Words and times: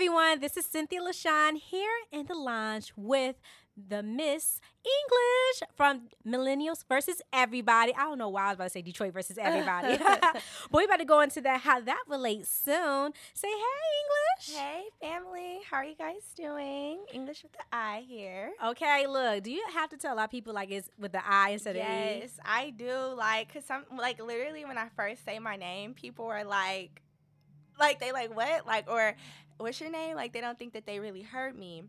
everyone. 0.00 0.40
This 0.40 0.56
is 0.56 0.64
Cynthia 0.64 1.00
LaShawn 1.00 1.56
here 1.56 1.90
in 2.10 2.24
the 2.26 2.34
lounge 2.34 2.92
with 2.96 3.36
the 3.88 4.02
Miss 4.02 4.60
Inglish 4.84 5.70
from 5.74 6.08
Millennials 6.26 6.84
versus 6.88 7.22
Everybody. 7.32 7.92
I 7.94 8.02
don't 8.02 8.18
know 8.18 8.28
why 8.28 8.44
I 8.44 8.48
was 8.48 8.54
about 8.54 8.64
to 8.64 8.70
say 8.70 8.82
Detroit 8.82 9.12
versus 9.12 9.38
Everybody. 9.38 9.98
but 10.20 10.42
we 10.72 10.84
about 10.84 10.98
to 10.98 11.04
go 11.04 11.20
into 11.20 11.40
that, 11.42 11.60
how 11.60 11.80
that 11.80 12.02
relates 12.08 12.48
soon. 12.48 13.12
Say 13.34 13.48
hey, 13.48 13.90
Inglish. 14.02 14.56
Hey, 14.56 14.84
family. 15.00 15.60
How 15.70 15.78
are 15.78 15.84
you 15.84 15.96
guys 15.96 16.22
doing? 16.36 17.00
Inglish 17.12 17.42
with 17.42 17.52
the 17.52 17.64
I 17.72 18.04
here. 18.06 18.52
Okay, 18.64 19.06
look, 19.06 19.42
do 19.42 19.52
you 19.52 19.64
have 19.74 19.90
to 19.90 19.96
tell 19.96 20.14
a 20.14 20.16
lot 20.16 20.24
of 20.24 20.30
people 20.30 20.54
like 20.54 20.70
it's 20.70 20.88
with 20.98 21.12
the 21.12 21.22
I 21.26 21.50
instead 21.50 21.76
yes, 21.76 21.86
of 21.86 22.16
E? 22.16 22.20
Yes, 22.20 22.40
I 22.44 22.70
do. 22.70 23.14
Like, 23.16 23.52
cause 23.52 23.64
some, 23.64 23.84
like, 23.96 24.22
literally 24.22 24.64
when 24.64 24.78
I 24.78 24.88
first 24.96 25.24
say 25.24 25.38
my 25.38 25.56
name, 25.56 25.94
people 25.94 26.26
are 26.26 26.44
like, 26.44 27.02
like 27.80 27.98
they 27.98 28.12
like 28.12 28.34
what 28.36 28.66
like 28.66 28.84
or 28.88 29.16
what's 29.56 29.80
your 29.80 29.90
name 29.90 30.14
like 30.14 30.32
they 30.32 30.40
don't 30.40 30.58
think 30.58 30.74
that 30.74 30.86
they 30.86 31.00
really 31.00 31.22
heard 31.22 31.58
me 31.58 31.82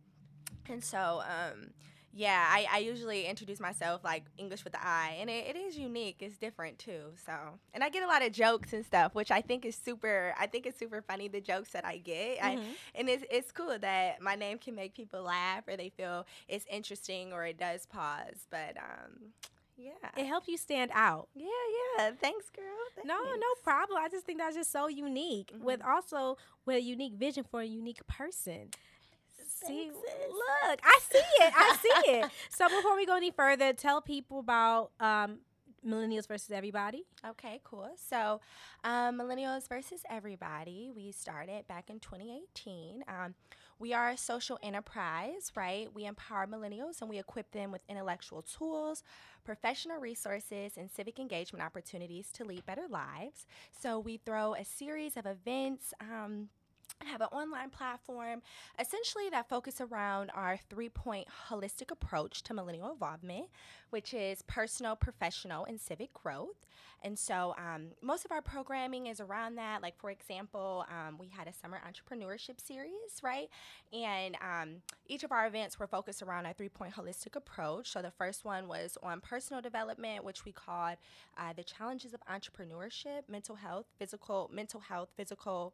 and 0.70 0.84
so 0.84 1.22
um 1.28 1.72
yeah 2.14 2.46
I, 2.50 2.68
I 2.72 2.78
usually 2.80 3.26
introduce 3.26 3.60
myself 3.60 4.04
like 4.04 4.24
Inglish 4.38 4.64
with 4.64 4.74
the 4.74 4.86
i 4.86 5.18
and 5.20 5.30
it, 5.30 5.48
it 5.48 5.56
is 5.56 5.78
unique 5.78 6.18
it's 6.20 6.38
different 6.38 6.80
too 6.80 7.14
so 7.26 7.34
and 7.74 7.84
i 7.84 7.90
get 7.90 8.04
a 8.04 8.08
lot 8.08 8.24
of 8.24 8.32
jokes 8.32 8.74
and 8.74 8.86
stuff 8.86 9.16
which 9.16 9.32
i 9.32 9.42
think 9.42 9.66
is 9.66 9.76
super 9.76 10.34
i 10.40 10.46
think 10.46 10.66
it's 10.66 10.78
super 10.78 11.02
funny 11.02 11.28
the 11.28 11.42
jokes 11.42 11.70
that 11.70 11.86
i 11.86 11.98
get 11.98 12.40
mm-hmm. 12.40 12.60
I, 12.60 12.76
and 12.96 13.10
it's, 13.10 13.24
it's 13.32 13.52
cool 13.52 13.78
that 13.80 14.22
my 14.22 14.36
name 14.36 14.58
can 14.58 14.76
make 14.76 14.94
people 14.94 15.24
laugh 15.24 15.68
or 15.68 15.78
they 15.78 15.90
feel 15.90 16.26
it's 16.48 16.66
interesting 16.70 17.34
or 17.34 17.46
it 17.46 17.58
does 17.58 17.86
pause 17.86 18.48
but 18.50 18.78
um 18.78 19.32
yeah. 19.82 20.10
It 20.16 20.28
helps 20.28 20.48
you 20.48 20.58
stand 20.58 20.92
out. 20.94 21.28
Yeah, 21.34 21.48
yeah. 21.98 22.12
Thanks, 22.22 22.50
girl. 22.52 22.66
Thanks. 22.96 23.08
No, 23.08 23.18
no 23.18 23.48
problem. 23.64 24.00
I 24.00 24.10
just 24.10 24.26
think 24.26 24.38
that's 24.38 24.56
just 24.56 24.72
so 24.72 24.88
unique. 24.88 25.52
Mm-hmm. 25.54 25.64
With 25.64 25.82
also 25.84 26.38
with 26.66 26.78
a 26.78 26.82
unique 26.82 27.14
vision 27.14 27.44
for 27.50 27.62
a 27.62 27.66
unique 27.66 28.06
person. 28.06 28.70
See, 29.68 29.92
look, 29.92 30.80
I 30.84 31.00
see 31.10 31.18
it. 31.18 31.54
I 31.56 31.78
see 31.82 32.12
it. 32.12 32.32
So 32.50 32.68
before 32.68 32.96
we 32.96 33.06
go 33.06 33.16
any 33.16 33.32
further, 33.32 33.74
tell 33.74 34.02
people 34.02 34.40
about 34.40 34.92
um, 35.00 35.40
Millennials 35.86 36.28
versus 36.28 36.52
Everybody. 36.52 37.06
Okay, 37.28 37.60
cool. 37.64 37.90
So, 37.96 38.40
um, 38.84 39.18
Millennials 39.20 39.68
versus 39.68 40.04
Everybody, 40.10 40.92
we 40.96 41.12
started 41.12 41.68
back 41.68 41.90
in 41.90 42.00
2018. 42.00 43.04
Um, 43.08 43.34
we 43.80 43.94
are 43.94 44.10
a 44.10 44.18
social 44.18 44.60
enterprise, 44.62 45.52
right? 45.56 45.88
We 45.92 46.06
empower 46.06 46.46
millennials 46.46 47.02
and 47.02 47.10
we 47.10 47.18
equip 47.18 47.52
them 47.52 47.72
with 47.72 47.82
intellectual 47.90 48.44
tools, 48.44 49.02
professional 49.44 49.98
resources, 49.98 50.74
and 50.78 50.92
civic 50.92 51.18
engagement 51.18 51.66
opportunities 51.66 52.30
to 52.34 52.46
lead 52.46 52.64
better 52.68 52.86
lives. 52.88 53.48
So 53.72 53.98
we 53.98 54.18
throw 54.24 54.54
a 54.54 54.64
series 54.64 55.18
of 55.18 55.26
events. 55.26 55.96
Um, 56.00 56.50
have 57.06 57.22
an 57.22 57.28
online 57.32 57.70
platform 57.70 58.42
essentially 58.80 59.30
that 59.32 59.50
focus 59.50 59.82
around 59.82 60.32
our 60.34 60.58
three 60.70 60.90
point 60.90 61.28
holistic 61.50 61.92
approach 61.92 62.44
to 62.44 62.54
millennial 62.54 62.92
involvement, 62.92 63.46
which 63.90 64.14
is 64.14 64.42
personal, 64.44 64.96
professional, 64.96 65.66
and 65.66 65.80
civic 65.80 66.14
growth. 66.14 66.66
And 67.04 67.18
so 67.18 67.56
um, 67.58 67.88
most 68.02 68.26
of 68.26 68.32
our 68.32 68.42
programming 68.42 69.08
is 69.08 69.20
around 69.20 69.56
that. 69.56 69.82
Like, 69.82 69.98
for 69.98 70.12
example, 70.12 70.86
um, 70.90 71.18
we 71.18 71.28
had 71.28 71.48
a 71.48 71.54
summer 71.54 71.82
entrepreneurship 71.88 72.62
series, 72.62 72.92
right? 73.24 73.50
And 73.92 74.36
um, 74.36 74.76
each 75.08 75.24
of 75.24 75.32
our 75.32 75.48
events 75.48 75.80
were 75.80 75.88
focused 75.88 76.22
around 76.22 76.46
a 76.46 76.54
three 76.54 76.70
point 76.70 76.94
holistic 76.94 77.36
approach. 77.36 77.90
So 77.92 78.02
the 78.02 78.12
first 78.12 78.46
one 78.46 78.68
was 78.68 78.98
on 79.02 79.20
personal 79.20 79.62
development, 79.62 80.24
which 80.24 80.46
we 80.46 80.52
called 80.52 80.98
uh, 81.38 81.54
the 81.56 81.64
challenges 81.64 82.14
of 82.14 82.22
entrepreneurship, 82.32 83.22
mental 83.28 83.56
health, 83.56 83.86
physical, 83.98 84.50
mental 84.54 84.80
health, 84.80 85.10
physical 85.18 85.74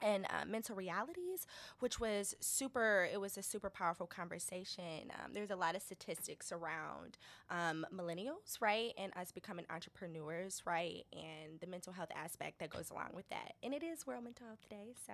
and 0.00 0.26
uh, 0.26 0.44
mental 0.46 0.76
realities, 0.76 1.46
which 1.80 2.00
was 2.00 2.34
super, 2.40 3.08
it 3.12 3.20
was 3.20 3.36
a 3.36 3.42
super 3.42 3.70
powerful 3.70 4.06
conversation. 4.06 5.10
Um, 5.10 5.32
there's 5.32 5.50
a 5.50 5.56
lot 5.56 5.76
of 5.76 5.82
statistics 5.82 6.52
around 6.52 7.18
um, 7.50 7.86
millennials, 7.94 8.60
right? 8.60 8.92
And 8.98 9.12
us 9.16 9.32
becoming 9.32 9.66
entrepreneurs, 9.70 10.62
right? 10.66 11.04
And 11.12 11.60
the 11.60 11.66
mental 11.66 11.92
health 11.92 12.10
aspect 12.14 12.58
that 12.60 12.70
goes 12.70 12.90
along 12.90 13.10
with 13.14 13.28
that. 13.30 13.54
And 13.62 13.74
it 13.74 13.82
is 13.82 14.06
World 14.06 14.24
Mental 14.24 14.46
Health 14.46 14.68
Day, 14.68 14.94
so 15.06 15.12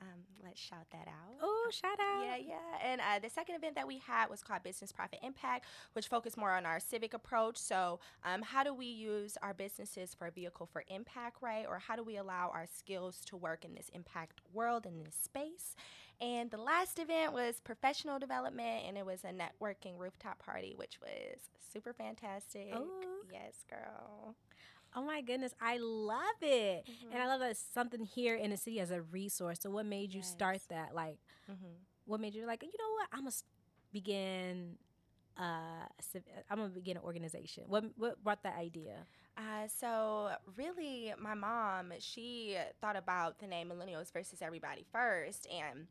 um, 0.00 0.20
let's 0.44 0.60
shout 0.60 0.86
that 0.92 1.08
out. 1.08 1.36
Oh, 1.42 1.68
shout 1.70 1.98
out. 2.00 2.24
Yeah, 2.24 2.36
yeah. 2.36 2.78
And 2.84 3.00
uh, 3.00 3.18
the 3.22 3.30
second 3.30 3.56
event 3.56 3.74
that 3.76 3.86
we 3.86 3.98
had 3.98 4.28
was 4.28 4.42
called 4.42 4.62
Business 4.62 4.92
Profit 4.92 5.20
Impact, 5.22 5.64
which 5.94 6.08
focused 6.08 6.36
more 6.36 6.52
on 6.52 6.66
our 6.66 6.80
civic 6.80 7.14
approach. 7.14 7.56
So, 7.56 8.00
um, 8.24 8.42
how 8.42 8.62
do 8.62 8.74
we 8.74 8.86
use 8.86 9.38
our 9.42 9.54
businesses 9.54 10.14
for 10.14 10.26
a 10.26 10.30
vehicle 10.30 10.66
for 10.66 10.84
impact, 10.88 11.38
right? 11.40 11.64
Or 11.68 11.78
how 11.78 11.96
do 11.96 12.04
we 12.04 12.16
allow 12.16 12.50
our 12.52 12.66
skills 12.66 13.20
to 13.26 13.36
work 13.36 13.64
in 13.64 13.74
this 13.74 13.88
impact 13.94 14.40
world 14.52 14.86
and 14.86 15.04
this 15.04 15.14
space? 15.14 15.74
And 16.20 16.50
the 16.50 16.58
last 16.58 16.98
event 16.98 17.32
was 17.32 17.60
professional 17.60 18.18
development, 18.18 18.84
and 18.86 18.96
it 18.96 19.04
was 19.04 19.24
a 19.24 19.32
networking 19.32 19.98
rooftop 19.98 20.38
party, 20.38 20.74
which 20.76 20.98
was 21.00 21.40
super 21.72 21.92
fantastic. 21.92 22.74
Ooh. 22.74 23.24
Yes, 23.30 23.64
girl. 23.68 24.34
Oh 24.96 25.04
my 25.04 25.20
goodness, 25.20 25.52
I 25.60 25.76
love 25.76 26.40
it. 26.40 26.86
Mm-hmm. 26.88 27.12
And 27.12 27.22
I 27.22 27.26
love 27.26 27.40
that 27.40 27.56
something 27.74 28.04
here 28.04 28.34
in 28.34 28.50
the 28.50 28.56
city 28.56 28.80
as 28.80 28.90
a 28.90 29.02
resource. 29.02 29.58
So 29.60 29.68
what 29.68 29.84
made 29.84 30.14
you 30.14 30.20
yes. 30.20 30.30
start 30.30 30.60
that? 30.70 30.94
Like 30.94 31.18
mm-hmm. 31.50 31.74
what 32.06 32.18
made 32.18 32.34
you 32.34 32.46
like, 32.46 32.62
you 32.62 32.68
know 32.68 32.92
what? 32.94 33.08
I'm 33.12 33.20
going 33.20 33.32
to 33.32 33.42
begin 33.92 34.76
uh 35.38 35.84
I'm 36.50 36.58
to 36.58 36.68
begin 36.68 36.96
an 36.96 37.02
organization. 37.02 37.64
What 37.66 37.84
what 37.96 38.24
brought 38.24 38.42
that 38.44 38.56
idea? 38.58 39.04
Uh, 39.36 39.68
so 39.68 40.30
really 40.56 41.12
my 41.18 41.34
mom, 41.34 41.92
she 41.98 42.56
thought 42.80 42.96
about 42.96 43.38
the 43.38 43.46
name 43.46 43.68
millennials 43.68 44.10
versus 44.10 44.40
everybody 44.40 44.86
first 44.90 45.46
and 45.52 45.88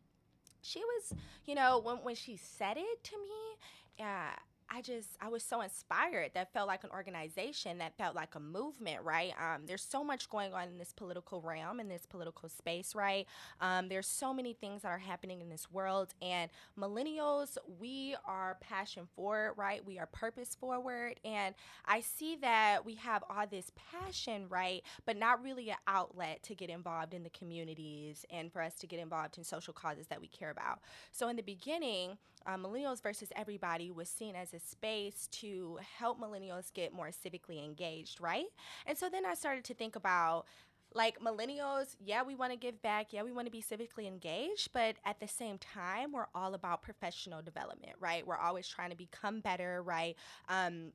she 0.63 0.79
was, 0.79 1.13
you 1.45 1.53
know, 1.53 1.77
when 1.77 1.97
when 1.97 2.15
she 2.15 2.38
said 2.38 2.77
it 2.77 3.03
to 3.03 3.11
me, 3.17 4.03
uh, 4.03 4.35
I 4.69 4.81
just 4.81 5.09
I 5.21 5.29
was 5.29 5.43
so 5.43 5.61
inspired. 5.61 6.31
That 6.33 6.51
felt 6.53 6.67
like 6.67 6.83
an 6.83 6.89
organization. 6.91 7.77
That 7.77 7.97
felt 7.97 8.15
like 8.15 8.35
a 8.35 8.39
movement, 8.39 9.03
right? 9.03 9.33
Um, 9.39 9.63
there's 9.65 9.83
so 9.83 10.03
much 10.03 10.29
going 10.29 10.53
on 10.53 10.67
in 10.69 10.77
this 10.77 10.91
political 10.91 11.41
realm, 11.41 11.79
in 11.79 11.87
this 11.87 12.05
political 12.05 12.49
space, 12.49 12.95
right? 12.95 13.27
Um, 13.61 13.89
there's 13.89 14.07
so 14.07 14.33
many 14.33 14.53
things 14.53 14.81
that 14.81 14.89
are 14.89 14.97
happening 14.97 15.41
in 15.41 15.49
this 15.49 15.71
world, 15.71 16.13
and 16.21 16.49
millennials, 16.79 17.57
we 17.79 18.15
are 18.25 18.57
passion 18.59 19.07
forward, 19.15 19.53
right? 19.55 19.85
We 19.85 19.99
are 19.99 20.07
purpose 20.07 20.55
forward, 20.55 21.19
and 21.23 21.55
I 21.85 22.01
see 22.01 22.35
that 22.37 22.85
we 22.85 22.95
have 22.95 23.23
all 23.29 23.45
this 23.49 23.71
passion, 23.91 24.47
right? 24.49 24.81
But 25.05 25.17
not 25.17 25.43
really 25.43 25.69
an 25.69 25.77
outlet 25.87 26.43
to 26.43 26.55
get 26.55 26.69
involved 26.69 27.13
in 27.13 27.23
the 27.23 27.29
communities 27.29 28.25
and 28.31 28.51
for 28.51 28.61
us 28.61 28.73
to 28.75 28.87
get 28.87 28.99
involved 28.99 29.37
in 29.37 29.43
social 29.43 29.73
causes 29.73 30.07
that 30.07 30.21
we 30.21 30.27
care 30.27 30.49
about. 30.49 30.79
So 31.11 31.27
in 31.27 31.35
the 31.35 31.43
beginning 31.43 32.17
uh, 32.45 32.57
Millennials 32.57 33.01
versus 33.01 33.29
Everybody 33.35 33.91
was 33.91 34.09
seen 34.09 34.35
as 34.35 34.53
a 34.53 34.59
space 34.59 35.28
to 35.33 35.79
help 35.97 36.19
millennials 36.19 36.73
get 36.73 36.94
more 36.94 37.09
civically 37.09 37.63
engaged, 37.63 38.22
right? 38.22 38.45
And 38.85 38.97
so 38.97 39.09
then 39.09 39.25
I 39.25 39.33
started 39.33 39.63
to 39.66 39.73
think 39.73 39.95
about 39.95 40.45
like 40.94 41.19
millennials, 41.19 41.95
yeah, 42.00 42.23
we 42.23 42.35
want 42.35 42.53
to 42.53 42.57
give 42.57 42.81
back. 42.81 43.11
Yeah, 43.11 43.23
we 43.23 43.33
want 43.33 43.47
to 43.47 43.51
be 43.51 43.61
civically 43.61 44.07
engaged. 44.07 44.72
But 44.72 44.95
at 45.06 45.19
the 45.19 45.28
same 45.28 45.57
time, 45.57 46.13
we're 46.13 46.28
all 46.33 46.53
about 46.53 46.81
professional 46.81 47.41
development, 47.41 47.94
right? 48.00 48.25
We're 48.25 48.38
always 48.38 48.67
trying 48.67 48.91
to 48.91 48.95
become 48.95 49.41
better, 49.41 49.83
right? 49.83 50.16
Um, 50.47 50.94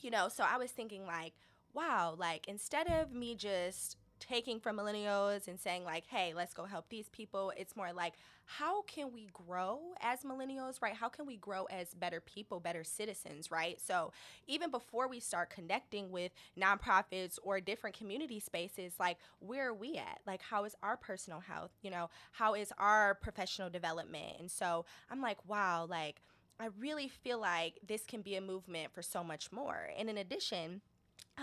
you 0.00 0.10
know, 0.10 0.28
so 0.28 0.44
I 0.46 0.58
was 0.58 0.70
thinking, 0.70 1.06
like, 1.06 1.32
wow, 1.72 2.14
like 2.18 2.48
instead 2.48 2.88
of 2.88 3.12
me 3.12 3.34
just 3.34 3.96
taking 4.20 4.60
from 4.60 4.76
millennials 4.76 5.48
and 5.48 5.58
saying 5.58 5.84
like 5.84 6.04
hey 6.06 6.32
let's 6.34 6.54
go 6.54 6.64
help 6.64 6.88
these 6.88 7.08
people. 7.08 7.52
It's 7.56 7.74
more 7.76 7.92
like 7.92 8.14
how 8.44 8.82
can 8.82 9.12
we 9.12 9.28
grow 9.32 9.80
as 10.00 10.20
millennials 10.20 10.80
right? 10.82 10.94
How 10.94 11.08
can 11.08 11.26
we 11.26 11.36
grow 11.36 11.64
as 11.64 11.94
better 11.94 12.20
people 12.20 12.60
better 12.60 12.84
citizens 12.84 13.50
right? 13.50 13.80
So 13.80 14.12
even 14.46 14.70
before 14.70 15.08
we 15.08 15.20
start 15.20 15.50
connecting 15.50 16.10
with 16.10 16.32
nonprofits 16.58 17.38
or 17.42 17.60
different 17.60 17.96
community 17.96 18.40
spaces 18.40 18.94
like 19.00 19.18
where 19.40 19.68
are 19.68 19.74
we 19.74 19.96
at? 19.96 20.20
Like 20.26 20.42
how 20.42 20.64
is 20.64 20.74
our 20.82 20.96
personal 20.96 21.40
health? 21.40 21.72
You 21.82 21.90
know 21.90 22.10
how 22.32 22.54
is 22.54 22.72
our 22.78 23.14
professional 23.14 23.70
development? 23.70 24.36
And 24.38 24.50
so 24.50 24.84
i'm 25.10 25.20
like 25.20 25.38
wow 25.48 25.86
like 25.88 26.20
i 26.58 26.68
really 26.78 27.08
feel 27.08 27.40
like 27.40 27.78
this 27.86 28.04
can 28.06 28.22
be 28.22 28.36
a 28.36 28.40
movement 28.40 28.92
for 28.92 29.02
so 29.02 29.24
much 29.24 29.50
more. 29.52 29.88
And 29.98 30.08
in 30.10 30.18
addition 30.18 30.82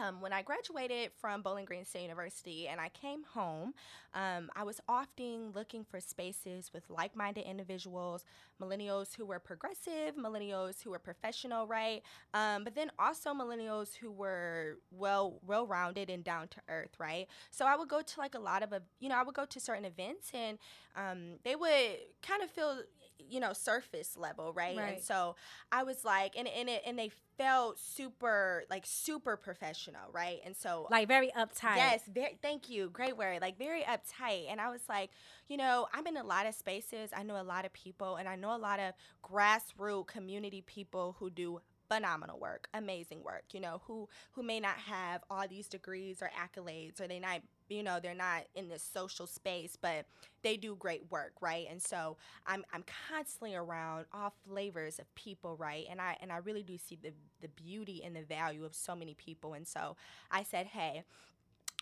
um, 0.01 0.21
when 0.21 0.33
I 0.33 0.41
graduated 0.41 1.11
from 1.19 1.41
Bowling 1.41 1.65
Green 1.65 1.85
State 1.85 2.03
University 2.03 2.67
and 2.67 2.79
I 2.79 2.89
came 2.89 3.23
home, 3.23 3.73
um, 4.13 4.49
I 4.55 4.63
was 4.63 4.79
often 4.87 5.51
looking 5.53 5.83
for 5.83 5.99
spaces 5.99 6.71
with 6.73 6.83
like 6.89 7.15
minded 7.15 7.45
individuals, 7.45 8.23
millennials 8.61 9.15
who 9.15 9.25
were 9.25 9.39
progressive, 9.39 10.15
millennials 10.17 10.81
who 10.81 10.91
were 10.91 10.99
professional, 10.99 11.67
right? 11.67 12.01
Um, 12.33 12.63
but 12.63 12.75
then 12.75 12.91
also 12.97 13.33
millennials 13.33 13.95
who 13.95 14.11
were 14.11 14.77
well 14.91 15.39
well 15.45 15.67
rounded 15.67 16.09
and 16.09 16.23
down 16.23 16.47
to 16.49 16.57
earth, 16.69 16.95
right? 16.99 17.27
So 17.51 17.65
I 17.65 17.75
would 17.75 17.89
go 17.89 18.01
to 18.01 18.19
like 18.19 18.35
a 18.35 18.39
lot 18.39 18.63
of, 18.63 18.73
a, 18.73 18.81
you 18.99 19.09
know, 19.09 19.15
I 19.15 19.23
would 19.23 19.35
go 19.35 19.45
to 19.45 19.59
certain 19.59 19.85
events 19.85 20.31
and 20.33 20.57
um, 20.95 21.39
they 21.43 21.55
would 21.55 21.97
kind 22.21 22.41
of 22.41 22.49
feel, 22.49 22.81
you 23.19 23.39
know, 23.39 23.53
surface 23.53 24.17
level, 24.17 24.53
right? 24.53 24.77
right? 24.77 24.95
And 24.95 25.03
so 25.03 25.35
I 25.71 25.83
was 25.83 26.03
like, 26.03 26.35
and, 26.37 26.47
and, 26.47 26.69
it, 26.69 26.81
and 26.85 26.97
they 26.97 27.11
felt 27.37 27.77
super 27.79 28.63
like 28.69 28.83
super 28.85 29.37
professional, 29.37 29.86
right? 30.11 30.39
And 30.45 30.55
so 30.55 30.87
like 30.89 31.07
very 31.07 31.31
uptight. 31.37 31.77
Yes, 31.77 32.01
very 32.13 32.37
thank 32.41 32.69
you. 32.69 32.89
Great 32.89 33.17
word. 33.17 33.41
Like 33.41 33.57
very 33.57 33.83
uptight. 33.83 34.49
And 34.49 34.59
I 34.59 34.69
was 34.69 34.81
like, 34.89 35.11
you 35.47 35.57
know, 35.57 35.87
I'm 35.93 36.07
in 36.07 36.17
a 36.17 36.23
lot 36.23 36.45
of 36.45 36.55
spaces. 36.55 37.11
I 37.15 37.23
know 37.23 37.39
a 37.39 37.43
lot 37.43 37.65
of 37.65 37.73
people 37.73 38.15
and 38.15 38.27
I 38.27 38.35
know 38.35 38.55
a 38.55 38.57
lot 38.57 38.79
of 38.79 38.93
grassroots 39.23 40.07
community 40.07 40.61
people 40.61 41.15
who 41.19 41.29
do 41.29 41.59
phenomenal 41.87 42.39
work, 42.39 42.67
amazing 42.73 43.23
work, 43.23 43.45
you 43.53 43.59
know, 43.59 43.81
who 43.87 44.09
who 44.33 44.43
may 44.43 44.59
not 44.59 44.77
have 44.77 45.23
all 45.29 45.47
these 45.47 45.67
degrees 45.67 46.21
or 46.21 46.29
accolades 46.37 46.99
or 46.99 47.07
they 47.07 47.19
not 47.19 47.41
you 47.69 47.83
know, 47.83 47.99
they're 48.01 48.15
not 48.15 48.43
in 48.55 48.69
this 48.69 48.83
social 48.83 49.27
space, 49.27 49.77
but 49.79 50.05
they 50.43 50.57
do 50.57 50.75
great 50.75 51.03
work, 51.09 51.33
right? 51.41 51.67
And 51.69 51.81
so 51.81 52.17
I'm 52.45 52.63
I'm 52.73 52.83
constantly 53.09 53.55
around 53.55 54.05
all 54.13 54.33
flavors 54.47 54.99
of 54.99 55.13
people, 55.15 55.55
right? 55.57 55.85
And 55.89 55.99
I 56.01 56.17
and 56.21 56.31
I 56.31 56.37
really 56.37 56.63
do 56.63 56.77
see 56.77 56.97
the 57.01 57.11
the 57.41 57.49
beauty 57.49 58.01
and 58.03 58.15
the 58.15 58.23
value 58.23 58.65
of 58.65 58.73
so 58.75 58.95
many 58.95 59.13
people. 59.13 59.53
And 59.53 59.67
so 59.67 59.95
I 60.31 60.43
said, 60.43 60.67
hey, 60.67 61.03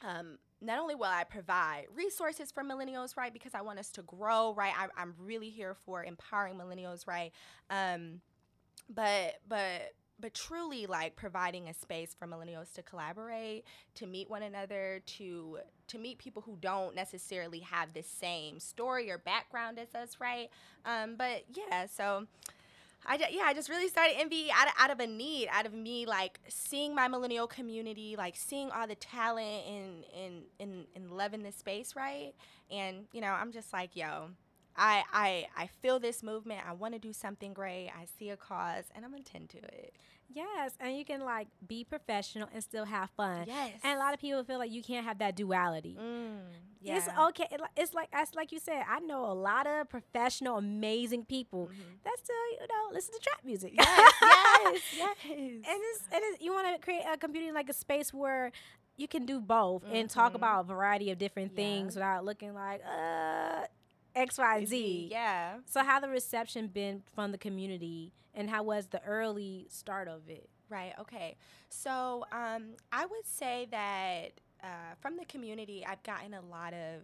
um, 0.03 0.37
not 0.61 0.79
only 0.79 0.95
will 0.95 1.05
I 1.05 1.23
provide 1.23 1.85
resources 1.93 2.51
for 2.51 2.63
millennials, 2.63 3.15
right, 3.15 3.31
because 3.31 3.53
I 3.53 3.61
want 3.61 3.79
us 3.79 3.89
to 3.91 4.01
grow, 4.01 4.53
right? 4.53 4.73
I, 4.77 5.01
am 5.01 5.13
really 5.19 5.49
here 5.49 5.75
for 5.85 6.03
empowering 6.03 6.55
millennials, 6.55 7.07
right? 7.07 7.31
Um, 7.69 8.21
but 8.89 9.35
but 9.47 9.93
but 10.19 10.33
truly 10.33 10.85
like 10.85 11.15
providing 11.15 11.67
a 11.67 11.73
space 11.73 12.15
for 12.17 12.27
millennials 12.27 12.73
to 12.73 12.81
collaborate 12.81 13.65
to 13.95 14.07
meet 14.07 14.29
one 14.29 14.44
another 14.44 15.01
to 15.06 15.59
to 15.88 15.97
meet 15.97 16.17
people 16.17 16.41
who 16.41 16.57
don't 16.62 16.95
necessarily 16.95 17.59
have 17.59 17.94
the 17.94 18.03
same 18.03 18.59
story 18.59 19.12
or 19.12 19.17
background 19.17 19.77
as 19.77 19.94
us 19.94 20.17
right 20.19 20.50
um, 20.85 21.15
but 21.17 21.44
yeah 21.53 21.85
so 21.85 22.25
I 23.07 23.17
yeah, 23.31 23.44
I 23.45 23.53
just 23.53 23.69
really 23.69 23.88
started 23.88 24.15
MVE 24.17 24.50
out 24.53 24.67
of, 24.67 24.73
out 24.79 24.91
of 24.91 25.00
a 25.00 25.07
need, 25.07 25.47
out 25.51 25.65
of 25.65 25.73
me 25.73 26.06
like 26.06 26.39
seeing 26.47 26.95
my 26.95 27.07
millennial 27.07 27.47
community, 27.47 28.15
like 28.17 28.35
seeing 28.35 28.71
all 28.71 28.88
the 28.88 28.95
talent 28.95 29.63
and 29.67 30.03
and 30.19 30.44
and, 30.59 30.85
and 30.95 31.12
loving 31.12 31.44
this 31.44 31.56
space, 31.56 31.95
right? 31.95 32.33
And 32.71 33.06
you 33.12 33.21
know, 33.21 33.27
I'm 33.27 33.51
just 33.51 33.71
like, 33.71 33.95
yo, 33.95 34.29
I 34.77 35.04
I 35.12 35.48
I 35.57 35.68
feel 35.81 36.00
this 36.00 36.22
movement. 36.24 36.62
I 36.68 36.74
want 36.74 36.94
to 36.94 37.00
do 37.00 37.13
something 37.13 37.54
great. 37.54 37.89
I 37.89 38.06
see 38.19 38.30
a 38.30 38.38
cause, 38.38 38.86
and 38.95 39.06
I'm 39.06 39.12
gonna 39.12 39.24
tend 39.24 39.50
to 39.50 39.57
it. 39.57 39.95
Yes, 40.33 40.74
and 40.80 40.98
you 40.98 41.06
can 41.06 41.22
like 41.22 41.48
be 41.66 41.83
professional 41.83 42.50
and 42.54 42.63
still 42.63 42.86
have 42.86 43.10
fun. 43.12 43.45
Yes, 43.48 43.74
and 43.83 43.98
a 43.98 44.00
lot 44.00 44.13
of 44.13 44.19
people 44.19 44.44
feel 44.44 44.57
like 44.57 44.72
you 44.72 44.83
can't 44.83 45.06
have 45.06 45.19
that 45.19 45.36
duality. 45.36 45.98
Mm, 46.00 46.39
yeah. 46.81 46.98
It's 46.98 47.07
okay. 47.07 47.48
It's 47.77 47.94
like 47.94 48.10
as 48.12 48.33
like 48.36 48.51
you 48.51 48.60
said. 48.60 48.83
I 48.89 49.00
know 49.00 49.25
a 49.25 49.33
lot 49.33 49.68
of 49.68 49.89
professional, 49.89 50.57
amazing 50.57 51.25
people 51.25 51.66
mm-hmm. 51.66 51.81
that 52.04 52.16
still 52.22 52.36
you 52.51 52.68
know 52.68 52.94
listen 52.94 53.13
to 53.13 53.19
trap 53.19 53.39
music. 53.45 53.74
Yes, 53.75 54.13
yes, 54.22 54.81
yes. 54.98 55.16
And 55.30 55.63
it's 55.66 56.01
and 56.12 56.22
it's, 56.24 56.44
you 56.44 56.54
want 56.54 56.75
to 56.75 56.83
create 56.83 57.04
a 57.12 57.18
community 57.18 57.54
like 57.54 57.69
a 57.69 57.74
space 57.74 58.13
where 58.13 58.51
you 58.98 59.07
can 59.07 59.25
do 59.25 59.39
both 59.39 59.83
mm-hmm. 59.83 59.95
and 59.95 60.10
talk 60.10 60.30
mm-hmm. 60.30 60.38
about 60.38 60.62
a 60.62 60.63
variety 60.63 61.12
of 61.12 61.18
different 61.18 61.51
yeah. 61.51 61.63
things 61.63 61.95
without 61.95 62.25
looking 62.25 62.54
like 62.54 62.81
uh 62.86 63.66
X, 64.15 64.38
Y, 64.38 64.65
Z. 64.65 65.07
Yeah. 65.12 65.57
So 65.65 65.83
how 65.83 66.00
the 66.00 66.09
reception 66.09 66.67
been 66.67 67.03
from 67.13 67.31
the 67.31 67.38
community, 67.38 68.13
and 68.33 68.50
how 68.50 68.63
was 68.63 68.88
the 68.88 69.03
early 69.03 69.67
start 69.69 70.07
of 70.07 70.29
it? 70.29 70.50
Right. 70.69 70.94
Okay. 71.00 71.35
So 71.69 72.25
um, 72.31 72.73
I 72.91 73.06
would 73.06 73.25
say 73.25 73.67
that 73.71 74.39
uh, 74.63 74.95
from 75.00 75.17
the 75.17 75.25
community, 75.25 75.85
I've 75.88 76.01
gotten 76.03 76.33
a 76.33 76.41
lot 76.41 76.73
of 76.73 77.01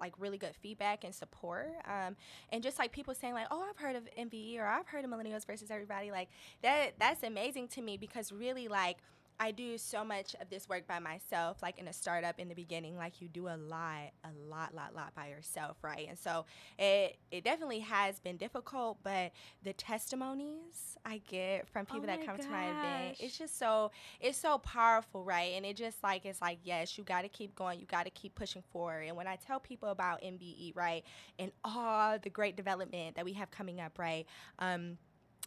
like 0.00 0.14
really 0.18 0.38
good 0.38 0.54
feedback 0.60 1.04
and 1.04 1.14
support 1.14 1.68
um, 1.84 2.16
and 2.50 2.62
just 2.62 2.76
like 2.78 2.90
people 2.90 3.14
saying 3.14 3.34
like 3.34 3.46
oh 3.52 3.64
i've 3.70 3.76
heard 3.76 3.94
of 3.94 4.02
mve 4.18 4.58
or 4.58 4.66
i've 4.66 4.88
heard 4.88 5.04
of 5.04 5.10
millennials 5.10 5.46
versus 5.46 5.70
everybody 5.70 6.10
like 6.10 6.28
that 6.62 6.92
that's 6.98 7.22
amazing 7.22 7.68
to 7.68 7.80
me 7.80 7.96
because 7.96 8.32
really 8.32 8.66
like 8.66 8.96
I 9.38 9.50
do 9.50 9.76
so 9.76 10.04
much 10.04 10.34
of 10.40 10.48
this 10.48 10.68
work 10.68 10.86
by 10.86 10.98
myself, 10.98 11.62
like 11.62 11.78
in 11.78 11.88
a 11.88 11.92
startup 11.92 12.38
in 12.38 12.48
the 12.48 12.54
beginning, 12.54 12.96
like 12.96 13.20
you 13.20 13.28
do 13.28 13.48
a 13.48 13.56
lot, 13.56 14.12
a 14.24 14.30
lot, 14.48 14.74
lot, 14.74 14.94
lot 14.94 15.14
by 15.14 15.28
yourself, 15.28 15.76
right? 15.82 16.06
And 16.08 16.18
so 16.18 16.46
it 16.78 17.18
it 17.30 17.44
definitely 17.44 17.80
has 17.80 18.18
been 18.20 18.36
difficult, 18.36 18.98
but 19.02 19.32
the 19.62 19.72
testimonies 19.74 20.96
I 21.04 21.20
get 21.28 21.68
from 21.68 21.84
people 21.86 22.04
oh 22.04 22.06
that 22.06 22.24
come 22.24 22.36
gosh. 22.36 22.46
to 22.46 22.50
my 22.50 22.70
event, 22.70 23.16
it's 23.20 23.36
just 23.36 23.58
so 23.58 23.90
it's 24.20 24.38
so 24.38 24.58
powerful, 24.58 25.22
right? 25.22 25.52
And 25.54 25.66
it 25.66 25.76
just 25.76 26.02
like 26.02 26.24
it's 26.24 26.40
like, 26.40 26.58
yes, 26.64 26.96
you 26.96 27.04
gotta 27.04 27.28
keep 27.28 27.54
going, 27.54 27.78
you 27.78 27.86
gotta 27.86 28.10
keep 28.10 28.34
pushing 28.34 28.62
forward. 28.70 29.04
And 29.06 29.16
when 29.16 29.26
I 29.26 29.36
tell 29.36 29.60
people 29.60 29.90
about 29.90 30.22
MVE, 30.22 30.74
right, 30.74 31.04
and 31.38 31.52
all 31.64 32.18
the 32.18 32.30
great 32.30 32.56
development 32.56 33.16
that 33.16 33.24
we 33.24 33.34
have 33.34 33.50
coming 33.50 33.80
up, 33.80 33.98
right? 33.98 34.26
Um, 34.58 34.98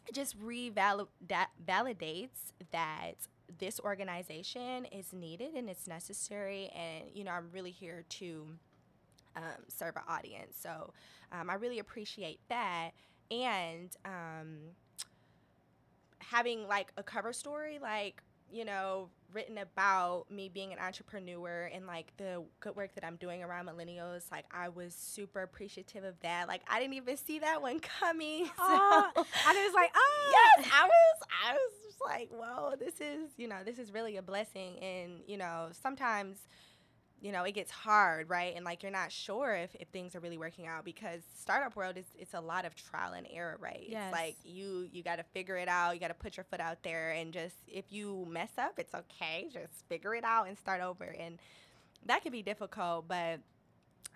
it 0.08 0.16
just 0.16 0.40
revalidates 0.40 1.08
that 2.72 3.14
this 3.58 3.80
organization 3.80 4.86
is 4.86 5.14
needed 5.14 5.54
and 5.56 5.70
it's 5.70 5.88
necessary 5.88 6.70
and 6.76 7.06
you 7.14 7.24
know 7.24 7.32
i'm 7.32 7.50
really 7.52 7.72
here 7.72 8.04
to 8.10 8.46
um, 9.36 9.44
serve 9.68 9.96
an 9.96 10.04
audience 10.08 10.58
so 10.62 10.94
um, 11.32 11.50
i 11.50 11.56
really 11.56 11.80
appreciate 11.80 12.40
that 12.50 12.92
and 13.32 13.96
um, 14.06 14.58
having 16.20 16.68
like 16.68 16.92
a 16.98 17.04
cover 17.04 17.34
story 17.34 17.80
like 17.82 18.22
you 18.52 18.66
know, 18.66 19.10
written 19.32 19.60
about 19.60 20.26
me 20.32 20.50
being 20.50 20.74
an 20.74 20.80
entrepreneur 20.80 21.70
and 21.74 21.86
like 21.86 22.12
the 22.18 22.44
good 22.60 22.76
work 22.76 22.96
that 22.96 23.06
I'm 23.06 23.16
doing 23.18 23.44
around 23.44 23.68
millennials. 23.68 24.32
Like 24.32 24.46
I 24.52 24.70
was 24.70 24.94
super 24.94 25.42
appreciative 25.42 26.04
of 26.04 26.20
that. 26.22 26.48
Like 26.48 26.62
I 26.68 26.80
didn't 26.80 26.96
even 26.96 27.18
see 27.18 27.40
that 27.40 27.62
one 27.62 27.80
coming. 27.80 28.50
So. 28.60 28.66
Oh, 28.66 29.12
I 29.16 29.54
was 29.54 29.74
like, 29.74 29.92
oh 29.96 30.56
yes, 30.58 30.70
I 30.74 30.86
was 30.86 31.28
I 31.48 31.54
was 31.54 31.89
just 32.00 32.10
like, 32.10 32.30
whoa, 32.32 32.76
this 32.80 32.96
is 32.96 33.32
you 33.38 33.48
know, 33.48 33.58
this 33.66 33.80
is 33.80 33.94
really 33.94 34.18
a 34.18 34.22
blessing. 34.22 34.78
And, 34.80 35.22
you 35.28 35.38
know, 35.38 35.70
sometimes 35.72 36.38
you 37.22 37.34
know, 37.34 37.44
it 37.44 37.52
gets 37.52 37.70
hard, 37.70 38.30
right? 38.30 38.54
And 38.56 38.64
like 38.64 38.82
you're 38.82 38.94
not 38.94 39.12
sure 39.12 39.54
if, 39.54 39.76
if 39.76 39.90
things 39.90 40.16
are 40.16 40.22
really 40.22 40.38
working 40.38 40.68
out 40.68 40.86
because 40.86 41.22
startup 41.38 41.76
world 41.76 41.98
is 41.98 42.06
it's 42.18 42.34
a 42.34 42.40
lot 42.40 42.64
of 42.64 42.76
trial 42.76 43.12
and 43.12 43.28
error, 43.30 43.58
right? 43.60 43.86
Yes. 43.88 44.06
It's 44.06 44.14
like 44.14 44.36
you 44.46 44.88
you 44.92 45.04
got 45.04 45.18
to 45.18 45.24
figure 45.24 45.58
it 45.58 45.68
out, 45.68 45.94
you 45.94 46.00
got 46.00 46.08
to 46.08 46.14
put 46.14 46.38
your 46.38 46.46
foot 46.46 46.62
out 46.62 46.82
there 46.84 47.12
and 47.12 47.34
just 47.34 47.56
if 47.68 47.86
you 47.90 48.26
mess 48.30 48.52
up, 48.58 48.80
it's 48.80 48.94
okay. 48.96 49.50
Just 49.52 49.86
figure 49.90 50.16
it 50.16 50.24
out 50.24 50.48
and 50.48 50.58
start 50.58 50.82
over 50.82 51.04
and 51.04 51.40
that 52.06 52.24
can 52.24 52.32
be 52.32 52.42
difficult, 52.42 53.10
but 53.10 53.42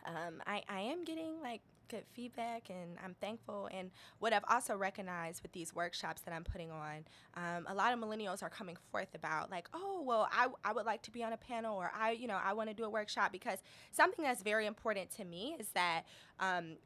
um, 0.06 0.42
I, 0.48 0.64
I 0.70 0.80
am 0.82 1.04
getting 1.04 1.42
like 1.42 1.62
good 1.88 2.04
feedback 2.14 2.70
and 2.70 2.98
I'm 3.04 3.16
thankful. 3.22 3.70
And 3.72 3.92
what 4.20 4.34
I've 4.34 4.46
also 4.50 4.76
recognized 4.76 5.42
with 5.42 5.52
these 5.52 5.74
workshops 5.74 6.22
that 6.22 6.34
I'm 6.34 6.44
putting 6.44 6.72
on, 6.72 7.06
um, 7.36 7.66
a 7.68 7.74
lot 7.74 7.94
of 7.94 8.00
millennials 8.00 8.44
are 8.44 8.50
coming 8.50 8.78
forth 8.92 9.14
about 9.16 9.52
like, 9.52 9.68
oh, 9.74 10.04
well, 10.06 10.28
I, 10.32 10.48
I 10.64 10.74
would 10.74 10.86
like 10.86 11.02
to 11.04 11.12
be 11.12 11.24
on 11.24 11.34
a 11.34 11.38
panel 11.38 11.78
or 11.78 11.92
I, 11.98 12.12
you 12.12 12.28
know, 12.28 12.40
I 12.44 12.54
want 12.54 12.70
to 12.70 12.76
do 12.76 12.84
a 12.84 12.90
workshop 12.90 13.32
because 13.32 13.60
something 13.92 14.24
that's 14.24 14.44
very 14.44 14.66
important 14.66 15.12
to 15.18 15.26
me 15.26 15.56
is 15.60 15.70
that 15.70 16.04
um, 16.40 16.78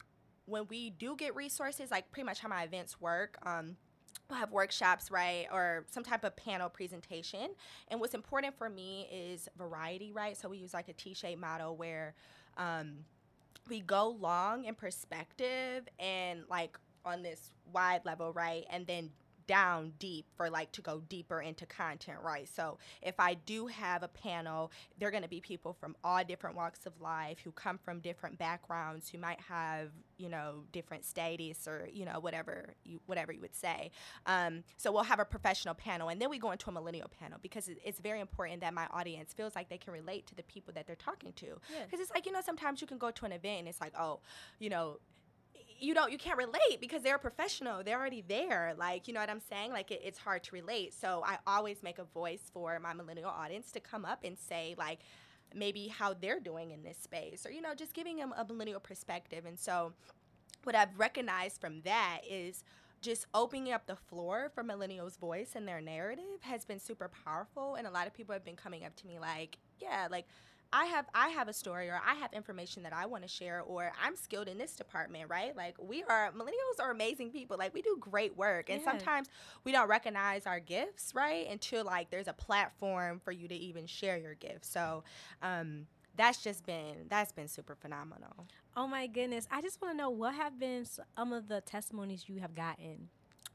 when 0.46 0.66
we 0.70 0.90
do 0.92 1.16
get 1.16 1.36
resources, 1.36 1.92
like 1.92 2.12
pretty 2.12 2.26
much 2.26 2.40
how 2.40 2.50
my 2.50 2.64
events 2.64 3.00
work, 3.00 3.38
um, 3.46 3.76
we'll 4.30 4.40
have 4.40 4.52
workshops, 4.52 5.12
right, 5.12 5.46
or 5.52 5.86
some 5.90 6.04
type 6.04 6.24
of 6.24 6.36
panel 6.36 6.70
presentation. 6.70 7.50
And 7.90 8.00
what's 8.00 8.14
important 8.14 8.58
for 8.58 8.70
me 8.70 9.08
is 9.12 9.48
variety, 9.58 10.12
right? 10.12 10.36
So 10.36 10.50
we 10.50 10.58
use 10.58 10.74
like 10.74 10.90
a 10.90 10.94
T-shaped 10.94 11.40
model 11.40 11.76
where 11.76 12.14
um, 12.58 13.06
we 13.70 13.82
go 13.82 14.10
long 14.20 14.66
in 14.66 14.76
perspective 14.76 15.88
and 16.00 16.44
like 16.50 16.78
on 17.06 17.24
this 17.24 17.52
wide 17.72 18.02
level, 18.06 18.34
right? 18.34 18.66
And 18.70 18.86
then 18.88 19.12
down 19.48 19.94
deep 20.00 20.26
for 20.36 20.50
like 20.50 20.72
to 20.74 20.82
go 20.82 21.02
deeper 21.10 21.42
into 21.42 21.66
content, 21.66 22.20
right? 22.24 22.48
So 22.48 22.78
if 23.02 23.20
I 23.20 23.34
do 23.34 23.68
have 23.68 24.04
a 24.04 24.08
panel, 24.08 24.72
they're 25.00 25.12
going 25.12 25.24
to 25.24 25.30
be 25.30 25.40
people 25.40 25.74
from 25.74 25.96
all 26.04 26.24
different 26.24 26.56
walks 26.56 26.86
of 26.86 27.00
life 27.02 27.40
who 27.44 27.52
come 27.52 27.78
from 27.78 28.00
different 28.00 28.38
backgrounds, 28.38 29.10
who 29.10 29.18
might 29.18 29.40
have 29.42 29.90
you 30.18 30.30
know 30.30 30.64
different 30.72 31.06
status 31.06 31.68
or 31.68 31.88
you 31.94 32.04
know 32.04 32.20
whatever 32.20 32.74
you 32.84 33.00
whatever 33.06 33.32
you 33.32 33.42
would 33.42 33.56
say. 33.56 33.92
Um, 34.26 34.64
so 34.78 34.92
we'll 34.92 35.04
have 35.04 35.20
a 35.20 35.26
professional 35.26 35.74
panel, 35.74 36.10
and 36.10 36.22
then 36.22 36.30
we 36.30 36.38
go 36.38 36.52
into 36.52 36.70
a 36.70 36.74
millennial 36.74 37.10
panel 37.20 37.40
because 37.42 37.70
it's 37.84 38.00
very 38.00 38.20
important 38.20 38.62
that 38.62 38.74
my 38.74 38.88
audience 38.92 39.34
feels 39.34 39.56
like 39.56 39.70
they 39.70 39.78
can 39.78 39.94
relate 39.94 40.28
to 40.28 40.36
the 40.36 40.44
people 40.44 40.74
that 40.74 40.88
they're 40.88 40.96
talking 40.96 41.34
to. 41.34 41.46
Because 41.46 42.00
yeah. 42.00 42.02
it's 42.02 42.12
like 42.12 42.26
you 42.26 42.32
know 42.32 42.42
sometimes 42.46 42.82
you 42.82 42.88
can 42.88 42.98
go 42.98 43.12
to 43.12 43.26
an 43.26 43.32
event 43.32 43.60
and 43.60 43.68
it's 43.68 43.82
like 43.82 43.94
oh, 43.98 44.20
you 44.60 44.70
know 44.70 44.98
you 45.80 45.94
don't 45.94 46.12
you 46.12 46.18
can't 46.18 46.38
relate 46.38 46.80
because 46.80 47.02
they're 47.02 47.16
a 47.16 47.20
professional. 47.20 47.84
They're 47.84 48.00
already 48.00 48.24
there. 48.28 48.74
Like 48.78 49.08
you 49.08 49.14
know 49.14 49.20
what 49.20 49.30
i'm 49.30 49.42
saying? 49.42 49.72
Like 49.72 49.92
it, 49.92 50.02
it's 50.04 50.18
hard 50.18 50.44
to 50.44 50.56
relate. 50.56 50.94
So 50.94 51.24
i 51.26 51.38
always 51.46 51.84
make 51.84 52.00
a 52.00 52.04
voice 52.04 52.50
for 52.54 52.80
my 52.80 52.94
millennial 52.94 53.30
audience 53.30 53.72
to 53.74 53.80
come 53.80 54.06
up 54.06 54.24
and 54.24 54.38
say 54.38 54.76
like 54.78 55.00
maybe 55.56 55.88
how 55.88 56.14
they're 56.14 56.40
doing 56.40 56.72
in 56.72 56.84
this 56.84 56.98
space 56.98 57.46
or 57.46 57.52
you 57.52 57.62
know 57.62 57.74
just 57.74 57.94
giving 57.94 58.18
them 58.18 58.34
a 58.38 58.46
millennial 58.46 58.80
perspective. 58.80 59.46
And 59.46 59.60
so 59.60 59.94
what 60.64 60.76
i've 60.76 60.98
recognized 60.98 61.62
from 61.62 61.82
that 61.82 62.22
is 62.30 62.64
just 63.00 63.28
opening 63.34 63.72
up 63.72 63.86
the 63.86 63.96
floor 63.96 64.52
for 64.56 64.64
millennials 64.64 65.20
voice 65.20 65.52
and 65.56 65.68
their 65.68 65.80
narrative 65.80 66.42
has 66.42 66.66
been 66.66 66.80
super 66.80 67.10
powerful. 67.24 67.76
And 67.76 67.86
a 67.86 67.92
lot 67.92 68.08
of 68.08 68.14
people 68.14 68.34
have 68.34 68.44
been 68.44 68.56
coming 68.56 68.84
up 68.86 68.96
to 68.98 69.08
me 69.08 69.20
like 69.20 69.58
yeah 69.80 70.08
like 70.10 70.26
I 70.74 70.86
have 70.86 71.06
I 71.14 71.30
have 71.30 71.48
a 71.48 71.54
story 71.54 71.90
or 71.90 72.00
I 72.06 72.16
have 72.16 72.34
information 72.34 72.84
that 72.84 72.94
I 72.94 73.06
want 73.06 73.24
to 73.24 73.28
share 73.30 73.62
or 73.62 73.92
I'm 74.04 74.16
skilled 74.16 74.48
in 74.48 74.58
this 74.58 74.76
department, 74.76 75.30
right? 75.30 75.56
Like 75.56 75.76
we 75.80 76.04
are 76.04 76.32
millennials 76.32 76.80
are 76.82 76.92
amazing 76.92 77.32
people. 77.32 77.58
Like 77.58 77.74
we 77.74 77.82
do 77.82 77.98
great 78.00 78.36
work. 78.38 78.70
And 78.70 78.82
Yeah. 78.82 78.86
sometimes 78.92 79.30
we 79.64 79.72
don't 79.72 79.88
recognize 79.88 80.46
our 80.46 80.60
gifts, 80.60 81.14
right? 81.16 81.48
Until 81.50 81.86
like 81.86 82.10
there's 82.10 82.28
a 82.28 82.34
platform 82.34 83.20
for 83.20 83.32
you 83.32 83.48
to 83.48 83.56
even 83.56 83.86
share 83.88 84.18
your 84.18 84.36
gifts. 84.36 84.70
So 84.70 85.04
um 85.42 85.88
that's 86.16 86.44
just 86.44 86.66
been 86.66 87.06
that's 87.10 87.32
been 87.32 87.48
super 87.48 87.76
phenomenal. 87.76 88.48
Oh 88.76 88.88
my 88.88 89.08
goodness. 89.08 89.48
I 89.52 89.62
just 89.62 89.82
want 89.82 89.94
to 89.94 89.98
know 89.98 90.10
what 90.10 90.36
have 90.36 90.60
been 90.60 90.86
some 90.86 91.34
of 91.34 91.48
the 91.48 91.62
testimonies 91.62 92.26
you 92.28 92.40
have 92.40 92.56
gotten 92.56 93.10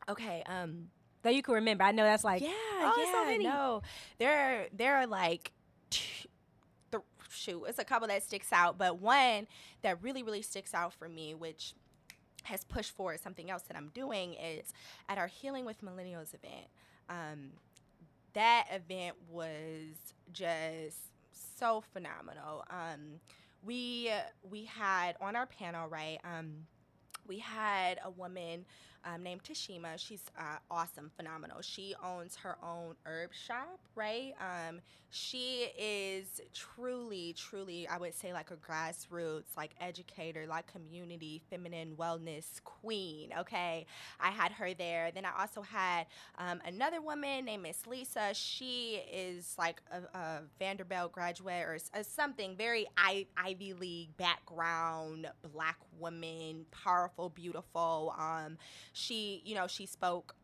Okay, 0.08 0.42
um 0.46 0.88
that 1.22 1.34
you 1.34 1.42
can 1.42 1.54
remember. 1.54 1.84
I 1.84 1.92
know 1.92 2.02
that's 2.04 2.24
like, 2.24 2.42
yeah, 2.42 2.48
oh, 2.50 2.94
it's 2.98 3.10
so 3.12 3.22
yeah, 3.22 3.30
many. 3.30 3.44
no. 3.44 3.82
There, 4.18 4.66
there 4.76 4.96
are 4.96 5.06
like, 5.06 5.52
t- 5.90 6.28
shoot, 7.32 7.64
it's 7.66 7.78
a 7.78 7.84
couple 7.84 8.08
that 8.08 8.22
sticks 8.22 8.52
out, 8.52 8.78
but 8.78 9.00
one 9.00 9.46
that 9.82 10.02
really, 10.02 10.22
really 10.22 10.42
sticks 10.42 10.74
out 10.74 10.92
for 10.92 11.08
me, 11.08 11.34
which 11.34 11.74
has 12.44 12.64
pushed 12.64 12.90
forward 12.92 13.20
something 13.20 13.50
else 13.50 13.62
that 13.62 13.76
I'm 13.76 13.90
doing, 13.94 14.34
is 14.34 14.72
at 15.08 15.18
our 15.18 15.28
Healing 15.28 15.64
with 15.64 15.82
Millennials 15.82 16.34
event. 16.34 16.66
Um, 17.08 17.50
that 18.34 18.66
event 18.72 19.16
was 19.30 20.14
just 20.32 20.96
so 21.58 21.82
phenomenal. 21.92 22.64
Um, 22.70 23.20
we 23.64 24.10
we 24.48 24.64
had 24.64 25.16
on 25.20 25.36
our 25.36 25.46
panel, 25.46 25.88
right? 25.88 26.18
Um, 26.24 26.66
we 27.26 27.38
had 27.38 28.00
a 28.04 28.10
woman 28.10 28.64
um, 29.04 29.22
named 29.22 29.42
Tashima. 29.44 29.96
She's 29.96 30.24
uh, 30.38 30.58
awesome, 30.70 31.10
phenomenal. 31.16 31.62
She 31.62 31.94
owns 32.02 32.36
her 32.36 32.56
own 32.62 32.94
herb 33.06 33.32
shop, 33.32 33.80
right? 33.94 34.34
Um, 34.40 34.80
she 35.14 35.66
is 35.78 36.40
truly, 36.54 37.34
truly, 37.34 37.86
I 37.86 37.98
would 37.98 38.14
say, 38.14 38.32
like 38.32 38.50
a 38.50 38.56
grassroots, 38.56 39.54
like 39.58 39.72
educator, 39.78 40.46
like 40.48 40.66
community, 40.72 41.42
feminine 41.50 41.96
wellness 41.98 42.64
queen. 42.64 43.28
Okay, 43.38 43.84
I 44.18 44.30
had 44.30 44.52
her 44.52 44.72
there. 44.72 45.10
Then 45.12 45.26
I 45.26 45.32
also 45.38 45.60
had 45.60 46.06
um, 46.38 46.62
another 46.64 47.02
woman 47.02 47.44
named 47.44 47.62
Miss 47.62 47.86
Lisa. 47.86 48.30
She 48.32 49.02
is 49.12 49.54
like 49.58 49.82
a, 49.92 50.18
a 50.18 50.40
Vanderbilt 50.58 51.12
graduate 51.12 51.66
or 51.66 51.76
uh, 51.94 52.02
something 52.02 52.56
very 52.56 52.86
I- 52.96 53.26
Ivy 53.36 53.74
League 53.74 54.16
background, 54.16 55.28
black 55.52 55.76
woman, 55.98 56.64
powerful, 56.70 57.28
beautiful. 57.28 58.14
Um, 58.18 58.56
she, 58.94 59.42
you 59.44 59.54
know, 59.54 59.66
she 59.66 59.84
spoke 59.84 60.34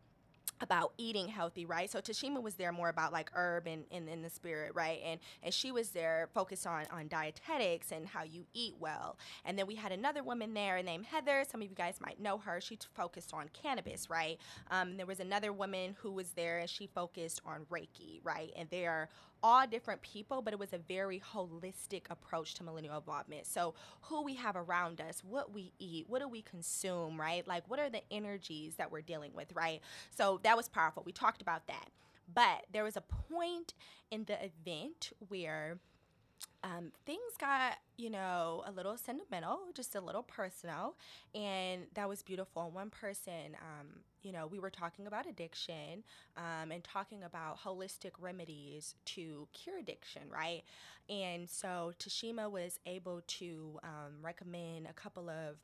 about 0.61 0.93
eating 0.97 1.27
healthy, 1.27 1.65
right? 1.65 1.89
So 1.89 1.99
Tashima 1.99 2.41
was 2.41 2.55
there 2.55 2.71
more 2.71 2.89
about 2.89 3.13
like 3.13 3.31
herb 3.33 3.67
and 3.67 3.85
in, 3.91 4.21
the 4.21 4.29
spirit, 4.29 4.73
right? 4.75 4.99
And 5.05 5.19
and 5.43 5.53
she 5.53 5.71
was 5.71 5.89
there 5.89 6.29
focused 6.33 6.67
on 6.67 6.85
on 6.91 7.07
dietetics 7.07 7.91
and 7.91 8.07
how 8.07 8.23
you 8.23 8.45
eat 8.53 8.75
well. 8.79 9.17
And 9.45 9.57
then 9.57 9.67
we 9.67 9.75
had 9.75 9.91
another 9.91 10.23
woman 10.23 10.53
there 10.53 10.81
named 10.83 11.05
Heather. 11.05 11.43
Some 11.49 11.61
of 11.61 11.69
you 11.69 11.75
guys 11.75 11.99
might 12.01 12.19
know 12.19 12.37
her. 12.39 12.59
She 12.61 12.77
focused 12.93 13.33
on 13.33 13.49
cannabis, 13.53 14.09
right? 14.09 14.37
Um, 14.69 14.97
there 14.97 15.05
was 15.05 15.19
another 15.19 15.53
woman 15.53 15.95
who 16.01 16.11
was 16.11 16.31
there 16.31 16.59
and 16.59 16.69
she 16.69 16.87
focused 16.87 17.41
on 17.45 17.65
Reiki, 17.71 18.19
right? 18.23 18.51
And 18.57 18.69
they 18.69 18.85
are 18.85 19.09
all 19.43 19.65
different 19.67 20.01
people, 20.01 20.41
but 20.41 20.53
it 20.53 20.59
was 20.59 20.73
a 20.73 20.77
very 20.77 21.21
holistic 21.33 22.03
approach 22.09 22.55
to 22.55 22.63
millennial 22.63 22.97
involvement. 22.97 23.45
So, 23.45 23.73
who 24.01 24.21
we 24.23 24.35
have 24.35 24.55
around 24.55 25.01
us, 25.01 25.23
what 25.23 25.53
we 25.53 25.71
eat, 25.79 26.05
what 26.07 26.21
do 26.21 26.27
we 26.27 26.41
consume, 26.41 27.19
right? 27.19 27.47
Like, 27.47 27.69
what 27.69 27.79
are 27.79 27.89
the 27.89 28.01
energies 28.11 28.75
that 28.75 28.91
we're 28.91 29.01
dealing 29.01 29.31
with, 29.33 29.53
right? 29.53 29.81
So, 30.11 30.39
that 30.43 30.57
was 30.57 30.67
powerful. 30.67 31.03
We 31.05 31.11
talked 31.11 31.41
about 31.41 31.67
that. 31.67 31.89
But 32.33 32.65
there 32.71 32.83
was 32.83 32.95
a 32.95 33.01
point 33.01 33.73
in 34.11 34.25
the 34.25 34.37
event 34.43 35.11
where 35.29 35.79
um, 36.63 36.91
things 37.05 37.37
got, 37.39 37.77
you 37.97 38.09
know, 38.09 38.63
a 38.65 38.71
little 38.71 38.97
sentimental, 38.97 39.59
just 39.73 39.95
a 39.95 40.01
little 40.01 40.23
personal, 40.23 40.95
and 41.33 41.83
that 41.93 42.09
was 42.09 42.21
beautiful. 42.21 42.69
One 42.71 42.89
person, 42.89 43.55
um, 43.61 43.87
you 44.21 44.31
know, 44.31 44.45
we 44.47 44.59
were 44.59 44.69
talking 44.69 45.07
about 45.07 45.25
addiction 45.25 46.03
um, 46.35 46.71
and 46.71 46.83
talking 46.83 47.23
about 47.23 47.59
holistic 47.61 48.11
remedies 48.19 48.95
to 49.05 49.47
cure 49.53 49.77
addiction, 49.79 50.23
right? 50.29 50.63
And 51.09 51.49
so 51.49 51.93
Tashima 51.97 52.51
was 52.51 52.79
able 52.85 53.21
to 53.25 53.79
um, 53.83 54.15
recommend 54.21 54.87
a 54.87 54.93
couple 54.93 55.29
of 55.29 55.55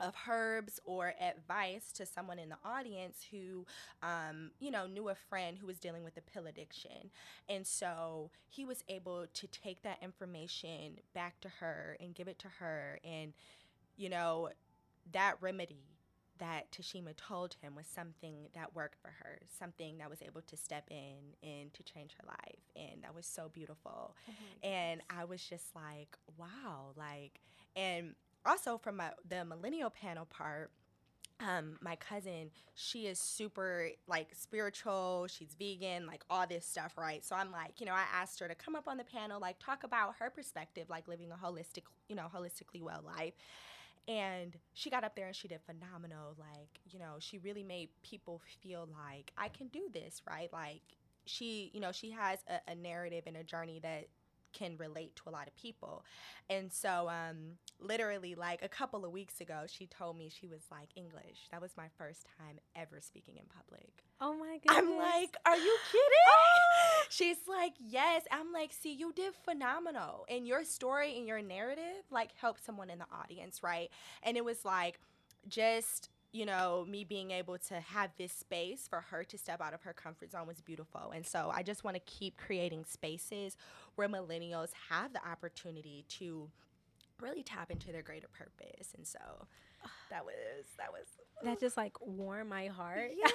of 0.00 0.14
herbs 0.28 0.80
or 0.84 1.14
advice 1.20 1.92
to 1.92 2.04
someone 2.04 2.38
in 2.38 2.48
the 2.48 2.56
audience 2.64 3.26
who, 3.30 3.64
um, 4.02 4.50
you 4.58 4.70
know, 4.70 4.86
knew 4.86 5.08
a 5.08 5.14
friend 5.14 5.58
who 5.58 5.66
was 5.66 5.78
dealing 5.78 6.02
with 6.02 6.16
a 6.16 6.20
pill 6.20 6.46
addiction. 6.46 7.10
And 7.48 7.66
so 7.66 8.30
he 8.48 8.64
was 8.64 8.82
able 8.88 9.26
to 9.32 9.46
take 9.46 9.82
that 9.82 9.98
information 10.02 10.98
back 11.14 11.40
to 11.40 11.48
her 11.60 11.96
and 12.00 12.14
give 12.14 12.28
it 12.28 12.38
to 12.40 12.48
her. 12.58 12.98
And, 13.04 13.32
you 13.96 14.08
know, 14.08 14.50
that 15.12 15.36
remedy 15.40 15.76
that 16.38 16.72
Tashima 16.72 17.14
told 17.16 17.54
him 17.62 17.76
was 17.76 17.86
something 17.86 18.48
that 18.54 18.74
worked 18.74 18.96
for 19.00 19.12
her, 19.22 19.38
something 19.56 19.98
that 19.98 20.10
was 20.10 20.20
able 20.20 20.42
to 20.42 20.56
step 20.56 20.88
in 20.90 21.36
and 21.48 21.72
to 21.74 21.84
change 21.84 22.16
her 22.18 22.26
life. 22.26 22.58
And 22.74 23.04
that 23.04 23.14
was 23.14 23.26
so 23.26 23.48
beautiful. 23.52 24.16
And 24.62 25.00
I 25.08 25.24
was 25.24 25.44
just 25.44 25.76
like, 25.76 26.16
wow, 26.36 26.92
like, 26.96 27.40
and 27.76 28.16
also 28.46 28.78
from 28.78 28.96
my, 28.96 29.10
the 29.28 29.44
millennial 29.44 29.90
panel 29.90 30.26
part, 30.26 30.70
um, 31.40 31.78
my 31.80 31.96
cousin, 31.96 32.50
she 32.74 33.06
is 33.06 33.18
super 33.18 33.90
like 34.06 34.28
spiritual. 34.34 35.26
She's 35.28 35.54
vegan, 35.58 36.06
like 36.06 36.22
all 36.30 36.46
this 36.46 36.64
stuff, 36.64 36.96
right? 36.96 37.24
So 37.24 37.34
I'm 37.34 37.50
like, 37.50 37.80
you 37.80 37.86
know, 37.86 37.92
I 37.92 38.04
asked 38.14 38.38
her 38.40 38.48
to 38.48 38.54
come 38.54 38.76
up 38.76 38.86
on 38.86 38.96
the 38.96 39.04
panel, 39.04 39.40
like 39.40 39.58
talk 39.58 39.84
about 39.84 40.14
her 40.20 40.30
perspective, 40.30 40.88
like 40.88 41.08
living 41.08 41.30
a 41.32 41.46
holistic, 41.46 41.82
you 42.08 42.16
know, 42.16 42.26
holistically 42.34 42.82
well 42.82 43.02
life. 43.04 43.34
And 44.06 44.56
she 44.74 44.90
got 44.90 45.02
up 45.02 45.16
there 45.16 45.26
and 45.26 45.34
she 45.34 45.48
did 45.48 45.60
phenomenal. 45.66 46.36
Like, 46.38 46.80
you 46.90 46.98
know, 46.98 47.14
she 47.18 47.38
really 47.38 47.62
made 47.62 47.88
people 48.02 48.40
feel 48.62 48.88
like 48.92 49.32
I 49.36 49.48
can 49.48 49.68
do 49.68 49.88
this, 49.92 50.22
right? 50.28 50.52
Like, 50.52 50.82
she, 51.26 51.70
you 51.74 51.80
know, 51.80 51.90
she 51.90 52.10
has 52.10 52.38
a, 52.48 52.70
a 52.70 52.74
narrative 52.74 53.24
and 53.26 53.36
a 53.36 53.42
journey 53.42 53.80
that 53.82 54.08
can 54.54 54.76
relate 54.78 55.14
to 55.16 55.22
a 55.28 55.30
lot 55.30 55.46
of 55.46 55.54
people. 55.56 56.04
And 56.48 56.72
so, 56.72 57.10
um, 57.10 57.58
literally, 57.80 58.34
like 58.34 58.62
a 58.62 58.68
couple 58.68 59.04
of 59.04 59.12
weeks 59.12 59.40
ago, 59.40 59.64
she 59.66 59.86
told 59.86 60.16
me 60.16 60.30
she 60.30 60.46
was 60.46 60.62
like, 60.70 60.88
Inglish. 60.96 61.48
That 61.50 61.60
was 61.60 61.72
my 61.76 61.88
first 61.98 62.26
time 62.38 62.58
ever 62.74 63.00
speaking 63.00 63.36
in 63.36 63.44
public. 63.54 64.04
Oh 64.20 64.34
my 64.34 64.58
goodness. 64.58 64.76
I'm 64.76 64.96
like, 64.96 65.36
are 65.44 65.56
you 65.56 65.78
kidding? 65.92 67.08
She's 67.10 67.48
like, 67.48 67.74
yes. 67.78 68.22
I'm 68.30 68.52
like, 68.52 68.72
see, 68.72 68.92
you 68.94 69.12
did 69.12 69.34
phenomenal. 69.34 70.24
And 70.30 70.46
your 70.46 70.64
story 70.64 71.16
and 71.18 71.26
your 71.26 71.42
narrative, 71.42 72.04
like, 72.10 72.30
helped 72.36 72.64
someone 72.64 72.90
in 72.90 72.98
the 72.98 73.06
audience, 73.12 73.62
right? 73.62 73.90
And 74.22 74.36
it 74.36 74.44
was 74.44 74.64
like, 74.64 75.00
just, 75.48 76.08
you 76.34 76.44
know, 76.44 76.84
me 76.88 77.04
being 77.04 77.30
able 77.30 77.56
to 77.56 77.74
have 77.78 78.10
this 78.18 78.32
space 78.32 78.88
for 78.88 79.00
her 79.00 79.22
to 79.22 79.38
step 79.38 79.60
out 79.60 79.72
of 79.72 79.82
her 79.82 79.92
comfort 79.92 80.32
zone 80.32 80.48
was 80.48 80.60
beautiful. 80.60 81.12
And 81.14 81.24
so 81.24 81.52
I 81.54 81.62
just 81.62 81.84
want 81.84 81.94
to 81.94 82.02
keep 82.06 82.36
creating 82.36 82.84
spaces 82.86 83.56
where 83.94 84.08
millennials 84.08 84.70
have 84.90 85.12
the 85.12 85.24
opportunity 85.24 86.04
to 86.08 86.50
really 87.20 87.44
tap 87.44 87.70
into 87.70 87.92
their 87.92 88.02
greater 88.02 88.26
purpose. 88.26 88.94
And 88.96 89.06
so 89.06 89.46
that 90.10 90.24
was, 90.24 90.66
that 90.78 90.92
was, 90.92 91.06
that 91.42 91.60
just 91.60 91.76
like 91.76 91.94
warmed 92.00 92.50
my 92.50 92.66
heart. 92.68 93.10
yes, 93.18 93.32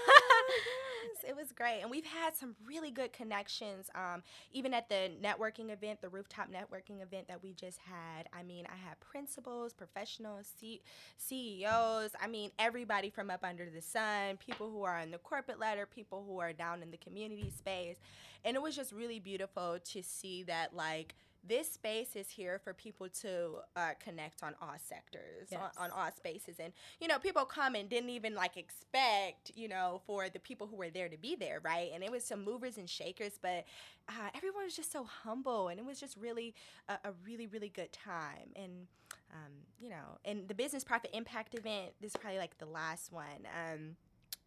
it 1.27 1.36
was 1.36 1.51
great. 1.51 1.82
And 1.82 1.91
we've 1.91 2.06
had 2.06 2.36
some 2.36 2.56
really 2.65 2.91
good 2.91 3.13
connections. 3.13 3.89
Um, 3.96 4.24
even 4.51 4.74
at 4.74 4.89
the 4.89 5.12
networking 5.22 5.72
event, 5.72 6.01
the 6.01 6.10
rooftop 6.10 6.48
networking 6.50 7.01
event 7.01 7.27
that 7.27 7.41
we 7.44 7.53
just 7.53 7.79
had. 7.79 8.27
I 8.34 8.44
mean, 8.44 8.65
I 8.68 8.75
had 8.75 9.00
principals, 9.00 9.74
professionals, 9.74 10.48
C- 10.60 10.82
CEOs. 11.18 12.12
I 12.22 12.27
mean, 12.27 12.51
everybody 12.58 13.10
from 13.10 13.29
up 13.29 13.44
under 13.44 13.70
the 13.70 13.82
sun, 13.82 14.38
people 14.38 14.70
who 14.70 14.84
are 14.84 14.98
on 14.98 15.12
the 15.12 15.18
corporate 15.18 15.60
ladder, 15.60 15.86
people 15.86 16.24
who 16.27 16.39
are 16.39 16.53
down 16.53 16.82
in 16.82 16.91
the 16.91 16.98
community 16.98 17.51
space. 17.56 17.98
And 18.46 18.56
it 18.56 18.62
was 18.62 18.75
just 18.75 18.91
really 18.91 19.20
beautiful 19.20 19.77
to 19.84 20.01
see 20.01 20.44
that, 20.44 20.74
like, 20.74 21.15
this 21.48 21.72
space 21.72 22.15
is 22.15 22.29
here 22.29 22.60
for 22.60 22.74
people 22.74 23.08
to 23.22 23.60
uh, 23.75 23.91
connect 24.03 24.43
on 24.43 24.55
all 24.62 24.75
sectors, 24.77 25.48
Yes. 25.51 25.62
on, 25.77 25.86
on 25.86 25.91
all 25.91 26.12
spaces. 26.15 26.58
And, 26.60 26.74
you 27.00 27.08
know, 27.08 27.17
people 27.19 27.46
come 27.46 27.75
and 27.75 27.89
didn't 27.89 28.10
even 28.10 28.36
like 28.36 28.58
expect, 28.58 29.51
you 29.55 29.67
know, 29.67 30.01
for 30.05 30.29
the 30.29 30.39
people 30.39 30.67
who 30.67 30.75
were 30.75 30.89
there 30.89 31.08
to 31.10 31.17
be 31.17 31.36
there, 31.36 31.60
right? 31.63 31.91
And 31.93 32.03
it 32.03 32.12
was 32.12 32.24
some 32.24 32.43
movers 32.43 32.77
and 32.77 32.89
shakers, 32.89 33.39
but 33.41 33.65
uh, 34.10 34.29
everyone 34.36 34.65
was 34.65 34.75
just 34.75 34.91
so 34.91 35.03
humble. 35.05 35.69
And 35.69 35.79
it 35.79 35.86
was 35.86 36.00
just 36.00 36.17
really 36.17 36.53
a, 36.89 36.93
a 37.05 37.12
really, 37.25 37.48
really 37.48 37.69
good 37.69 37.91
time. 37.93 38.50
And, 38.55 38.88
um, 39.34 39.51
you 39.79 39.89
know, 39.89 40.17
and 40.25 40.48
the 40.48 40.55
Business 40.55 40.84
Profit 40.84 41.12
Impact 41.13 41.55
event, 41.55 41.91
this 42.01 42.12
is 42.12 42.17
probably 42.17 42.39
like 42.39 42.58
the 42.58 42.65
last 42.65 43.12
one. 43.12 43.48
Um, 43.55 43.96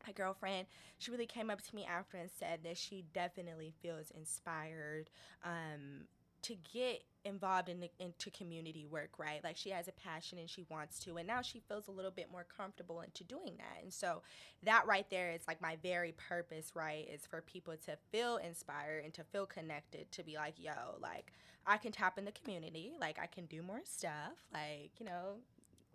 my 0.07 0.13
girlfriend, 0.13 0.67
she 0.99 1.11
really 1.11 1.27
came 1.27 1.49
up 1.49 1.63
to 1.63 1.75
me 1.77 1.85
after 1.85 2.17
and 2.17 2.29
said 2.39 2.61
that 2.65 2.77
she 2.77 3.05
definitely 3.15 3.73
feels 3.83 4.11
inspired 4.11 5.11
um, 5.45 6.07
to 6.43 6.57
get 6.73 7.03
involved 7.25 7.69
in 7.69 7.81
the, 7.81 7.91
into 7.99 8.31
community 8.31 8.85
work, 8.85 9.19
right? 9.19 9.43
Like 9.45 9.57
she 9.57 9.71
has 9.71 9.89
a 9.89 9.93
passion 9.93 10.39
and 10.39 10.51
she 10.51 10.65
wants 10.69 10.99
to, 11.01 11.17
and 11.17 11.27
now 11.27 11.43
she 11.43 11.61
feels 11.61 11.89
a 11.89 11.93
little 11.93 12.11
bit 12.11 12.29
more 12.33 12.45
comfortable 12.57 13.01
into 13.01 13.25
doing 13.25 13.55
that. 13.59 13.83
And 13.83 13.93
so 13.93 14.23
that 14.65 14.87
right 14.87 15.09
there 15.11 15.31
is 15.31 15.43
like 15.47 15.61
my 15.61 15.77
very 15.83 16.13
purpose, 16.13 16.73
right? 16.75 17.07
Is 17.13 17.27
for 17.27 17.41
people 17.41 17.75
to 17.87 17.97
feel 18.11 18.39
inspired 18.39 19.05
and 19.05 19.15
to 19.15 19.25
feel 19.25 19.47
connected, 19.47 20.11
to 20.13 20.23
be 20.23 20.35
like, 20.35 20.55
yo, 20.59 20.73
like 21.01 21.33
I 21.67 21.77
can 21.77 21.93
tap 21.93 22.19
in 22.19 22.25
the 22.25 22.33
community, 22.33 22.93
like 23.01 23.19
I 23.23 23.27
can 23.27 23.47
do 23.47 23.63
more 23.63 23.83
stuff, 23.85 24.35
like 24.53 24.91
you 24.99 25.07
know, 25.07 25.37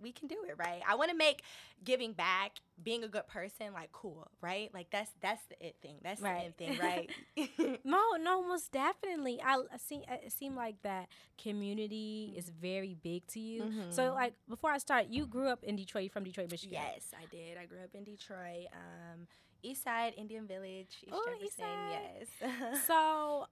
we 0.01 0.11
can 0.11 0.27
do 0.27 0.37
it, 0.47 0.55
right? 0.57 0.81
I 0.87 0.95
want 0.95 1.11
to 1.11 1.17
make 1.17 1.43
giving 1.83 2.13
back, 2.13 2.53
being 2.81 3.03
a 3.03 3.07
good 3.07 3.27
person, 3.27 3.73
like 3.73 3.91
cool, 3.91 4.27
right? 4.41 4.69
Like 4.73 4.89
that's 4.91 5.11
that's 5.21 5.41
the 5.45 5.65
it 5.65 5.75
thing. 5.81 5.95
That's 6.03 6.21
right. 6.21 6.53
the 6.57 6.65
end 6.65 6.79
thing, 6.79 6.79
right? 6.79 7.79
no, 7.83 8.01
no, 8.19 8.43
most 8.47 8.71
definitely. 8.71 9.41
I, 9.43 9.55
I 9.73 9.77
see. 9.77 10.03
It 10.09 10.31
seemed 10.31 10.55
like 10.55 10.81
that 10.83 11.07
community 11.41 12.33
is 12.37 12.49
very 12.49 12.95
big 13.01 13.27
to 13.27 13.39
you. 13.39 13.63
Mm-hmm. 13.63 13.91
So, 13.91 14.13
like 14.13 14.33
before 14.47 14.71
I 14.71 14.77
start, 14.77 15.07
you 15.09 15.25
grew 15.25 15.47
up 15.47 15.63
in 15.63 15.75
Detroit. 15.75 16.11
from 16.11 16.23
Detroit, 16.23 16.51
Michigan. 16.51 16.79
Yes, 16.81 17.11
I 17.13 17.25
did. 17.25 17.57
I 17.57 17.65
grew 17.65 17.79
up 17.79 17.93
in 17.93 18.03
Detroit. 18.03 18.67
Um, 18.73 19.27
East 19.63 19.83
Side, 19.83 20.13
Indian 20.17 20.47
Village, 20.47 20.97
East 21.03 21.11
oh, 21.11 21.25
Jefferson. 21.25 21.45
East 21.45 21.57
side. 21.57 22.59
Yes. 22.71 22.85
so 22.87 23.47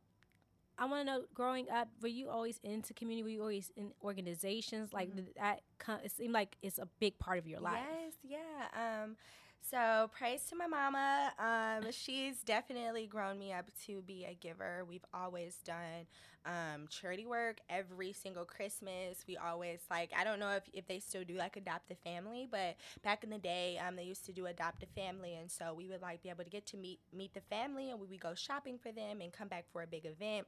I 0.77 0.85
want 0.85 1.05
to 1.07 1.13
know, 1.13 1.23
growing 1.33 1.69
up, 1.69 1.87
were 2.01 2.07
you 2.07 2.29
always 2.29 2.59
into 2.63 2.93
community? 2.93 3.23
Were 3.23 3.29
you 3.29 3.41
always 3.41 3.71
in 3.75 3.91
organizations? 4.03 4.91
Like 4.93 5.09
mm-hmm. 5.09 5.25
that, 5.37 5.61
it 6.03 6.11
seemed 6.11 6.33
like 6.33 6.57
it's 6.61 6.79
a 6.79 6.87
big 6.99 7.17
part 7.17 7.37
of 7.37 7.47
your 7.47 7.59
life. 7.59 7.79
Yes, 8.23 8.39
yeah. 8.73 9.03
Um, 9.03 9.15
so 9.61 10.09
praise 10.15 10.43
to 10.49 10.55
my 10.55 10.67
mama. 10.67 11.31
Um, 11.39 11.91
she's 11.91 12.41
definitely 12.43 13.07
grown 13.07 13.39
me 13.39 13.51
up 13.51 13.65
to 13.85 14.01
be 14.03 14.25
a 14.29 14.35
giver. 14.35 14.85
We've 14.87 15.05
always 15.13 15.55
done 15.65 16.05
um, 16.45 16.85
charity 16.87 17.25
work 17.25 17.57
every 17.67 18.13
single 18.13 18.45
Christmas. 18.45 19.25
We 19.27 19.37
always 19.37 19.79
like 19.89 20.11
I 20.15 20.23
don't 20.23 20.39
know 20.39 20.51
if, 20.51 20.63
if 20.71 20.87
they 20.87 20.99
still 20.99 21.23
do 21.23 21.35
like 21.35 21.57
adopt 21.57 21.89
a 21.91 21.95
family, 21.95 22.47
but 22.49 22.75
back 23.03 23.23
in 23.23 23.31
the 23.31 23.39
day, 23.39 23.79
um, 23.85 23.95
they 23.95 24.03
used 24.03 24.25
to 24.25 24.33
do 24.33 24.45
adopt 24.45 24.83
a 24.83 24.87
family, 24.87 25.35
and 25.35 25.49
so 25.49 25.73
we 25.73 25.87
would 25.87 26.01
like 26.01 26.21
be 26.21 26.29
able 26.29 26.43
to 26.43 26.49
get 26.49 26.67
to 26.67 26.77
meet 26.77 26.99
meet 27.11 27.33
the 27.33 27.41
family, 27.41 27.89
and 27.89 27.99
we 27.99 28.05
would 28.05 28.19
go 28.19 28.35
shopping 28.35 28.77
for 28.77 28.91
them 28.91 29.19
and 29.19 29.33
come 29.33 29.47
back 29.47 29.65
for 29.71 29.81
a 29.81 29.87
big 29.87 30.05
event 30.05 30.45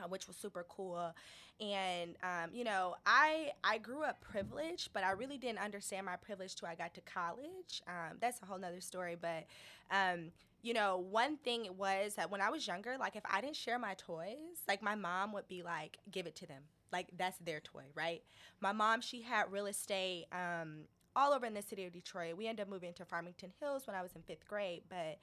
uh, 0.00 0.08
which 0.08 0.26
was 0.26 0.36
super 0.36 0.64
cool. 0.68 1.14
And 1.60 2.16
um, 2.22 2.50
you 2.52 2.64
know 2.64 2.96
i 3.06 3.50
i 3.62 3.78
grew 3.78 4.02
up 4.02 4.20
privileged 4.20 4.92
but 4.92 5.04
i 5.04 5.12
really 5.12 5.38
didn't 5.38 5.60
understand 5.60 6.06
my 6.06 6.16
privilege 6.16 6.56
till 6.56 6.66
i 6.68 6.74
got 6.74 6.94
to 6.94 7.00
college. 7.02 7.82
Um, 7.86 8.16
that's 8.20 8.40
a 8.42 8.46
whole 8.46 8.58
nother 8.58 8.80
story 8.80 9.16
but 9.20 9.44
um, 9.90 10.32
you 10.62 10.74
know 10.74 11.04
one 11.10 11.36
thing 11.38 11.68
was 11.76 12.14
that 12.14 12.30
when 12.30 12.40
i 12.40 12.50
was 12.50 12.66
younger 12.66 12.96
like 12.98 13.16
if 13.16 13.22
i 13.30 13.40
didn't 13.40 13.56
share 13.56 13.78
my 13.78 13.94
toys 13.94 14.62
like 14.66 14.82
my 14.82 14.94
mom 14.94 15.32
would 15.32 15.46
be 15.48 15.62
like 15.62 15.98
give 16.10 16.26
it 16.26 16.34
to 16.36 16.46
them. 16.46 16.62
Like 16.92 17.08
that's 17.16 17.38
their 17.38 17.60
toy 17.60 17.84
right? 17.94 18.22
My 18.60 18.72
mom 18.72 19.00
she 19.00 19.22
had 19.22 19.50
real 19.52 19.66
estate 19.66 20.26
um, 20.32 20.84
all 21.14 21.32
over 21.32 21.46
in 21.46 21.54
the 21.54 21.62
city 21.62 21.84
of 21.84 21.92
detroit. 21.92 22.36
We 22.36 22.48
ended 22.48 22.64
up 22.64 22.70
moving 22.70 22.92
to 22.94 23.04
farmington 23.04 23.52
hills 23.60 23.86
when 23.86 23.94
i 23.96 24.02
was 24.02 24.12
in 24.16 24.22
fifth 24.22 24.46
grade 24.48 24.82
but 24.88 25.18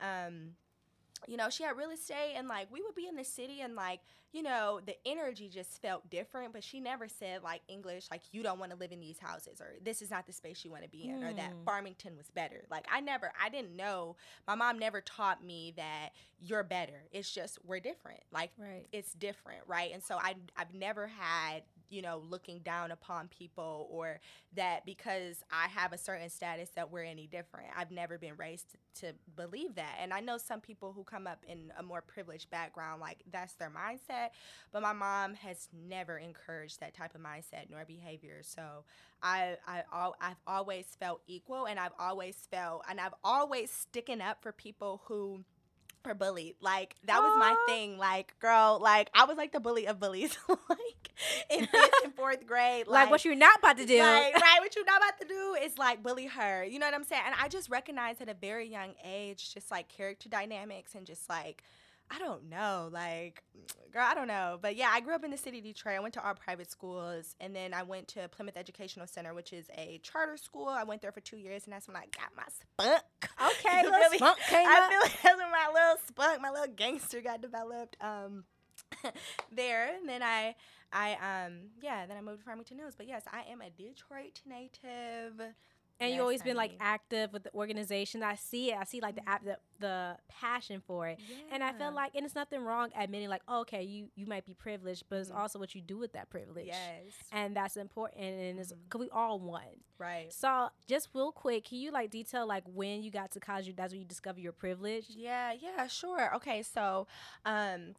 um, 0.00 0.50
you 1.28 1.36
know, 1.36 1.50
she 1.50 1.62
had 1.62 1.76
real 1.76 1.90
estate 1.90 2.34
and 2.36 2.48
like 2.48 2.68
we 2.70 2.82
would 2.82 2.94
be 2.94 3.06
in 3.06 3.16
the 3.16 3.24
city 3.24 3.60
and 3.60 3.74
like, 3.74 4.00
you 4.32 4.42
know, 4.42 4.80
the 4.84 4.96
energy 5.06 5.48
just 5.48 5.80
felt 5.80 6.10
different, 6.10 6.52
but 6.52 6.64
she 6.64 6.80
never 6.80 7.06
said 7.06 7.42
like 7.42 7.60
Inglish, 7.68 8.08
like 8.10 8.22
you 8.32 8.42
don't 8.42 8.58
want 8.58 8.72
to 8.72 8.76
live 8.76 8.90
in 8.90 9.00
these 9.00 9.18
houses 9.18 9.60
or 9.60 9.74
this 9.82 10.02
is 10.02 10.10
not 10.10 10.26
the 10.26 10.32
space 10.32 10.64
you 10.64 10.70
want 10.70 10.82
to 10.82 10.88
be 10.88 11.08
in 11.08 11.20
mm. 11.20 11.30
or 11.30 11.32
that 11.34 11.50
hmm. 11.50 11.64
Farmington 11.64 12.16
was 12.16 12.30
better. 12.34 12.64
Like 12.70 12.86
I 12.92 13.00
never, 13.00 13.30
I 13.42 13.48
didn't 13.48 13.76
know, 13.76 14.16
my 14.46 14.54
mom 14.56 14.78
never 14.78 15.00
taught 15.00 15.44
me 15.44 15.72
that 15.76 16.10
you're 16.40 16.64
better. 16.64 17.04
It's 17.12 17.32
just 17.32 17.58
we're 17.64 17.80
different. 17.80 18.20
Like 18.32 18.50
right. 18.58 18.86
it's 18.92 19.14
different, 19.14 19.62
right? 19.66 19.92
And 19.92 20.02
so 20.02 20.16
I, 20.16 20.34
I've 20.56 20.74
never 20.74 21.06
had 21.06 21.62
you 21.90 22.02
know, 22.02 22.22
looking 22.28 22.60
down 22.60 22.90
upon 22.90 23.28
people 23.28 23.88
or 23.90 24.20
that 24.54 24.84
because 24.84 25.42
I 25.50 25.68
have 25.68 25.92
a 25.92 25.98
certain 25.98 26.30
status 26.30 26.70
that 26.76 26.90
we're 26.90 27.04
any 27.04 27.26
different. 27.26 27.68
I've 27.76 27.90
never 27.90 28.18
been 28.18 28.34
raised 28.36 28.76
to, 29.00 29.12
believe 29.36 29.74
that. 29.74 29.96
And 30.00 30.12
I 30.12 30.20
know 30.20 30.38
some 30.38 30.60
people 30.60 30.92
who 30.92 31.04
come 31.04 31.26
up 31.26 31.44
in 31.48 31.72
a 31.78 31.82
more 31.82 32.00
privileged 32.00 32.50
background, 32.50 33.00
like 33.00 33.18
that's 33.32 33.54
their 33.54 33.70
mindset. 33.70 34.30
But 34.72 34.82
my 34.82 34.92
mom 34.92 35.34
has 35.34 35.68
never 35.88 36.18
encouraged 36.18 36.80
that 36.80 36.94
type 36.94 37.14
of 37.14 37.20
mindset 37.20 37.70
nor 37.70 37.84
behavior. 37.84 38.40
So 38.42 38.84
I, 39.22 39.56
I, 39.66 39.82
I've 40.20 40.36
always 40.46 40.86
felt 40.98 41.22
equal 41.26 41.66
and 41.66 41.78
I've 41.78 41.92
always 41.98 42.36
felt, 42.50 42.84
and 42.88 43.00
I've 43.00 43.14
always 43.22 43.70
sticking 43.70 44.20
up 44.20 44.42
for 44.42 44.52
people 44.52 45.02
who 45.06 45.44
or 46.06 46.14
bullied. 46.14 46.56
Like 46.60 46.96
that 47.04 47.20
was 47.20 47.38
my 47.38 47.54
thing. 47.66 47.98
Like, 47.98 48.34
girl, 48.40 48.78
like 48.82 49.10
I 49.14 49.24
was 49.24 49.36
like 49.36 49.52
the 49.52 49.60
bully 49.60 49.86
of 49.86 50.00
bullies. 50.00 50.36
like 50.48 51.04
in 51.50 51.66
fifth 51.66 51.90
and 52.04 52.14
fourth 52.14 52.46
grade. 52.46 52.86
Like, 52.86 53.04
like, 53.04 53.10
what 53.10 53.24
you're 53.24 53.34
not 53.34 53.58
about 53.58 53.76
to 53.78 53.86
do. 53.86 53.98
Like, 53.98 54.34
right, 54.40 54.58
what 54.60 54.74
you're 54.74 54.84
not 54.84 54.98
about 54.98 55.20
to 55.20 55.26
do 55.26 55.56
is 55.62 55.78
like 55.78 56.02
bully 56.02 56.26
her. 56.26 56.64
You 56.64 56.78
know 56.78 56.86
what 56.86 56.94
I'm 56.94 57.04
saying? 57.04 57.22
And 57.26 57.34
I 57.40 57.48
just 57.48 57.70
recognized 57.70 58.20
at 58.20 58.28
a 58.28 58.34
very 58.34 58.68
young 58.68 58.94
age, 59.04 59.52
just 59.54 59.70
like 59.70 59.88
character 59.88 60.28
dynamics 60.28 60.94
and 60.94 61.06
just 61.06 61.28
like 61.28 61.62
I 62.10 62.18
don't 62.18 62.48
know, 62.48 62.88
like, 62.92 63.42
girl, 63.92 64.04
I 64.06 64.14
don't 64.14 64.28
know. 64.28 64.58
But 64.60 64.76
yeah, 64.76 64.90
I 64.92 65.00
grew 65.00 65.14
up 65.14 65.24
in 65.24 65.30
the 65.30 65.36
city 65.36 65.58
of 65.58 65.64
Detroit. 65.64 65.96
I 65.96 66.00
went 66.00 66.14
to 66.14 66.26
all 66.26 66.34
private 66.34 66.70
schools, 66.70 67.34
and 67.40 67.54
then 67.56 67.72
I 67.74 67.82
went 67.82 68.08
to 68.08 68.28
Plymouth 68.28 68.56
Educational 68.56 69.06
Center, 69.06 69.34
which 69.34 69.52
is 69.52 69.66
a 69.76 70.00
charter 70.02 70.36
school. 70.36 70.68
I 70.68 70.84
went 70.84 71.02
there 71.02 71.12
for 71.12 71.20
two 71.20 71.38
years, 71.38 71.64
and 71.64 71.72
that's 71.72 71.88
when 71.88 71.96
I 71.96 72.04
got 72.16 72.30
my 72.36 72.44
spunk. 72.48 73.02
Okay, 73.60 73.82
little 73.82 74.12
spunk 74.12 74.38
came 74.48 74.66
I 74.66 74.80
up. 74.84 74.90
feel 74.90 75.00
like 75.00 75.22
that's 75.22 75.36
when 75.38 75.50
my 75.50 75.70
little 75.72 75.96
spunk, 76.06 76.40
my 76.42 76.50
little 76.50 76.72
gangster 76.74 77.20
got 77.20 77.40
developed. 77.40 77.96
Um, 78.00 78.44
there, 79.52 79.90
and 79.98 80.08
then 80.08 80.22
I, 80.22 80.54
I, 80.92 81.12
um, 81.46 81.54
yeah, 81.82 82.06
then 82.06 82.16
I 82.16 82.20
moved 82.20 82.40
to 82.40 82.44
Farmington 82.44 82.78
Hills. 82.78 82.94
But 82.96 83.08
yes, 83.08 83.24
I 83.32 83.50
am 83.50 83.60
a 83.60 83.70
Detroit 83.70 84.40
native. 84.46 85.40
And 86.00 86.10
yes, 86.10 86.16
you 86.16 86.22
always 86.22 86.42
been 86.42 86.56
like 86.56 86.72
active 86.80 87.32
with 87.32 87.44
the 87.44 87.54
organization. 87.54 88.22
I 88.22 88.34
see 88.34 88.72
it. 88.72 88.78
I 88.78 88.84
see 88.84 89.00
like 89.00 89.14
the 89.14 89.28
app, 89.28 89.44
the, 89.44 89.58
the 89.78 90.16
passion 90.28 90.82
for 90.84 91.06
it. 91.06 91.20
Yeah. 91.28 91.36
And 91.52 91.62
I 91.62 91.72
feel 91.72 91.92
like, 91.92 92.14
and 92.16 92.24
it's 92.24 92.34
nothing 92.34 92.64
wrong 92.64 92.90
admitting 92.96 93.28
like, 93.28 93.42
oh, 93.46 93.60
okay, 93.60 93.82
you 93.82 94.08
you 94.16 94.26
might 94.26 94.44
be 94.44 94.54
privileged, 94.54 95.04
but 95.08 95.20
it's 95.20 95.28
mm-hmm. 95.28 95.38
also 95.38 95.58
what 95.58 95.74
you 95.74 95.80
do 95.80 95.96
with 95.96 96.12
that 96.12 96.30
privilege. 96.30 96.66
Yes. 96.66 97.12
And 97.30 97.56
that's 97.56 97.76
important. 97.76 98.24
And 98.24 98.58
it's 98.58 98.72
because 98.72 98.82
mm-hmm. 98.90 99.00
we 99.00 99.10
all 99.10 99.38
want. 99.38 99.82
Right. 99.98 100.32
So 100.32 100.68
just 100.88 101.10
real 101.14 101.30
quick, 101.30 101.66
can 101.66 101.78
you 101.78 101.92
like 101.92 102.10
detail 102.10 102.46
like 102.46 102.64
when 102.66 103.02
you 103.02 103.12
got 103.12 103.30
to 103.32 103.40
college? 103.40 103.72
That's 103.76 103.92
when 103.92 104.00
you 104.00 104.06
discover 104.06 104.40
your 104.40 104.52
privilege. 104.52 105.06
Yeah. 105.08 105.52
Yeah. 105.52 105.86
Sure. 105.86 106.34
Okay. 106.36 106.62
So, 106.62 107.06
um 107.44 107.94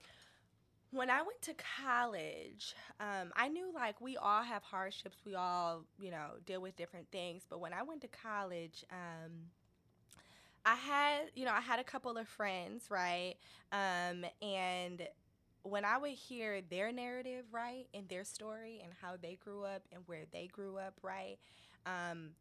when 0.92 1.10
I 1.10 1.22
went 1.22 1.42
to 1.44 1.54
college, 1.84 2.76
um, 3.00 3.32
I 3.36 3.48
knew 3.50 3.72
like 3.74 4.00
we 4.00 4.18
all 4.18 4.44
have 4.44 4.64
hardships. 4.64 5.18
We 5.26 5.36
all, 5.36 5.84
you 6.00 6.12
know, 6.12 6.32
deal 6.46 6.62
with 6.62 6.76
different 6.76 7.08
things. 7.12 7.44
But 7.50 7.60
when 7.60 7.74
I 7.74 7.84
went 7.84 8.02
to 8.02 8.08
college, 8.08 8.86
um, 8.92 9.32
I 10.66 10.76
had, 10.76 11.20
you 11.36 11.46
know, 11.46 11.54
I 11.54 11.62
had 11.62 11.80
a 11.80 11.84
couple 11.84 12.18
of 12.18 12.28
friends, 12.28 12.86
right? 12.90 13.36
Um, 13.72 14.26
and 14.42 15.08
when 15.64 15.86
I 15.86 15.98
would 15.98 16.12
hear 16.12 16.62
their 16.62 16.92
narrative, 16.92 17.46
right, 17.52 17.86
and 17.94 18.08
their 18.10 18.24
story 18.24 18.82
and 18.84 18.92
how 19.02 19.16
they 19.22 19.38
grew 19.44 19.64
up 19.64 19.84
and 19.94 20.02
where 20.08 20.24
they 20.32 20.48
grew 20.48 20.78
up, 20.78 20.96
right, 21.04 21.38
um, 21.86 22.32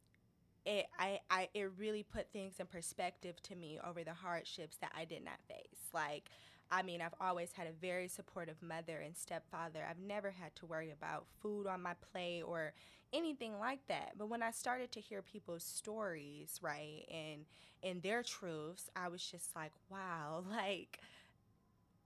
it 0.66 0.87
I, 0.98 1.20
I 1.30 1.48
it 1.54 1.72
really 1.78 2.02
put 2.04 2.33
things 2.33 2.54
in 2.61 2.66
perspective 2.66 3.42
to 3.44 3.57
me 3.57 3.78
over 3.87 4.04
the 4.04 4.14
hardships 4.14 4.76
that 4.78 4.92
I 4.96 5.04
did 5.07 5.24
not 5.24 5.38
face. 5.48 5.90
Like 5.94 6.30
I 6.70 6.83
mean, 6.83 7.00
I've 7.00 7.14
always 7.20 7.53
had 7.53 7.66
a 7.66 7.72
very 7.72 8.09
supportive 8.09 8.62
mother 8.62 8.98
and 8.98 9.16
stepfather. 9.16 9.87
I've 9.88 9.98
never 9.98 10.31
had 10.31 10.55
to 10.57 10.66
worry 10.66 10.90
about 10.90 11.27
food 11.40 11.66
on 11.66 11.83
my 11.83 11.94
plate 12.12 12.42
or 12.42 12.72
anything 13.12 13.59
like 13.61 13.87
that. 13.88 14.12
But 14.18 14.29
when 14.29 14.42
I 14.42 14.50
started 14.50 14.90
to 14.92 15.00
hear 15.00 15.22
people's 15.22 15.64
stories, 15.64 16.59
right, 16.62 17.05
and 17.11 17.44
and 17.83 18.03
their 18.03 18.22
truths, 18.22 18.90
I 18.96 19.09
was 19.09 19.24
just 19.24 19.55
like, 19.55 19.72
wow, 19.90 20.44
like 20.50 20.98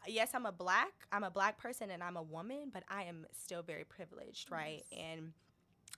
yes, 0.07 0.31
I'm 0.35 0.47
a 0.47 0.53
black, 0.53 0.93
I'm 1.13 1.25
a 1.25 1.31
black 1.31 1.59
person 1.59 1.91
and 1.91 2.03
I'm 2.03 2.17
a 2.17 2.23
woman, 2.23 2.71
but 2.73 2.85
I 2.89 3.05
am 3.05 3.27
still 3.37 3.63
very 3.63 3.85
privileged, 3.85 4.51
right? 4.51 4.85
Yes. 4.91 5.01
And 5.05 5.33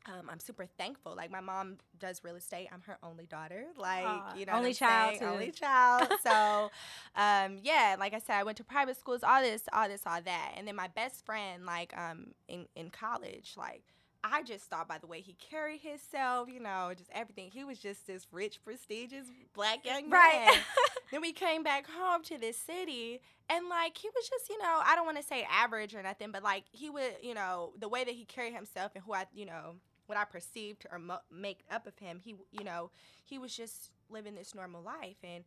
um, 0.06 0.30
I'm 0.30 0.40
super 0.40 0.66
thankful. 0.78 1.14
Like 1.14 1.30
my 1.30 1.40
mom 1.40 1.76
does 1.98 2.22
real 2.24 2.36
estate. 2.36 2.68
I'm 2.72 2.80
her 2.82 2.98
only 3.02 3.26
daughter. 3.26 3.64
Like 3.76 4.04
Aww, 4.04 4.38
you 4.38 4.46
know, 4.46 4.52
only 4.54 4.72
child, 4.72 5.18
only 5.22 5.50
child. 5.50 6.08
so, 6.22 6.70
um, 7.16 7.58
yeah, 7.62 7.96
like 7.98 8.14
I 8.14 8.18
said, 8.18 8.36
I 8.36 8.42
went 8.42 8.56
to 8.58 8.64
private 8.64 8.98
schools. 8.98 9.22
All 9.22 9.42
this, 9.42 9.62
all 9.72 9.88
this, 9.88 10.02
all 10.06 10.20
that. 10.22 10.54
And 10.56 10.66
then 10.66 10.76
my 10.76 10.88
best 10.88 11.24
friend, 11.26 11.66
like 11.66 11.96
um, 11.96 12.28
in 12.48 12.66
in 12.74 12.90
college, 12.90 13.54
like 13.56 13.82
I 14.22 14.42
just 14.42 14.64
thought 14.64 14.88
by 14.88 14.98
the 14.98 15.06
way 15.06 15.20
he 15.20 15.34
carried 15.34 15.80
himself, 15.80 16.48
you 16.50 16.60
know, 16.60 16.92
just 16.96 17.10
everything. 17.12 17.50
He 17.52 17.64
was 17.64 17.78
just 17.78 18.06
this 18.06 18.26
rich, 18.32 18.62
prestigious 18.64 19.26
black 19.54 19.84
young 19.84 20.08
man. 20.08 20.12
Right. 20.12 20.58
then 21.12 21.20
we 21.20 21.32
came 21.32 21.62
back 21.62 21.86
home 21.86 22.22
to 22.24 22.38
this 22.38 22.56
city, 22.56 23.20
and 23.48 23.68
like 23.68 23.96
he 23.96 24.08
was 24.14 24.28
just, 24.28 24.48
you 24.48 24.58
know, 24.58 24.80
I 24.84 24.94
don't 24.94 25.06
want 25.06 25.18
to 25.18 25.24
say 25.24 25.46
average 25.50 25.94
or 25.94 26.02
nothing, 26.02 26.32
but 26.32 26.42
like 26.42 26.64
he 26.70 26.90
would, 26.90 27.16
you 27.22 27.34
know, 27.34 27.72
the 27.78 27.88
way 27.88 28.04
that 28.04 28.14
he 28.14 28.24
carried 28.24 28.54
himself 28.54 28.92
and 28.94 29.04
who 29.04 29.12
I, 29.12 29.26
you 29.34 29.46
know, 29.46 29.76
what 30.10 30.18
I 30.18 30.24
perceived 30.24 30.86
or 30.90 30.98
mo- 30.98 31.20
make 31.30 31.60
up 31.70 31.86
of 31.86 31.96
him, 31.98 32.20
he, 32.20 32.34
you 32.50 32.64
know, 32.64 32.90
he 33.24 33.38
was 33.38 33.56
just 33.56 33.90
living 34.10 34.34
this 34.34 34.56
normal 34.56 34.82
life. 34.82 35.18
And 35.22 35.44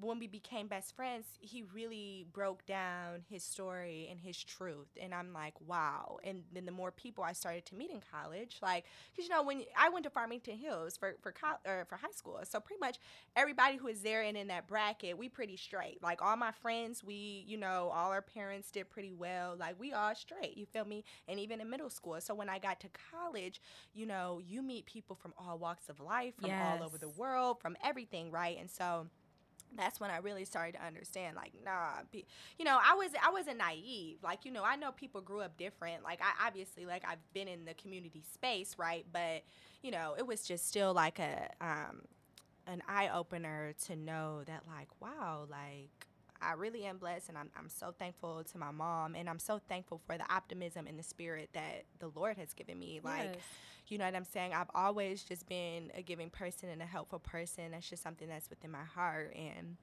when 0.00 0.18
we 0.18 0.26
became 0.26 0.68
best 0.68 0.94
friends, 0.94 1.26
he 1.40 1.64
really 1.74 2.26
broke 2.32 2.64
down 2.66 3.22
his 3.28 3.42
story 3.42 4.08
and 4.10 4.20
his 4.20 4.42
truth. 4.42 4.88
And 5.00 5.14
I'm 5.14 5.32
like, 5.32 5.54
wow. 5.66 6.18
And 6.24 6.42
then 6.52 6.66
the 6.66 6.72
more 6.72 6.90
people 6.90 7.24
I 7.24 7.32
started 7.32 7.64
to 7.66 7.74
meet 7.74 7.90
in 7.90 8.00
college, 8.12 8.58
like, 8.62 8.84
because 9.10 9.28
you 9.28 9.34
know, 9.34 9.42
when 9.42 9.64
I 9.76 9.88
went 9.88 10.04
to 10.04 10.10
Farmington 10.10 10.56
Hills 10.56 10.96
for 10.96 11.16
for 11.22 11.32
co- 11.32 11.58
or 11.66 11.84
for 11.88 11.96
high 11.96 12.12
school, 12.12 12.38
so 12.44 12.60
pretty 12.60 12.80
much 12.80 12.98
everybody 13.36 13.76
who 13.76 13.88
is 13.88 14.00
there 14.02 14.22
and 14.22 14.36
in 14.36 14.48
that 14.48 14.66
bracket, 14.66 15.16
we 15.18 15.28
pretty 15.28 15.56
straight. 15.56 16.02
Like 16.02 16.22
all 16.22 16.36
my 16.36 16.52
friends, 16.52 17.02
we, 17.04 17.44
you 17.46 17.56
know, 17.56 17.90
all 17.94 18.10
our 18.12 18.22
parents 18.22 18.70
did 18.70 18.88
pretty 18.90 19.12
well. 19.12 19.56
Like 19.58 19.78
we 19.78 19.92
all 19.92 20.14
straight. 20.14 20.56
You 20.56 20.66
feel 20.66 20.84
me? 20.84 21.04
And 21.28 21.38
even 21.40 21.60
in 21.60 21.70
middle 21.70 21.90
school. 21.90 22.20
So 22.20 22.34
when 22.34 22.48
I 22.48 22.58
got 22.58 22.80
to 22.80 22.88
college, 23.10 23.60
you 23.94 24.06
know, 24.06 24.40
you 24.46 24.62
meet 24.62 24.86
people 24.86 25.16
from 25.16 25.32
all 25.38 25.58
walks 25.58 25.88
of 25.88 26.00
life, 26.00 26.34
from 26.40 26.54
all 26.58 26.82
over 26.82 26.98
the 26.98 27.08
world, 27.08 27.60
from 27.60 27.76
everything, 27.82 28.30
right? 28.30 28.56
And 28.58 28.70
so 28.70 29.06
that's 29.76 30.00
when 30.00 30.10
I 30.10 30.18
really 30.18 30.44
started 30.44 30.74
to 30.74 30.84
understand, 30.84 31.36
like, 31.36 31.52
nah, 31.64 32.02
be, 32.10 32.26
you 32.58 32.64
know, 32.64 32.78
I 32.82 32.94
was 32.94 33.10
I 33.22 33.30
wasn't 33.30 33.58
naive. 33.58 34.18
Like, 34.22 34.44
you 34.44 34.50
know, 34.50 34.64
I 34.64 34.76
know 34.76 34.92
people 34.92 35.20
grew 35.20 35.40
up 35.40 35.56
different. 35.56 36.02
Like, 36.02 36.20
I 36.22 36.46
obviously, 36.46 36.86
like, 36.86 37.04
I've 37.06 37.18
been 37.32 37.48
in 37.48 37.64
the 37.64 37.74
community 37.74 38.22
space, 38.32 38.76
right? 38.78 39.04
But, 39.12 39.42
you 39.82 39.90
know, 39.90 40.14
it 40.18 40.26
was 40.26 40.46
just 40.46 40.66
still 40.68 40.92
like 40.94 41.18
a 41.18 41.48
um, 41.60 42.02
an 42.66 42.82
eye 42.88 43.10
opener 43.14 43.72
to 43.86 43.96
know 43.96 44.42
that, 44.46 44.62
like, 44.66 44.88
wow, 45.00 45.46
like. 45.50 45.90
I 46.40 46.52
really 46.52 46.84
am 46.84 46.98
blessed, 46.98 47.30
and 47.30 47.36
I'm, 47.36 47.50
I'm 47.58 47.68
so 47.68 47.90
thankful 47.98 48.44
to 48.44 48.58
my 48.58 48.70
mom, 48.70 49.16
and 49.16 49.28
I'm 49.28 49.40
so 49.40 49.58
thankful 49.68 50.00
for 50.06 50.16
the 50.16 50.32
optimism 50.32 50.86
and 50.86 50.96
the 50.96 51.02
spirit 51.02 51.48
that 51.54 51.82
the 51.98 52.12
Lord 52.14 52.36
has 52.36 52.54
given 52.54 52.78
me. 52.78 53.00
Like, 53.02 53.30
Yes. 53.34 53.42
You 53.90 53.98
know 53.98 54.04
what 54.04 54.14
I'm 54.14 54.24
saying? 54.24 54.52
I've 54.54 54.70
always 54.74 55.22
just 55.22 55.48
been 55.48 55.90
a 55.96 56.02
giving 56.02 56.30
person 56.30 56.68
and 56.68 56.82
a 56.82 56.86
helpful 56.86 57.18
person. 57.18 57.72
That's 57.72 57.88
just 57.88 58.02
something 58.02 58.28
that's 58.28 58.48
within 58.50 58.70
my 58.70 58.84
heart. 58.94 59.34
And 59.36 59.76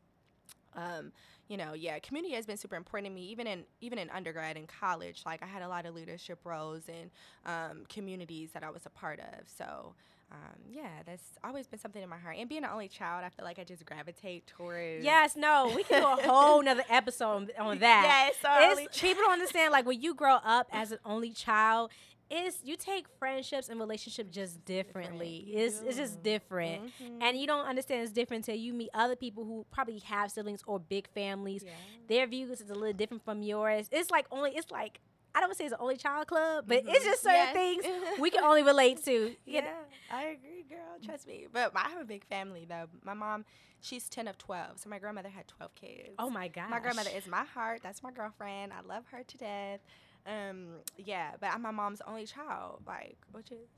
um, 0.76 1.12
you 1.48 1.58
know, 1.58 1.74
yeah, 1.74 2.00
community 2.00 2.34
has 2.36 2.46
been 2.46 2.58
super 2.58 2.76
important 2.76 3.12
to 3.12 3.16
me, 3.16 3.28
even 3.28 3.48
in 3.48 3.64
even 3.82 3.98
in 4.00 4.10
undergrad 4.10 4.58
and 4.58 4.68
college. 4.68 5.22
Like 5.26 5.44
I 5.44 5.46
had 5.46 5.62
a 5.62 5.68
lot 5.68 5.86
of 5.86 5.96
leadership 5.96 6.40
roles 6.44 6.84
in 6.90 7.12
um, 7.46 7.84
communities 7.88 8.52
that 8.54 8.64
I 8.64 8.70
was 8.70 8.86
a 8.86 8.90
part 8.90 9.20
of. 9.20 9.48
So 9.48 9.94
um, 10.32 10.60
yeah, 10.70 11.04
that's 11.06 11.24
always 11.44 11.68
been 11.68 11.80
something 11.80 12.02
in 12.02 12.10
my 12.10 12.18
heart. 12.18 12.38
And 12.40 12.50
being 12.50 12.64
an 12.64 12.70
only 12.72 12.88
child, 12.88 13.24
I 13.24 13.30
feel 13.30 13.46
like 13.46 13.60
I 13.60 13.64
just 13.64 13.86
gravitate 13.86 14.48
towards 14.48 15.04
Yes, 15.06 15.36
no, 15.36 15.72
we 15.76 15.84
can 15.84 16.02
do 16.02 16.08
a 16.08 16.28
whole 16.28 16.62
nother 16.64 16.84
episode 16.90 17.52
on, 17.58 17.68
on 17.68 17.80
that. 17.80 18.32
Yes, 18.34 18.36
so 18.42 18.50
It's- 18.58 18.72
only 18.72 18.88
people 18.94 19.24
don't 19.24 19.34
understand 19.34 19.72
like 19.72 19.86
when 19.86 20.02
you 20.02 20.16
grow 20.16 20.38
up 20.44 20.68
as 20.72 20.92
an 20.92 21.00
only 21.06 21.32
child, 21.32 21.92
it's 22.30 22.58
you 22.64 22.76
take 22.76 23.08
friendships 23.20 23.70
and 23.70 23.80
relationships 23.80 24.30
just 24.34 24.64
differently. 24.66 25.52
It's 25.54 25.82
it's 25.82 25.98
just 25.98 26.24
different. 26.24 26.92
Mhm. 27.02 27.22
And 27.22 27.38
you 27.38 27.46
don't 27.48 27.66
understand 27.66 28.04
it's 28.04 28.12
different 28.12 28.48
until 28.48 28.60
you 28.60 28.74
meet 28.74 28.90
other 28.94 29.16
people 29.16 29.44
who 29.46 29.66
probably 29.72 30.00
have 30.00 30.32
siblings 30.32 30.62
or 30.66 30.80
big 30.80 31.08
families. 31.14 31.64
Yeah. 31.64 31.72
Their 32.08 32.28
views 32.28 32.62
is 32.62 32.70
a 32.70 32.74
little 32.76 32.94
different 32.94 33.24
from 33.24 33.42
yours. 33.44 33.88
It's 33.92 34.10
like 34.12 34.26
only 34.32 34.52
it's 34.56 34.72
like 34.72 35.00
I 35.36 35.40
don't 35.42 35.50
want 35.50 35.58
to 35.58 35.64
say 35.64 35.66
it's 35.66 35.74
an 35.74 35.82
only 35.82 35.98
child 35.98 36.28
club, 36.28 36.64
but 36.68 36.84
it's 36.88 37.04
Mhm. 37.04 37.10
just 37.10 37.22
certain 37.24 37.36
Yes. 37.38 37.54
things 37.54 37.86
we 38.20 38.30
can 38.32 38.44
only 38.46 38.64
relate 38.64 39.04
to. 39.04 39.12
You 39.12 39.36
Yeah, 39.46 39.62
know? 39.62 39.80
I 40.10 40.24
agree, 40.28 40.64
girl. 40.64 40.98
Trust 41.04 41.28
me. 41.28 41.48
But 41.52 41.74
I 41.76 41.90
have 41.90 42.00
a 42.02 42.06
big 42.06 42.24
family 42.26 42.66
though. 42.68 42.88
My 43.04 43.14
mom, 43.14 43.44
she's 43.82 44.08
ten 44.10 44.28
of 44.30 44.38
twelve, 44.38 44.80
so 44.80 44.90
my 44.90 44.98
grandmother 44.98 45.28
had 45.30 45.48
twelve 45.48 45.76
kids. 45.76 46.16
Oh 46.18 46.30
my 46.30 46.48
god. 46.48 46.70
My 46.70 46.80
grandmother 46.80 47.10
is 47.14 47.28
my 47.28 47.44
heart. 47.44 47.82
That's 47.84 48.02
my 48.02 48.12
girlfriend. 48.12 48.72
I 48.74 48.80
love 48.82 49.06
her 49.12 49.24
to 49.24 49.38
death. 49.38 49.82
Um, 50.26 50.68
yeah, 50.98 51.32
but 51.40 51.52
I'm 51.54 51.62
my 51.62 51.72
mom's 51.72 52.02
only 52.08 52.26
child, 52.26 52.82
like, 52.88 53.18
which 53.32 53.52
is 53.52 53.70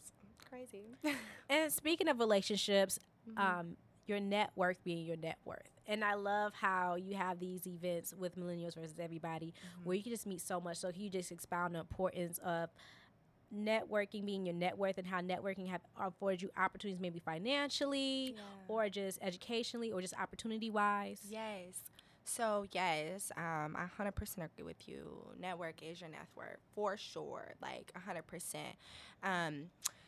crazy. 0.50 0.96
And 1.50 1.72
speaking 1.72 2.08
of 2.08 2.20
relationships, 2.20 3.00
Mhm. 3.30 3.40
um, 3.40 3.78
your 4.06 4.20
net 4.22 4.52
worth 4.56 4.82
being 4.84 5.06
your 5.06 5.18
net 5.18 5.38
worth. 5.46 5.68
And 5.86 6.04
I 6.04 6.14
love 6.16 6.54
how 6.54 6.96
you 6.96 7.16
have 7.16 7.40
these 7.40 7.66
events 7.68 8.14
with 8.18 8.36
millennials 8.38 8.76
versus 8.76 9.00
everybody 9.00 9.54
where 9.84 9.96
you 9.96 10.04
can 10.04 10.12
just 10.12 10.26
meet 10.26 10.42
so 10.42 10.60
much. 10.62 10.78
So 10.78 10.92
can 10.92 11.02
you 11.02 11.10
just 11.10 11.32
expound 11.32 11.76
the 11.76 11.80
importance 11.80 12.38
of 12.40 12.70
networking 13.54 14.26
being 14.26 14.46
your 14.46 14.56
net 14.56 14.78
worth 14.78 14.98
and 14.98 15.08
how 15.08 15.22
networking 15.22 15.68
have 15.70 15.82
afforded 15.98 16.42
you 16.42 16.50
opportunities 16.58 17.00
maybe 17.00 17.20
financially 17.20 18.34
Yeah. 18.36 18.42
or 18.68 18.90
just 18.90 19.20
educationally 19.22 19.92
or 19.92 20.02
just 20.02 20.14
opportunity 20.20 20.70
wise? 20.70 21.22
Yes. 21.30 21.80
So 22.28 22.66
yes, 22.72 23.32
um, 23.38 23.76
I 23.78 23.86
hundred 23.98 24.16
percent 24.16 24.50
agree 24.52 24.66
with 24.66 24.88
you. 24.88 25.08
Network 25.40 25.82
is 25.82 26.02
your 26.02 26.10
network 26.10 26.60
for 26.76 26.98
sure, 26.98 27.54
like 27.62 27.92
hundred 28.06 28.28
percent. 28.28 28.76
Um, 29.24 29.66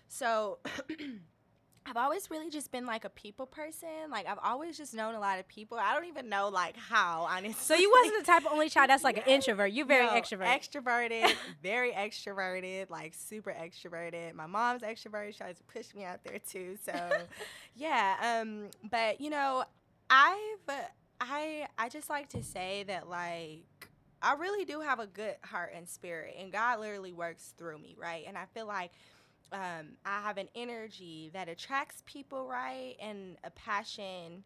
so 0.09 0.59
I've 1.85 1.97
always 1.97 2.29
really 2.29 2.49
just 2.49 2.71
been 2.71 2.85
like 2.85 3.05
a 3.05 3.09
people 3.09 3.45
person. 3.45 4.11
Like 4.11 4.27
I've 4.27 4.37
always 4.43 4.77
just 4.77 4.93
known 4.93 5.15
a 5.15 5.19
lot 5.19 5.39
of 5.39 5.47
people. 5.47 5.77
I 5.77 5.93
don't 5.93 6.05
even 6.05 6.27
know 6.29 6.49
like 6.49 6.75
how 6.75 7.25
honestly. 7.29 7.53
So 7.53 7.73
you 7.75 7.89
wasn't 7.89 8.25
the 8.25 8.31
type 8.31 8.45
of 8.45 8.51
only 8.51 8.69
child 8.69 8.89
that's 8.89 9.03
like 9.03 9.17
an 9.17 9.23
introvert. 9.25 9.71
You're 9.71 9.85
very 9.85 10.05
No, 10.05 10.11
extrovert. 10.11 10.45
Extroverted, 10.45 11.33
very 11.63 11.93
extroverted, 11.93 12.89
like 12.89 13.13
super 13.15 13.51
extroverted. 13.51 14.33
My 14.33 14.45
mom's 14.45 14.81
extroverted. 14.83 15.31
She 15.31 15.37
tries 15.39 15.57
to 15.57 15.63
push 15.63 15.95
me 15.95 16.03
out 16.03 16.19
there 16.23 16.39
too. 16.39 16.77
So, 16.85 16.93
yeah. 17.75 18.39
Um, 18.41 18.65
but 18.91 19.21
you 19.21 19.29
know, 19.29 19.63
I've 20.09 20.67
I 21.19 21.67
I 21.77 21.89
just 21.89 22.09
like 22.09 22.29
to 22.29 22.43
say 22.43 22.83
that 22.83 23.09
like 23.09 23.63
I 24.21 24.33
really 24.33 24.65
do 24.65 24.81
have 24.81 24.99
a 24.99 25.07
good 25.07 25.35
heart 25.43 25.71
and 25.75 25.87
spirit, 25.87 26.35
and 26.39 26.51
God 26.51 26.79
literally 26.79 27.13
works 27.13 27.53
through 27.57 27.79
me, 27.79 27.95
right? 27.99 28.25
And 28.27 28.37
I 28.37 28.45
feel 28.53 28.67
like 28.67 28.91
um, 29.51 29.97
I 30.05 30.21
have 30.21 30.37
an 30.37 30.49
energy 30.55 31.29
that 31.33 31.47
attracts 31.47 32.03
people, 32.05 32.47
right, 32.47 32.95
and 33.01 33.37
a 33.43 33.49
passion 33.49 34.43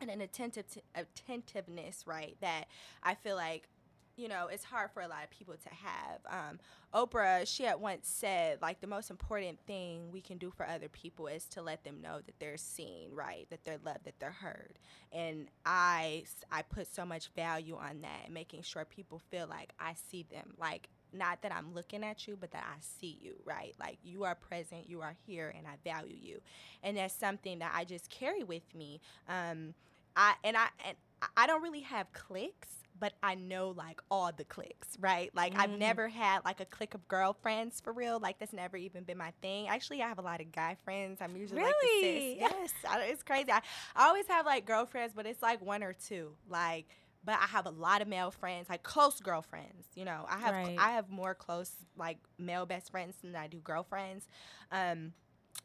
and 0.00 0.10
an 0.10 0.20
attentive 0.20 0.64
attentiveness, 0.94 2.06
right, 2.06 2.36
that 2.40 2.64
I 3.02 3.14
feel 3.14 3.36
like 3.36 3.68
you 4.16 4.28
know 4.28 4.48
it's 4.48 4.64
hard 4.64 4.90
for 4.92 5.02
a 5.02 5.08
lot 5.08 5.24
of 5.24 5.30
people 5.30 5.54
to 5.54 5.68
have. 5.70 6.20
Um, 6.28 6.58
Oprah, 6.94 7.46
she 7.46 7.64
had 7.64 7.80
once 7.80 8.06
said, 8.08 8.58
like 8.60 8.80
the 8.80 8.86
most 8.86 9.10
important 9.10 9.58
thing 9.66 10.10
we 10.12 10.20
can 10.20 10.36
do 10.38 10.50
for 10.50 10.68
other 10.68 10.88
people 10.88 11.26
is 11.26 11.46
to 11.48 11.62
let 11.62 11.84
them 11.84 12.02
know 12.02 12.18
that 12.24 12.38
they're 12.38 12.58
seen, 12.58 13.10
right, 13.14 13.46
that 13.50 13.64
they're 13.64 13.78
loved, 13.84 14.04
that 14.04 14.18
they're 14.20 14.30
heard. 14.30 14.78
And 15.10 15.48
I, 15.64 16.24
I 16.50 16.62
put 16.62 16.86
so 16.92 17.04
much 17.06 17.28
value 17.34 17.76
on 17.76 18.02
that, 18.02 18.30
making 18.30 18.62
sure 18.62 18.84
people 18.84 19.20
feel 19.30 19.46
like 19.48 19.72
I 19.80 19.94
see 19.94 20.26
them, 20.30 20.54
like 20.58 20.88
not 21.12 21.42
that 21.42 21.52
I'm 21.54 21.74
looking 21.74 22.04
at 22.04 22.26
you, 22.26 22.36
but 22.38 22.50
that 22.52 22.64
I 22.66 22.78
see 22.80 23.18
you, 23.20 23.34
right? 23.44 23.74
Like 23.80 23.98
you 24.02 24.24
are 24.24 24.34
present, 24.34 24.88
you 24.88 25.00
are 25.00 25.14
here, 25.26 25.54
and 25.56 25.66
I 25.66 25.76
value 25.88 26.16
you, 26.20 26.40
and 26.82 26.96
that's 26.96 27.14
something 27.14 27.58
that 27.60 27.72
I 27.74 27.84
just 27.84 28.10
carry 28.10 28.42
with 28.44 28.74
me. 28.74 29.00
Um, 29.28 29.74
I 30.16 30.34
and 30.44 30.56
I 30.56 30.68
and 30.86 30.96
I- 31.36 31.46
don't 31.46 31.62
really 31.62 31.80
have 31.80 32.12
cliques, 32.12 32.81
but 33.02 33.14
I 33.20 33.34
know 33.34 33.70
like 33.70 34.00
all 34.12 34.30
the 34.30 34.44
cliques, 34.44 34.96
right? 35.00 35.28
Like 35.34 35.54
I've 35.58 35.70
Mhm. 35.70 35.78
never 35.78 36.08
had 36.08 36.44
like 36.44 36.60
a 36.60 36.64
clique 36.64 36.94
of 36.94 37.08
girlfriends 37.08 37.80
for 37.80 37.92
real. 37.92 38.20
Like 38.20 38.38
that's 38.38 38.52
never 38.52 38.76
even 38.76 39.02
been 39.02 39.18
my 39.18 39.32
thing. 39.42 39.66
Actually, 39.66 40.02
I 40.02 40.08
have 40.08 40.18
a 40.20 40.22
lot 40.22 40.40
of 40.40 40.52
guy 40.52 40.76
friends. 40.84 41.18
I'm 41.20 41.36
usually 41.36 41.60
like 41.60 41.74
Really? 41.74 42.34
sis. 42.36 42.38
Yes, 42.38 42.72
I, 42.88 43.00
it's 43.06 43.24
crazy. 43.24 43.50
I, 43.50 43.60
I 43.96 44.06
always 44.06 44.28
have 44.28 44.46
like 44.46 44.66
girlfriends, 44.66 45.14
but 45.14 45.26
it's 45.26 45.42
like 45.42 45.60
one 45.60 45.82
or 45.82 45.92
two. 45.92 46.36
Like, 46.48 46.86
but 47.24 47.34
I 47.42 47.46
have 47.46 47.66
a 47.66 47.70
lot 47.70 48.02
of 48.02 48.08
male 48.08 48.30
friends, 48.30 48.68
like 48.70 48.84
close 48.84 49.20
girlfriends. 49.20 49.88
You 49.96 50.04
know, 50.04 50.24
I 50.28 50.38
have 50.38 50.54
Right. 50.54 50.74
I 50.78 50.92
have 50.92 51.10
more 51.10 51.34
close 51.34 51.72
like 51.96 52.18
male 52.38 52.66
best 52.66 52.92
friends 52.92 53.16
than 53.22 53.34
I 53.34 53.48
do 53.48 53.58
girlfriends. 53.58 54.28
Um, 54.70 55.12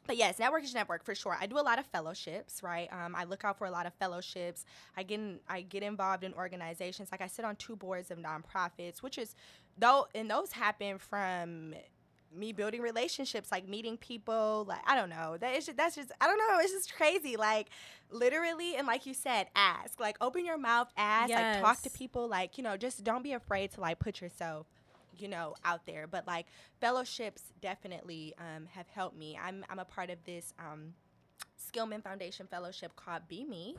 but 0.06 0.16
yes, 0.16 0.38
network 0.38 0.64
is 0.64 0.74
network 0.74 1.04
for 1.04 1.14
sure. 1.14 1.36
I 1.38 1.46
do 1.46 1.58
a 1.58 1.60
lot 1.60 1.78
of 1.78 1.84
fellowships, 1.86 2.62
right? 2.62 2.88
Um, 2.90 3.14
I 3.14 3.24
look 3.24 3.44
out 3.44 3.58
for 3.58 3.66
a 3.66 3.70
lot 3.70 3.84
of 3.84 3.92
fellowships. 3.94 4.64
I 4.96 5.02
get 5.02 5.20
in, 5.20 5.38
I 5.48 5.60
get 5.60 5.82
involved 5.82 6.24
in 6.24 6.32
organizations. 6.32 7.10
Like 7.12 7.20
I 7.20 7.26
sit 7.26 7.44
on 7.44 7.56
two 7.56 7.76
boards 7.76 8.10
of 8.10 8.18
nonprofits, 8.18 9.02
which 9.02 9.18
is 9.18 9.34
though, 9.76 10.08
and 10.14 10.30
those 10.30 10.52
happen 10.52 10.96
from 10.98 11.74
me 12.34 12.52
building 12.52 12.80
relationships, 12.80 13.52
like 13.52 13.68
meeting 13.68 13.98
people. 13.98 14.64
Like 14.66 14.80
I 14.86 14.96
don't 14.96 15.10
know, 15.10 15.36
that 15.40 15.54
is 15.54 15.66
just, 15.66 15.76
that's 15.76 15.96
just 15.96 16.10
I 16.22 16.26
don't 16.26 16.38
know. 16.38 16.58
It's 16.58 16.72
just 16.72 16.94
crazy. 16.94 17.36
Like 17.36 17.68
literally, 18.10 18.76
and 18.76 18.86
like 18.86 19.04
you 19.04 19.12
said, 19.12 19.48
ask. 19.54 20.00
Like 20.00 20.16
open 20.22 20.46
your 20.46 20.58
mouth, 20.58 20.88
ask. 20.96 21.30
Like 21.30 21.60
talk 21.60 21.82
to 21.82 21.90
people. 21.90 22.28
Like 22.28 22.56
you 22.56 22.64
know, 22.64 22.78
just 22.78 23.04
don't 23.04 23.22
be 23.22 23.32
afraid 23.32 23.72
to 23.72 23.82
like 23.82 23.98
put 23.98 24.22
yourself 24.22 24.66
you 25.20 25.28
know 25.28 25.54
out 25.64 25.86
there 25.86 26.06
but 26.06 26.26
like 26.26 26.46
fellowships 26.80 27.42
definitely 27.60 28.34
um, 28.38 28.66
have 28.72 28.88
helped 28.88 29.16
me 29.16 29.38
i'm, 29.42 29.64
I'm 29.70 29.78
a 29.78 29.84
part 29.84 30.10
of 30.10 30.18
this 30.24 30.52
um, 30.58 30.94
skillman 31.58 32.02
foundation 32.02 32.46
fellowship 32.46 32.94
called 32.96 33.22
BMe 33.30 33.74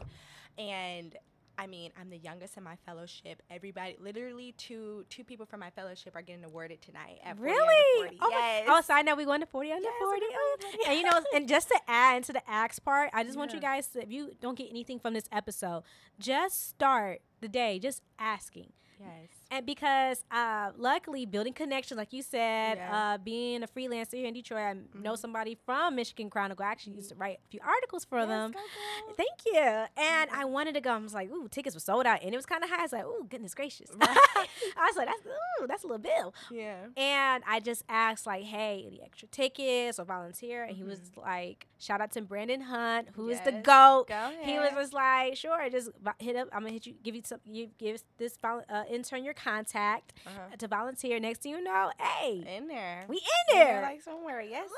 and 0.58 1.16
I 1.60 1.68
mean, 1.68 1.92
I'm 2.00 2.10
the 2.10 2.18
youngest 2.18 2.56
in 2.56 2.64
my 2.64 2.78
fellowship. 2.86 3.42
Everybody, 3.52 3.98
literally, 4.00 4.54
two 4.58 5.04
two 5.10 5.26
people 5.26 5.46
from 5.46 5.60
my 5.60 5.70
fellowship 5.72 6.16
are 6.16 6.22
getting 6.22 6.46
awarded 6.46 6.82
tonight. 6.82 7.20
At 7.22 7.36
40 7.36 7.52
Really? 7.52 8.08
40. 8.08 8.18
Oh, 8.22 8.30
yes. 8.30 8.66
oh, 8.70 8.82
so 8.88 8.94
I 8.94 9.02
know 9.02 9.16
we 9.16 9.26
going 9.26 9.42
to 9.42 9.46
40 9.46 9.74
under 9.74 9.84
Yes, 9.84 9.94
40. 10.00 10.22
Oh. 10.32 10.58
40. 10.62 10.78
And 10.88 10.98
you 10.98 11.06
know, 11.06 11.20
and 11.36 11.50
just 11.50 11.68
to 11.68 11.78
add 11.86 12.16
into 12.16 12.32
the 12.32 12.50
axe 12.50 12.80
part, 12.80 13.10
I 13.14 13.26
just 13.26 13.38
want 13.38 13.52
you 13.52 13.60
guys 13.60 13.88
to, 13.88 14.02
if 14.02 14.10
you 14.10 14.32
don't 14.40 14.58
get 14.58 14.70
anything 14.70 15.00
from 15.00 15.14
this 15.14 15.26
episode, 15.34 15.84
just 16.18 16.70
start 16.70 17.20
the 17.42 17.50
day 17.50 17.78
just 17.78 18.04
asking. 18.18 18.72
Yes. 18.98 19.28
And 19.52 19.66
because 19.66 20.24
uh, 20.32 20.72
luckily 20.78 21.26
building 21.26 21.54
connections, 21.54 21.98
like 21.98 22.14
you 22.14 22.22
said, 22.22 22.78
Yeah. 22.78 23.14
uh, 23.14 23.18
being 23.18 23.64
a 23.64 23.68
freelancer 23.68 24.14
here 24.14 24.28
in 24.28 24.34
Detroit, 24.36 24.60
I 24.62 24.74
know 24.94 25.14
Mhm. 25.14 25.18
somebody 25.18 25.56
from 25.66 25.96
Michigan 25.96 26.30
Chronicle. 26.30 26.64
I 26.64 26.70
actually 26.70 26.94
used 26.94 27.10
to 27.10 27.16
write 27.16 27.40
a 27.44 27.48
few 27.50 27.60
articles 27.66 28.06
for 28.06 28.20
Yes, 28.20 28.28
them. 28.28 28.52
go, 28.52 28.60
girl. 28.60 29.16
Thank 29.16 29.46
you. 29.48 30.04
And 30.04 30.30
Mhm. 30.30 30.38
I 30.38 30.46
wanted 30.46 30.74
to 30.76 30.82
go. 30.82 30.92
I 30.92 30.98
was 30.98 31.16
like, 31.16 31.32
ooh, 31.32 31.48
tickets 31.48 31.76
were 31.76 31.80
sold 31.80 32.06
out. 32.06 32.22
And 32.22 32.32
it 32.34 32.38
was 32.38 32.46
kind 32.46 32.64
of 32.64 32.70
high. 32.70 32.80
I 32.80 32.84
was 32.84 32.94
like, 32.94 33.06
ooh, 33.06 33.26
goodness 33.28 33.56
gracious. 33.56 33.90
Right. 33.96 34.00
I 34.78 34.86
was 34.86 34.96
like, 34.96 35.08
that's, 35.08 35.22
ooh, 35.26 35.68
that's 35.68 35.84
a 35.84 35.88
little 35.88 35.98
bill. 36.02 36.34
Yeah. 36.52 36.86
And 36.96 37.44
I 37.48 37.60
just 37.60 37.84
asked, 37.90 38.28
like, 38.28 38.44
hey, 38.44 38.84
any 38.86 39.02
extra 39.02 39.28
tickets 39.30 40.00
or 40.00 40.06
volunteer? 40.06 40.64
And 40.64 40.76
he 40.78 40.84
was 40.84 41.00
Mhm. 41.00 41.18
like, 41.24 41.68
shout 41.80 42.02
out 42.02 42.12
to 42.12 42.22
Brandon 42.22 42.62
Hunt, 42.62 43.10
who 43.16 43.30
is 43.30 43.42
the 43.42 43.52
Yes. 43.52 43.66
GOAT. 43.66 44.08
Go 44.10 44.14
ahead. 44.14 44.46
He 44.46 44.60
was 44.60 44.72
just 44.74 44.94
like, 44.94 45.36
sure, 45.38 45.70
just 45.72 45.90
hit 46.20 46.36
up. 46.36 46.50
I'm 46.52 46.62
gonna 46.62 46.72
hit 46.74 46.86
you, 46.86 46.94
give 47.02 47.16
you 47.16 47.24
some, 47.26 47.40
you 47.46 47.72
give 47.80 48.02
this 48.18 48.38
uh, 48.44 48.84
intern 48.90 49.24
your 49.24 49.34
contact 49.44 50.14
uh-huh. 50.26 50.56
to 50.58 50.68
volunteer. 50.68 51.20
Next 51.20 51.42
thing 51.42 51.52
you 51.52 51.64
know, 51.64 51.92
hey, 52.00 52.44
in 52.58 52.68
there. 52.68 53.06
we 53.08 53.18
in 53.18 53.58
there. 53.58 53.82
like 53.82 54.02
somewhere. 54.02 54.42
Yes, 54.42 54.70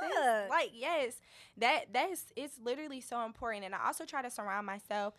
like 0.50 0.72
yes. 0.74 1.16
That 1.58 1.86
that's 1.92 2.32
it's 2.36 2.60
literally 2.64 3.02
so 3.02 3.26
important. 3.26 3.66
And 3.66 3.76
I 3.76 3.86
also 3.88 4.06
try 4.06 4.22
to 4.22 4.30
surround 4.30 4.66
myself 4.66 5.14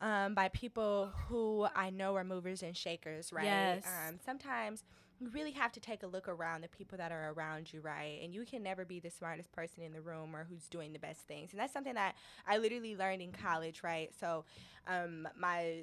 um, 0.00 0.34
by 0.34 0.48
people 0.48 1.12
who 1.28 1.66
I 1.74 1.90
know 1.90 2.14
are 2.16 2.24
movers 2.24 2.62
and 2.62 2.76
shakers, 2.76 3.32
right? 3.32 3.44
Yes. 3.44 3.84
Um, 3.86 4.18
sometimes 4.24 4.84
you 5.18 5.28
really 5.30 5.52
have 5.52 5.72
to 5.72 5.80
take 5.80 6.02
a 6.02 6.06
look 6.06 6.28
around 6.28 6.62
the 6.62 6.68
people 6.68 6.98
that 6.98 7.10
are 7.10 7.32
around 7.32 7.72
you, 7.72 7.80
right? 7.80 8.20
And 8.22 8.34
you 8.34 8.44
can 8.44 8.62
never 8.62 8.84
be 8.84 9.00
the 9.00 9.10
smartest 9.10 9.50
person 9.52 9.82
in 9.82 9.92
the 9.92 10.00
room 10.00 10.34
or 10.34 10.46
who's 10.48 10.66
doing 10.68 10.92
the 10.92 10.98
best 10.98 11.22
things. 11.22 11.52
And 11.52 11.60
that's 11.60 11.72
something 11.72 11.94
that 11.94 12.16
I 12.46 12.58
literally 12.58 12.96
learned 12.96 13.22
in 13.22 13.32
college, 13.32 13.82
right? 13.82 14.10
So, 14.20 14.44
um, 14.86 15.26
my 15.38 15.82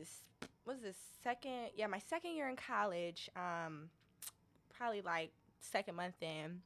was 0.65 0.79
this 0.81 0.95
second? 1.23 1.69
Yeah, 1.75 1.87
my 1.87 1.99
second 1.99 2.35
year 2.35 2.47
in 2.47 2.55
college. 2.55 3.29
Um, 3.35 3.89
probably 4.77 5.01
like 5.01 5.31
second 5.59 5.95
month 5.95 6.21
in. 6.21 6.61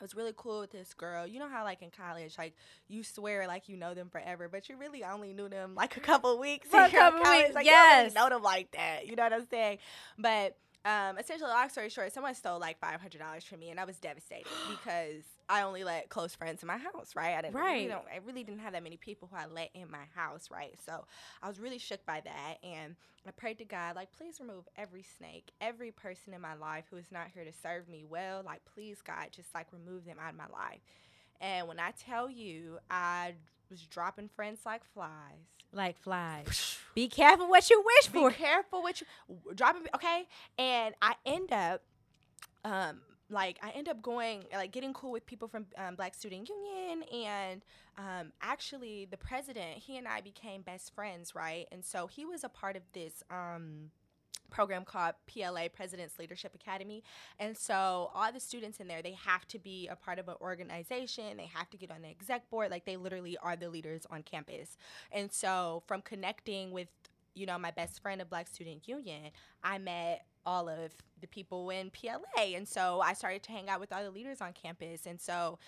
I 0.00 0.02
was 0.04 0.14
really 0.14 0.32
cool 0.34 0.60
with 0.60 0.70
this 0.70 0.94
girl. 0.94 1.26
You 1.26 1.38
know 1.38 1.48
how 1.48 1.62
like 1.62 1.82
in 1.82 1.90
college, 1.90 2.38
like 2.38 2.54
you 2.88 3.04
swear 3.04 3.46
like 3.46 3.68
you 3.68 3.76
know 3.76 3.92
them 3.92 4.08
forever, 4.08 4.48
but 4.48 4.68
you 4.68 4.78
really 4.78 5.04
only 5.04 5.34
knew 5.34 5.48
them 5.48 5.74
like 5.74 5.96
a 5.98 6.00
couple 6.00 6.38
weeks. 6.38 6.68
For 6.68 6.80
a 6.80 6.88
couple 6.88 7.20
college. 7.20 7.42
weeks, 7.44 7.54
like, 7.54 7.66
you 7.66 7.72
yes. 7.72 8.14
know 8.14 8.28
them 8.30 8.42
like 8.42 8.70
that. 8.70 9.06
You 9.06 9.16
know 9.16 9.24
what 9.24 9.32
I'm 9.34 9.46
saying? 9.50 9.78
But 10.18 10.56
um, 10.84 11.18
essentially, 11.18 11.50
long 11.50 11.68
story 11.68 11.90
short, 11.90 12.12
someone 12.12 12.34
stole 12.34 12.58
like 12.58 12.78
five 12.78 13.00
hundred 13.00 13.18
dollars 13.18 13.44
from 13.44 13.60
me, 13.60 13.70
and 13.70 13.78
I 13.78 13.84
was 13.84 13.98
devastated 13.98 14.46
because 14.70 15.24
I 15.48 15.62
only 15.62 15.84
let 15.84 16.08
close 16.08 16.34
friends 16.34 16.62
in 16.62 16.68
my 16.68 16.78
house, 16.78 17.14
right? 17.14 17.36
I 17.36 17.42
didn't, 17.42 17.54
Right. 17.54 17.82
You 17.82 17.88
know, 17.88 18.02
I 18.12 18.20
really 18.26 18.44
didn't 18.44 18.60
have 18.60 18.72
that 18.72 18.82
many 18.82 18.96
people 18.96 19.28
who 19.30 19.36
I 19.36 19.46
let 19.46 19.70
in 19.74 19.90
my 19.90 20.04
house, 20.14 20.48
right? 20.50 20.74
So 20.86 21.04
I 21.42 21.48
was 21.48 21.58
really 21.60 21.78
shook 21.78 22.04
by 22.06 22.22
that, 22.24 22.56
and 22.62 22.96
I 23.26 23.32
prayed 23.32 23.58
to 23.58 23.64
God, 23.64 23.96
like, 23.96 24.12
please 24.16 24.40
remove 24.40 24.64
every 24.76 25.02
snake, 25.02 25.50
every 25.60 25.90
person 25.90 26.32
in 26.32 26.40
my 26.40 26.54
life 26.54 26.84
who 26.90 26.96
is 26.96 27.12
not 27.12 27.26
here 27.34 27.44
to 27.44 27.52
serve 27.52 27.88
me 27.88 28.04
well. 28.08 28.42
Like, 28.44 28.60
please, 28.74 29.02
God, 29.02 29.28
just 29.30 29.54
like 29.54 29.66
remove 29.72 30.06
them 30.06 30.16
out 30.22 30.30
of 30.30 30.38
my 30.38 30.46
life. 30.46 30.80
And 31.40 31.68
when 31.68 31.80
I 31.80 31.90
tell 31.92 32.30
you, 32.30 32.78
I 32.90 33.34
was 33.70 33.82
dropping 33.82 34.28
friends 34.28 34.60
like 34.66 34.84
flies. 34.92 35.46
like 35.72 35.98
flies. 35.98 36.78
Be 36.94 37.08
careful 37.08 37.48
what 37.48 37.68
you 37.70 37.82
wish 37.84 38.08
Be 38.08 38.18
for. 38.20 38.30
Be 38.30 38.36
careful 38.36 38.82
what 38.82 39.00
you 39.00 39.06
dropping. 39.54 39.82
Okay, 39.94 40.26
and 40.58 40.94
I 41.00 41.14
end 41.24 41.52
up, 41.52 41.82
um, 42.64 43.00
like 43.28 43.58
I 43.62 43.70
end 43.70 43.88
up 43.88 44.02
going 44.02 44.44
like 44.52 44.72
getting 44.72 44.92
cool 44.92 45.12
with 45.12 45.24
people 45.24 45.46
from 45.48 45.66
um, 45.78 45.94
Black 45.94 46.14
Student 46.14 46.48
Union, 46.48 47.04
and 47.12 47.62
um, 47.96 48.32
actually 48.42 49.06
the 49.08 49.16
president. 49.16 49.78
He 49.78 49.96
and 49.96 50.08
I 50.08 50.20
became 50.20 50.62
best 50.62 50.92
friends, 50.94 51.34
right? 51.34 51.66
And 51.70 51.84
so 51.84 52.08
he 52.08 52.24
was 52.24 52.42
a 52.42 52.48
part 52.48 52.76
of 52.76 52.82
this 52.92 53.22
um 53.30 53.90
program 54.50 54.84
called 54.84 55.14
PLA 55.26 55.68
President's 55.72 56.18
Leadership 56.18 56.54
Academy. 56.54 57.02
And 57.38 57.56
so 57.56 58.10
all 58.14 58.32
the 58.32 58.40
students 58.40 58.80
in 58.80 58.88
there, 58.88 59.02
they 59.02 59.16
have 59.24 59.46
to 59.48 59.58
be 59.58 59.88
a 59.88 59.96
part 59.96 60.18
of 60.18 60.28
an 60.28 60.34
organization. 60.40 61.36
They 61.36 61.50
have 61.54 61.70
to 61.70 61.76
get 61.76 61.90
on 61.90 62.02
the 62.02 62.08
exec 62.08 62.48
board. 62.50 62.70
Like 62.70 62.84
they 62.84 62.96
literally 62.96 63.36
are 63.42 63.56
the 63.56 63.68
leaders 63.68 64.06
on 64.10 64.22
campus. 64.22 64.76
And 65.12 65.32
so 65.32 65.82
from 65.86 66.02
connecting 66.02 66.70
with, 66.72 66.88
you 67.34 67.46
know, 67.46 67.58
my 67.58 67.70
best 67.70 68.02
friend 68.02 68.20
of 68.20 68.28
Black 68.28 68.48
Student 68.48 68.88
Union, 68.88 69.30
I 69.62 69.78
met 69.78 70.26
all 70.44 70.68
of 70.68 70.92
the 71.20 71.26
people 71.26 71.70
in 71.70 71.90
PLA. 71.90 72.56
And 72.56 72.66
so 72.66 73.00
I 73.00 73.12
started 73.12 73.42
to 73.44 73.52
hang 73.52 73.68
out 73.68 73.80
with 73.80 73.92
all 73.92 74.02
the 74.02 74.10
leaders 74.10 74.40
on 74.40 74.52
campus. 74.52 75.06
And 75.06 75.20
so 75.20 75.58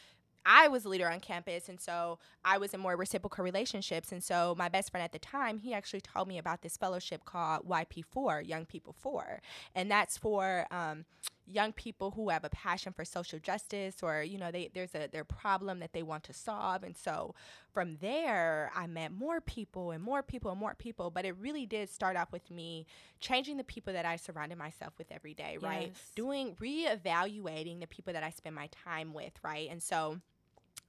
I 0.44 0.68
was 0.68 0.84
a 0.84 0.88
leader 0.88 1.08
on 1.08 1.20
campus, 1.20 1.68
and 1.68 1.80
so 1.80 2.18
I 2.44 2.58
was 2.58 2.74
in 2.74 2.80
more 2.80 2.96
reciprocal 2.96 3.44
relationships. 3.44 4.12
And 4.12 4.22
so 4.22 4.54
my 4.58 4.68
best 4.68 4.90
friend 4.90 5.04
at 5.04 5.12
the 5.12 5.18
time, 5.18 5.58
he 5.58 5.72
actually 5.74 6.00
told 6.00 6.28
me 6.28 6.38
about 6.38 6.62
this 6.62 6.76
fellowship 6.76 7.24
called 7.24 7.68
YP4, 7.68 8.46
Young 8.46 8.66
People 8.66 8.94
For, 8.98 9.40
and 9.74 9.90
that's 9.90 10.18
for 10.18 10.66
um, 10.70 11.04
young 11.46 11.72
people 11.72 12.12
who 12.12 12.28
have 12.30 12.44
a 12.44 12.50
passion 12.50 12.92
for 12.92 13.04
social 13.04 13.38
justice, 13.38 13.96
or 14.02 14.22
you 14.22 14.38
know, 14.38 14.50
they 14.50 14.70
there's 14.74 14.94
a 14.94 15.08
their 15.08 15.24
problem 15.24 15.80
that 15.80 15.92
they 15.92 16.02
want 16.02 16.24
to 16.24 16.32
solve. 16.32 16.82
And 16.82 16.96
so 16.96 17.34
from 17.72 17.96
there, 18.00 18.70
I 18.74 18.86
met 18.86 19.12
more 19.12 19.40
people 19.40 19.90
and 19.90 20.02
more 20.02 20.22
people 20.22 20.50
and 20.50 20.60
more 20.60 20.74
people. 20.74 21.10
But 21.10 21.24
it 21.24 21.36
really 21.38 21.66
did 21.66 21.90
start 21.90 22.16
off 22.16 22.32
with 22.32 22.50
me 22.50 22.86
changing 23.20 23.56
the 23.56 23.64
people 23.64 23.92
that 23.92 24.04
I 24.04 24.16
surrounded 24.16 24.58
myself 24.58 24.92
with 24.98 25.10
every 25.10 25.34
day, 25.34 25.58
right? 25.60 25.88
Yes. 25.88 26.10
Doing 26.14 26.56
reevaluating 26.56 27.80
the 27.80 27.86
people 27.86 28.12
that 28.12 28.22
I 28.22 28.30
spend 28.30 28.54
my 28.54 28.68
time 28.84 29.12
with, 29.12 29.32
right? 29.42 29.68
And 29.70 29.82
so 29.82 30.18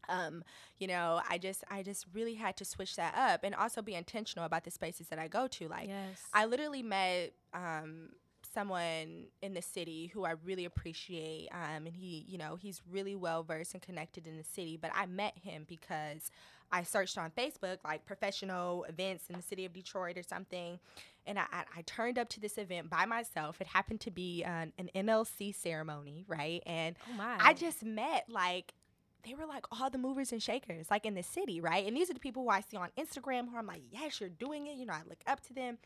um 0.10 0.44
you 0.80 0.88
know 0.88 1.22
i 1.30 1.38
just 1.38 1.63
i 1.70 1.82
just 1.82 2.06
really 2.13 2.36
had 2.36 2.56
to 2.58 2.66
switch 2.66 2.96
that 2.96 3.13
up 3.16 3.42
and 3.44 3.56
also 3.56 3.82
be 3.82 3.94
intentional 3.94 4.46
about 4.46 4.63
the 4.63 4.72
spaces 4.72 5.08
that 5.08 5.20
i 5.20 5.28
go 5.28 5.48
to 5.48 5.68
like 5.68 5.88
yes. 5.88 6.22
i 6.34 6.46
literally 6.46 6.84
met 6.84 7.34
um 7.54 8.10
someone 8.54 9.26
in 9.42 9.54
the 9.54 9.62
city 9.62 10.12
who 10.13 10.26
i 10.26 10.34
really 10.44 10.66
appreciate 10.66 11.48
um 11.52 11.86
and 11.86 11.96
he 11.96 12.26
you 12.28 12.38
know 12.38 12.56
he's 12.56 12.82
really 12.89 13.16
well 13.16 13.44
versed 13.44 13.74
and 13.74 13.82
connected 13.82 14.28
in 14.28 14.38
the 14.38 14.44
city 14.44 14.78
but 14.80 14.92
i 14.94 15.06
met 15.06 15.34
him 15.42 15.66
because 15.68 16.30
i 16.72 16.84
searched 16.84 17.18
on 17.18 17.32
facebook 17.32 17.78
like 17.84 18.06
professional 18.06 18.84
events 18.84 19.26
in 19.30 19.36
the 19.36 19.42
city 19.42 19.66
of 19.66 19.74
detroit 19.74 20.18
or 20.18 20.24
something 20.24 20.78
and 21.26 21.39
I, 21.39 21.46
I, 21.52 21.63
I 21.78 21.82
turned 21.86 22.20
up 22.20 22.30
to 22.30 22.39
this 22.39 22.58
event 22.58 22.89
by 22.89 23.06
myself. 23.06 23.62
It 23.62 23.68
happened 23.68 24.02
to 24.02 24.12
be 24.12 24.44
an, 24.44 24.74
an 24.78 24.89
NLC 24.96 25.54
ceremony, 25.56 26.26
right? 26.28 26.62
And 26.66 26.96
oh. 27.18 27.38
I 27.39 27.54
just 27.54 27.84
met 27.84 28.26
like 28.28 28.74
they 29.25 29.33
were 29.33 29.45
like 29.45 29.65
all 29.71 29.89
the 29.89 29.97
movers 29.97 30.31
and 30.31 30.41
shakers 30.41 30.88
like 30.91 31.05
in 31.05 31.15
the 31.15 31.23
city, 31.23 31.62
right? 31.62 31.86
And 31.86 31.95
these 31.95 32.09
are 32.09 32.13
the 32.13 32.19
people 32.19 32.43
who 32.43 32.49
I 32.49 32.62
see 32.62 32.77
on 32.77 32.89
Instagram 32.97 33.49
who 33.49 33.57
I'm 33.57 33.67
like, 33.67 33.81
yes, 33.91 34.19
you're 34.19 34.29
doing 34.29 34.67
it. 34.67 34.77
You 34.77 34.86
know, 34.86 34.93
I 34.93 35.01
look 35.07 35.21
up 35.27 35.41
to 35.47 35.53
them, 35.53 35.77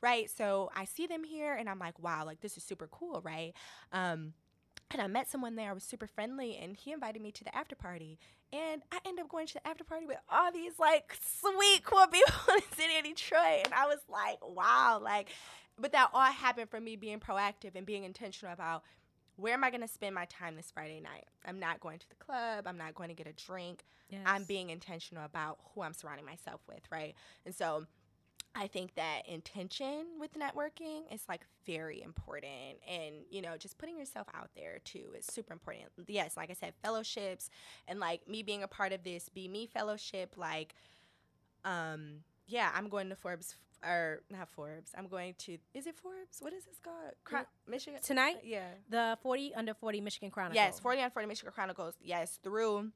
right? 0.00 0.30
So 0.30 0.70
I 0.74 0.84
see 0.84 1.06
them 1.06 1.24
here 1.24 1.54
and 1.54 1.68
I'm 1.68 1.78
like, 1.78 1.98
wow, 1.98 2.24
like 2.24 2.40
this 2.40 2.56
is 2.56 2.62
super 2.62 2.88
cool, 2.90 3.20
right? 3.24 3.52
Um, 3.92 4.34
and 4.90 5.02
I 5.02 5.06
met 5.06 5.28
someone 5.28 5.56
there. 5.56 5.70
I 5.70 5.72
was 5.72 5.82
super 5.82 6.06
friendly, 6.06 6.56
and 6.56 6.76
he 6.76 6.92
invited 6.92 7.20
me 7.20 7.32
to 7.32 7.44
the 7.44 7.54
after 7.54 7.74
party. 7.74 8.18
And 8.52 8.82
I 8.92 8.98
ended 9.04 9.24
up 9.24 9.30
going 9.30 9.46
to 9.48 9.54
the 9.54 9.66
after 9.66 9.82
party 9.82 10.06
with 10.06 10.18
all 10.30 10.52
these 10.52 10.78
like 10.78 11.16
sweet, 11.20 11.84
cool 11.84 12.06
people 12.12 12.54
in 12.54 12.60
the 12.70 12.76
city 12.76 12.98
of 12.98 13.04
Detroit. 13.04 13.62
And 13.64 13.74
I 13.74 13.86
was 13.86 13.98
like, 14.08 14.38
wow, 14.46 15.00
like, 15.02 15.30
but 15.78 15.92
that 15.92 16.10
all 16.14 16.22
happened 16.22 16.70
from 16.70 16.84
me 16.84 16.94
being 16.94 17.18
proactive 17.18 17.74
and 17.74 17.84
being 17.84 18.04
intentional 18.04 18.52
about 18.52 18.84
where 19.36 19.54
am 19.54 19.64
I 19.64 19.70
going 19.70 19.80
to 19.80 19.88
spend 19.88 20.14
my 20.14 20.26
time 20.26 20.56
this 20.56 20.70
Friday 20.70 21.00
night? 21.00 21.26
I'm 21.46 21.58
not 21.58 21.80
going 21.80 21.98
to 21.98 22.08
the 22.08 22.14
club. 22.16 22.66
I'm 22.66 22.78
not 22.78 22.94
going 22.94 23.08
to 23.08 23.14
get 23.14 23.26
a 23.26 23.32
drink. 23.32 23.84
yes. 24.08 24.22
I'm 24.26 24.44
being 24.44 24.70
intentional 24.70 25.24
about 25.24 25.58
who 25.74 25.82
I'm 25.82 25.92
surrounding 25.92 26.24
myself 26.24 26.60
with, 26.68 26.82
right? 26.90 27.14
And 27.44 27.54
so 27.54 27.86
I 28.54 28.68
think 28.68 28.94
that 28.94 29.22
intention 29.26 30.06
with 30.20 30.34
networking 30.34 31.12
is 31.12 31.22
like 31.28 31.40
very 31.66 32.00
important. 32.00 32.78
And, 32.88 33.16
you 33.30 33.42
know, 33.42 33.56
just 33.56 33.78
putting 33.78 33.98
yourself 33.98 34.28
out 34.32 34.50
there 34.54 34.78
too 34.84 35.06
is 35.18 35.26
super 35.26 35.52
important. 35.52 35.86
Yes, 36.06 36.36
like 36.36 36.50
I 36.50 36.54
said, 36.54 36.72
fellowships 36.82 37.50
and 37.88 37.98
like 37.98 38.28
me 38.28 38.44
being 38.44 38.62
a 38.62 38.68
part 38.68 38.92
of 38.92 39.02
this 39.02 39.28
BMe 39.36 39.68
fellowship, 39.68 40.34
like, 40.36 40.76
um, 41.64 42.20
yeah, 42.46 42.70
I'm 42.74 42.88
going 42.88 43.08
to 43.08 43.16
Forbes 43.16 43.56
or 43.86 44.22
not 44.30 44.48
Forbes. 44.48 44.90
I'm 44.96 45.08
going 45.08 45.34
to 45.40 45.58
is 45.74 45.86
it 45.86 45.96
Forbes? 45.96 46.38
What 46.40 46.52
is 46.52 46.64
this 46.64 46.78
called? 46.82 47.12
Cro- 47.24 47.42
Michigan 47.68 48.00
Tonight, 48.02 48.38
Yeah. 48.44 48.68
the 48.88 49.18
40 49.22 49.54
under 49.54 49.74
40 49.74 50.00
Michigan 50.00 50.30
Chronicle. 50.30 50.54
Yes, 50.56 50.80
40 50.80 51.00
under 51.02 51.12
40 51.12 51.28
Michigan 51.28 51.52
Chronicles. 51.54 51.94
Yes, 52.00 52.38
through 52.42 52.90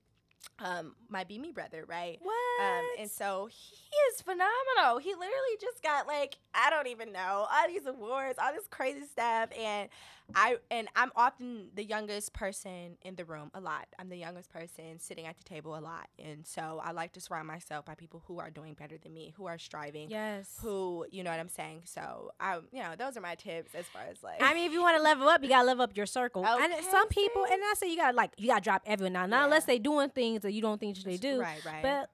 um 0.60 0.94
my 1.08 1.24
BMe 1.24 1.52
brother, 1.52 1.84
right? 1.88 2.16
What? 2.22 2.62
Um, 2.62 2.84
and 3.00 3.10
so 3.10 3.48
he 3.50 3.76
is 4.12 4.22
phenomenal. 4.22 4.98
He 5.00 5.10
literally 5.10 5.56
just 5.60 5.82
got 5.82 6.06
like 6.06 6.36
I 6.54 6.70
don't 6.70 6.86
even 6.86 7.12
know 7.12 7.46
all 7.50 7.66
these 7.68 7.86
awards, 7.86 8.38
all 8.40 8.52
this 8.52 8.66
crazy 8.70 9.04
stuff, 9.06 9.50
and 9.58 9.88
I 10.34 10.56
and 10.70 10.88
I'm 10.94 11.10
often 11.16 11.68
the 11.74 11.84
youngest 11.84 12.32
person 12.32 12.98
in 13.02 13.16
the 13.16 13.24
room 13.24 13.50
a 13.54 13.60
lot. 13.60 13.86
I'm 13.98 14.08
the 14.08 14.16
youngest 14.16 14.50
person 14.50 14.98
sitting 14.98 15.26
at 15.26 15.38
the 15.38 15.44
table 15.44 15.76
a 15.76 15.80
lot, 15.80 16.08
and 16.18 16.46
so 16.46 16.80
I 16.84 16.92
like 16.92 17.12
to 17.14 17.20
surround 17.20 17.46
myself 17.48 17.86
by 17.86 17.94
people 17.94 18.22
who 18.26 18.38
are 18.38 18.50
doing 18.50 18.74
better 18.74 18.98
than 18.98 19.14
me, 19.14 19.32
who 19.36 19.46
are 19.46 19.58
striving, 19.58 20.10
yes. 20.10 20.58
who 20.60 21.06
you 21.10 21.22
know 21.24 21.30
what 21.30 21.40
I'm 21.40 21.48
saying. 21.48 21.82
So 21.86 22.30
I, 22.38 22.56
you 22.72 22.82
know, 22.82 22.94
those 22.98 23.16
are 23.16 23.20
my 23.22 23.36
tips 23.36 23.74
as 23.74 23.86
far 23.86 24.02
as 24.10 24.22
like. 24.22 24.42
I 24.42 24.52
mean, 24.54 24.66
if 24.66 24.72
you 24.72 24.82
want 24.82 24.96
to 24.98 25.02
level 25.02 25.28
up, 25.28 25.42
you 25.42 25.48
gotta 25.48 25.66
level 25.66 25.82
up 25.82 25.96
your 25.96 26.06
circle. 26.06 26.42
Okay. 26.44 26.64
and 26.64 26.84
some 26.84 27.08
people, 27.08 27.44
and 27.50 27.60
I 27.62 27.74
say 27.76 27.90
you 27.90 27.96
gotta 27.96 28.16
like 28.16 28.32
you 28.36 28.48
gotta 28.48 28.62
drop 28.62 28.82
everyone 28.86 29.14
now, 29.14 29.26
not 29.26 29.38
Yeah. 29.38 29.44
unless 29.44 29.64
they 29.64 29.78
doing 29.78 30.10
things 30.10 30.42
that 30.42 30.52
you 30.52 30.60
don't 30.60 30.78
think 30.78 30.98
they 31.04 31.16
do. 31.16 31.40
Right, 31.40 31.64
right. 31.64 31.82
But 31.82 32.10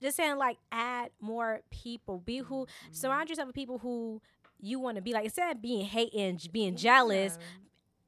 just 0.00 0.16
saying, 0.16 0.36
like, 0.36 0.58
add 0.70 1.10
more 1.20 1.60
people. 1.70 2.18
Be 2.20 2.38
who 2.38 2.66
Mhm. 2.66 2.94
surround 2.94 3.28
yourself 3.28 3.48
with 3.48 3.56
people 3.56 3.78
who 3.78 4.22
you 4.60 4.78
want 4.78 4.96
to 4.96 5.02
be 5.02 5.12
like 5.12 5.24
instead 5.24 5.50
of 5.54 5.62
being 5.62 5.84
hating, 5.84 6.40
being 6.52 6.76
jealous, 6.76 7.38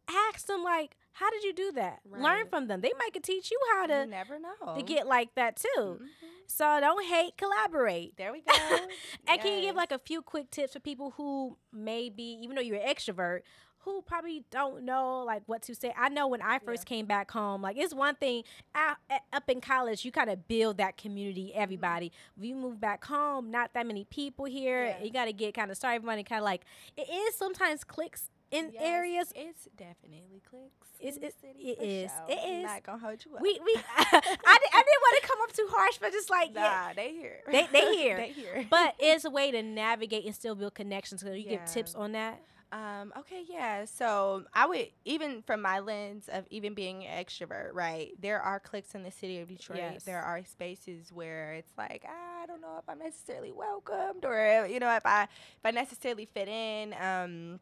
ask 0.08 0.46
them 0.46 0.62
like, 0.62 0.96
how 1.12 1.30
did 1.30 1.42
you 1.44 1.52
do 1.52 1.72
that? 1.72 2.00
Learn 2.10 2.46
from 2.48 2.66
them. 2.68 2.80
They 2.80 2.92
might 2.98 3.12
could 3.12 3.24
teach 3.24 3.50
you 3.50 3.58
how 3.72 3.86
to 3.86 4.00
You 4.00 4.06
never 4.06 4.38
know. 4.38 4.74
to 4.76 4.82
get 4.82 5.06
like 5.06 5.34
that 5.34 5.56
too. 5.56 5.98
Mhm. 6.00 6.06
So 6.46 6.78
don't 6.80 7.04
hate, 7.04 7.36
collaborate. 7.36 8.16
There 8.16 8.32
we 8.32 8.40
go. 8.42 8.52
And 9.28 9.40
can 9.40 9.56
you 9.56 9.60
give 9.62 9.76
like 9.76 9.92
a 9.92 9.98
few 9.98 10.22
quick 10.22 10.50
tips 10.50 10.72
for 10.72 10.80
people 10.80 11.12
who 11.12 11.56
maybe, 11.72 12.22
even 12.42 12.56
though 12.56 12.62
you're 12.62 12.76
an 12.80 12.88
extrovert, 12.88 13.42
who 13.84 14.02
probably 14.02 14.44
don't 14.50 14.82
know 14.84 15.20
like 15.24 15.42
what 15.46 15.62
to 15.62 15.74
say? 15.74 15.92
I 15.96 16.08
know 16.08 16.28
when 16.28 16.42
I 16.42 16.58
first 16.58 16.84
came 16.86 17.06
back 17.06 17.30
home, 17.30 17.62
like 17.62 17.76
it's 17.76 17.94
one 17.94 18.14
thing 18.14 18.44
out, 18.74 18.96
up 19.32 19.48
in 19.48 19.60
college, 19.60 20.04
you 20.04 20.12
kind 20.12 20.30
of 20.30 20.46
build 20.48 20.76
that 20.78 20.96
community, 20.96 21.50
Mm-hmm. 21.50 21.62
everybody. 21.62 22.12
When 22.36 22.48
you 22.48 22.54
move 22.56 22.80
back 22.80 23.04
home, 23.04 23.50
not 23.50 23.72
that 23.74 23.86
many 23.86 24.04
people 24.04 24.44
here. 24.44 24.84
Yeah. 24.86 25.02
You 25.04 25.10
got 25.10 25.24
to 25.26 25.32
get 25.32 25.54
kind 25.54 25.70
of 25.70 25.76
started, 25.76 25.96
everybody 25.96 26.22
kind 26.24 26.40
of 26.40 26.44
like 26.44 26.62
it 26.96 27.08
is 27.08 27.34
sometimes 27.34 27.84
clicks 27.84 28.30
in 28.50 28.70
Yes, 28.74 28.82
areas. 28.84 29.32
It's 29.36 29.68
definitely 29.76 30.42
clicks. 30.48 30.88
It's- 31.00 31.16
the 31.18 31.26
it- 31.28 31.34
city 31.40 31.68
it 31.70 31.78
for 31.78 31.84
is. 31.84 32.10
I'm. 32.44 32.62
Not 32.62 32.82
gonna 32.82 32.98
hold 32.98 33.24
you 33.24 33.34
up. 33.36 33.40
We 33.42 33.58
we 33.64 33.74
I, 33.96 34.02
di- 34.12 34.12
I 34.12 34.82
didn't 34.82 35.02
want 35.02 35.22
to 35.22 35.28
come 35.28 35.38
up 35.42 35.52
too 35.52 35.66
harsh, 35.70 35.98
but 35.98 36.12
just 36.12 36.28
like 36.30 36.52
nah, 36.52 36.60
yeah. 36.60 36.92
they 36.94 37.12
here. 37.12 37.40
They- 37.50 37.68
they 37.72 37.96
here. 37.96 38.16
they 38.18 38.28
here. 38.32 38.66
But 38.68 38.94
it's 38.98 39.24
a 39.24 39.30
way 39.30 39.50
to 39.52 39.62
navigate 39.62 40.26
and 40.26 40.34
still 40.34 40.54
build 40.54 40.74
connections. 40.74 41.22
So 41.22 41.32
you 41.32 41.48
give 41.48 41.64
tips 41.64 41.94
on 41.94 42.12
that. 42.12 42.42
Um, 42.72 43.12
okay, 43.18 43.42
yeah. 43.48 43.85
So 43.85 44.44
I 44.54 44.66
would 44.66 44.88
even 45.04 45.42
from 45.42 45.61
my 45.61 45.80
lens 45.80 46.28
of 46.33 46.44
even 46.50 46.74
being 46.74 47.04
an 47.04 47.24
extrovert, 47.24 47.70
right? 47.72 48.12
There 48.20 48.40
are 48.40 48.61
cliques 48.61 48.94
in 48.94 49.02
the 49.02 49.11
city 49.11 49.40
of 49.40 49.48
Detroit. 49.48 49.78
Yes. 49.78 50.04
There 50.04 50.20
are 50.22 50.44
spaces 50.44 51.12
where 51.12 51.54
it's 51.54 51.72
like 51.76 52.04
"Ah, 52.06 52.42
I 52.42 52.46
don't 52.46 52.61
know 52.61 52.76
if 52.78 52.88
I'm 52.88 52.98
necessarily 53.00 53.50
welcomed 53.52 54.24
or 54.24 54.66
you 54.68 54.78
know 54.78 54.94
if 54.94 55.04
I 55.04 55.24
if 55.24 55.64
I 55.64 55.72
necessarily 55.72 56.26
fit 56.26 56.48
in. 56.48 56.94
Um, 56.94 57.59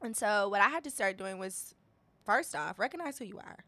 and 0.00 0.16
so 0.16 0.48
what 0.48 0.60
I 0.60 0.68
had 0.68 0.84
to 0.84 0.90
start 0.90 1.16
doing 1.16 1.38
was 1.38 1.74
first 2.24 2.54
off 2.54 2.78
recognize 2.78 3.18
who 3.18 3.24
you 3.24 3.38
are. 3.38 3.64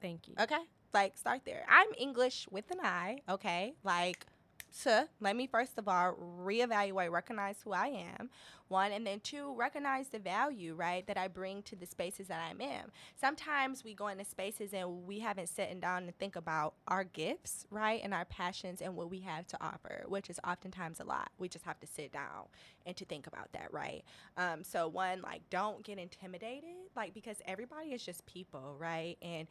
Thank 0.00 0.26
you. 0.26 0.34
Okay, 0.40 0.62
like 0.94 1.18
start 1.18 1.42
there. 1.44 1.66
I'm 1.68 1.88
Inglish 1.98 2.46
with 2.50 2.70
an 2.70 2.78
I. 2.82 3.18
Okay, 3.28 3.74
like. 3.84 4.24
So 4.72 5.04
let 5.20 5.34
me 5.34 5.48
first 5.48 5.78
of 5.78 5.88
all 5.88 6.14
reevaluate, 6.14 7.10
recognize 7.10 7.56
who 7.64 7.72
I 7.72 7.88
am, 7.88 8.30
one, 8.70 8.92
and 8.92 9.06
then 9.06 9.20
two, 9.20 9.54
recognize 9.54 10.08
the 10.08 10.18
value, 10.18 10.74
right, 10.74 11.06
that 11.06 11.18
I 11.18 11.28
bring 11.28 11.62
to 11.64 11.76
the 11.76 11.86
spaces 11.86 12.28
that 12.28 12.40
I'm 12.48 12.60
in. 12.60 12.82
Sometimes 13.20 13.84
we 13.84 13.94
go 13.94 14.08
into 14.08 14.24
spaces 14.24 14.72
and 14.72 15.06
we 15.06 15.18
haven't 15.18 15.48
sitting 15.48 15.80
down 15.80 16.04
and 16.04 16.18
think 16.18 16.36
about 16.36 16.74
our 16.88 17.04
gifts, 17.04 17.66
right, 17.70 18.00
and 18.02 18.14
our 18.14 18.24
passions 18.24 18.80
and 18.80 18.96
what 18.96 19.10
we 19.10 19.20
have 19.20 19.46
to 19.48 19.58
offer, 19.60 20.04
which 20.08 20.30
is 20.30 20.38
oftentimes 20.46 21.00
a 21.00 21.04
lot. 21.04 21.30
We 21.38 21.48
just 21.48 21.64
have 21.64 21.80
to 21.80 21.86
sit 21.86 22.12
down 22.12 22.46
and 22.86 22.96
to 22.96 23.04
think 23.04 23.26
about 23.26 23.52
that, 23.52 23.72
right? 23.72 24.04
Um, 24.36 24.64
so 24.64 24.88
one, 24.88 25.20
like, 25.20 25.42
don't 25.50 25.82
get 25.84 25.98
intimidated, 25.98 26.70
like, 26.96 27.12
because 27.12 27.42
everybody 27.46 27.90
is 27.90 28.04
just 28.04 28.24
people, 28.26 28.76
right, 28.78 29.16
and 29.20 29.48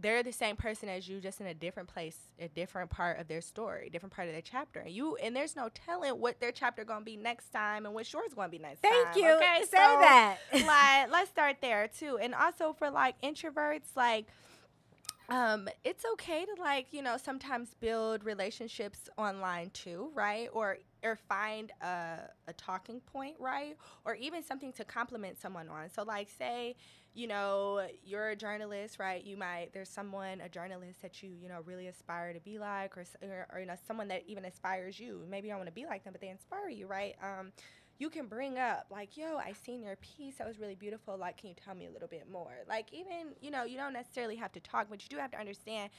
they're 0.00 0.22
the 0.22 0.32
same 0.32 0.56
person 0.56 0.88
as 0.88 1.08
you, 1.08 1.20
just 1.20 1.40
in 1.40 1.46
a 1.46 1.54
different 1.54 1.88
place, 1.88 2.18
a 2.38 2.48
different 2.48 2.90
part 2.90 3.20
of 3.20 3.28
their 3.28 3.40
story, 3.40 3.90
different 3.90 4.12
part 4.12 4.28
of 4.28 4.34
their 4.34 4.42
chapter. 4.42 4.80
And 4.80 4.90
you 4.90 5.16
and 5.16 5.34
there's 5.36 5.54
no 5.56 5.68
telling 5.68 6.20
what 6.20 6.40
their 6.40 6.52
chapter 6.52 6.84
gonna 6.84 7.04
be 7.04 7.16
next 7.16 7.50
time 7.50 7.86
and 7.86 7.94
what 7.94 8.10
yours 8.12 8.34
gonna 8.34 8.48
be 8.56 8.62
next 8.62 8.82
Thank 8.82 9.16
time. 9.16 9.16
you. 9.16 9.30
Okay, 9.36 9.62
Say 9.62 9.70
so, 9.70 9.98
that. 10.00 10.38
like, 10.60 11.10
let's 11.10 11.30
start 11.30 11.56
there 11.60 11.88
too. 11.88 12.18
And 12.20 12.34
also 12.34 12.72
for 12.72 12.90
like 12.90 13.20
introverts, 13.22 13.96
like 13.96 14.26
um 15.28 15.68
it's 15.84 16.04
okay 16.12 16.44
to 16.44 16.60
like 16.60 16.86
you 16.92 17.02
know 17.02 17.16
sometimes 17.16 17.74
build 17.80 18.24
relationships 18.24 19.08
online 19.16 19.70
too 19.70 20.10
right 20.14 20.48
or 20.52 20.78
or 21.02 21.16
find 21.16 21.72
a, 21.80 22.18
a 22.46 22.52
talking 22.56 23.00
point 23.00 23.34
right 23.40 23.76
or 24.04 24.14
even 24.14 24.42
something 24.42 24.72
to 24.72 24.84
compliment 24.84 25.40
someone 25.40 25.68
on 25.68 25.88
so 25.88 26.02
like 26.02 26.28
say 26.30 26.76
you 27.14 27.26
know 27.26 27.86
you're 28.04 28.30
a 28.30 28.36
journalist 28.36 28.98
right 28.98 29.24
you 29.24 29.36
might 29.36 29.70
there's 29.72 29.88
someone 29.88 30.40
a 30.42 30.48
journalist 30.48 31.00
that 31.00 31.22
you 31.22 31.30
you 31.30 31.48
know 31.48 31.60
really 31.64 31.86
aspire 31.86 32.34
to 32.34 32.40
be 32.40 32.58
like 32.58 32.96
or 32.96 33.04
or, 33.22 33.46
or 33.54 33.60
you 33.60 33.66
know 33.66 33.76
someone 33.86 34.08
that 34.08 34.22
even 34.26 34.44
inspires 34.44 35.00
you 35.00 35.24
maybe 35.30 35.48
you 35.48 35.52
don't 35.52 35.60
want 35.60 35.68
to 35.68 35.74
be 35.74 35.86
like 35.86 36.04
them 36.04 36.12
but 36.12 36.20
they 36.20 36.28
inspire 36.28 36.68
you 36.68 36.86
right 36.86 37.14
um 37.22 37.50
you 37.98 38.10
can 38.10 38.26
bring 38.26 38.58
up 38.58 38.86
like 38.90 39.16
yo 39.16 39.36
i 39.38 39.52
seen 39.64 39.82
your 39.82 39.96
piece 39.96 40.36
that 40.36 40.46
was 40.46 40.58
really 40.58 40.74
beautiful 40.74 41.16
like 41.16 41.36
can 41.36 41.48
you 41.50 41.54
tell 41.54 41.74
me 41.74 41.86
a 41.86 41.90
little 41.90 42.08
bit 42.08 42.26
more? 42.30 42.52
Like 42.68 42.92
even 42.92 43.34
you 43.40 43.50
know 43.50 43.64
you 43.64 43.76
don't 43.76 43.92
necessarily 43.92 44.36
have 44.36 44.52
to 44.52 44.60
talk 44.60 44.86
but 44.90 45.02
you 45.02 45.08
do 45.08 45.16
have 45.18 45.30
to 45.32 45.38
understand 45.38 45.90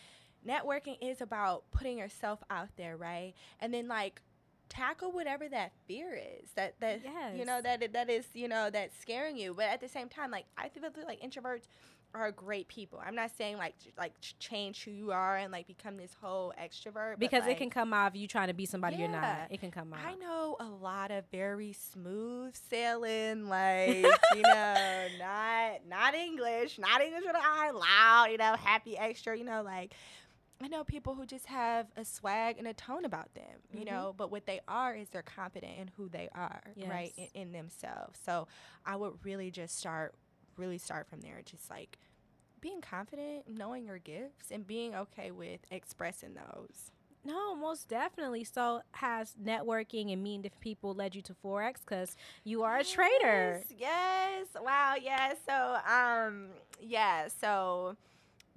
networking 0.47 0.97
is 1.01 1.21
about 1.21 1.63
putting 1.71 1.97
yourself 1.97 2.43
out 2.49 2.69
there 2.77 2.97
right? 2.97 3.34
And 3.60 3.73
then 3.73 3.88
like 3.88 4.21
tackle 4.67 5.12
whatever 5.12 5.47
that 5.47 5.71
fear 5.88 6.19
is 6.41 6.49
that 6.55 6.73
that 6.79 7.01
you 7.36 7.45
know 7.45 7.62
Yes. 7.63 7.79
that 7.79 7.93
that 7.93 8.10
is 8.10 8.25
you 8.34 8.47
know 8.47 8.69
that's 8.69 8.97
scaring 8.99 9.38
you. 9.38 9.53
But 9.53 9.65
at 9.65 9.79
the 9.79 9.88
same 9.88 10.10
time 10.10 10.31
like 10.31 10.45
i 10.58 10.67
feel 10.69 10.81
like 11.08 11.21
introverts 11.21 11.67
are 12.15 12.32
great 12.32 12.67
people 12.67 13.01
i'm 13.06 13.15
not 13.15 13.30
saying 13.36 13.58
like 13.58 13.73
like 13.97 14.13
change 14.39 14.84
who 14.84 14.91
you 14.91 15.12
are 15.12 15.38
and 15.38 15.51
like 15.51 15.67
become 15.67 15.97
this 15.97 16.13
whole 16.21 16.54
extrovert 16.62 17.19
because 17.19 17.45
it 17.45 17.58
can 17.58 17.69
come 17.69 17.93
off 17.93 18.15
you 18.15 18.28
trying 18.28 18.47
to 18.47 18.54
be 18.54 18.65
somebody 18.65 18.97
you're 18.97 19.10
not. 19.10 19.47
It 19.49 19.60
can 19.60 19.71
come 19.71 19.93
out. 19.93 19.99
I 20.06 20.15
know 20.15 20.56
a 20.60 20.65
lot 20.65 21.12
of 21.12 21.25
very 21.32 21.73
smooth 21.73 22.56
sailing, 22.69 23.47
like 23.49 24.06
you 24.36 24.41
know, 24.43 25.08
not 25.19 25.86
not 25.88 26.13
Inglish, 26.15 26.78
not 26.80 27.01
Inglish 27.01 27.23
with 27.25 27.36
an 27.36 27.41
I, 27.43 27.71
loud, 27.71 28.32
you 28.32 28.38
know, 28.38 28.56
happy 28.56 28.97
extra, 28.97 29.38
you 29.38 29.43
know, 29.43 29.62
like 29.62 29.93
I 30.63 30.67
know 30.69 30.84
people 30.84 31.15
who 31.15 31.25
just 31.25 31.47
have 31.47 31.88
a 31.97 32.06
swag 32.06 32.58
and 32.58 32.67
a 32.67 32.73
tone 32.73 33.04
about 33.06 33.34
them, 33.34 33.60
you 33.73 33.82
Mhm. 33.82 33.86
know, 33.86 34.13
but 34.17 34.32
what 34.32 34.45
they 34.45 34.62
are 34.67 34.95
is 34.95 35.10
they're 35.10 35.21
confident 35.21 35.78
in 35.78 35.89
who 35.97 36.08
they 36.10 36.30
are, 36.34 36.62
right, 36.89 37.13
in, 37.17 37.28
in 37.34 37.51
themselves. 37.51 38.19
So 38.23 38.47
I 38.86 38.95
would 38.95 39.13
really 39.23 39.51
just 39.51 39.78
start, 39.78 40.15
really 40.58 40.78
start 40.78 41.08
from 41.10 41.21
there, 41.21 41.41
just 41.43 41.69
like 41.69 41.97
being 42.65 42.82
confident, 42.82 43.43
knowing 43.47 43.86
your 43.86 43.99
gifts, 43.99 44.49
and 44.49 44.65
being 44.65 44.95
okay 44.95 45.30
with 45.30 45.60
expressing 45.69 46.34
those. 46.34 46.89
No, 47.23 47.56
most 47.56 47.88
definitely. 47.88 48.43
So 48.43 48.82
has 48.93 49.36
networking 49.43 50.12
and 50.12 50.23
meeting 50.23 50.41
different 50.41 50.62
people 50.62 50.95
led 50.95 51.13
you 51.13 51.21
to 51.23 51.36
Forex? 51.36 51.75
Because 51.86 52.17
you 52.43 52.63
are 52.63 52.80
a 52.80 52.84
trader. 52.84 53.62
Yes, 53.62 53.65
Yes. 53.78 54.47
Wow. 54.60 54.95
Yes. 54.99 55.38
So, 55.47 55.78
um, 55.88 56.47
yeah. 56.82 57.28
So, 57.39 57.97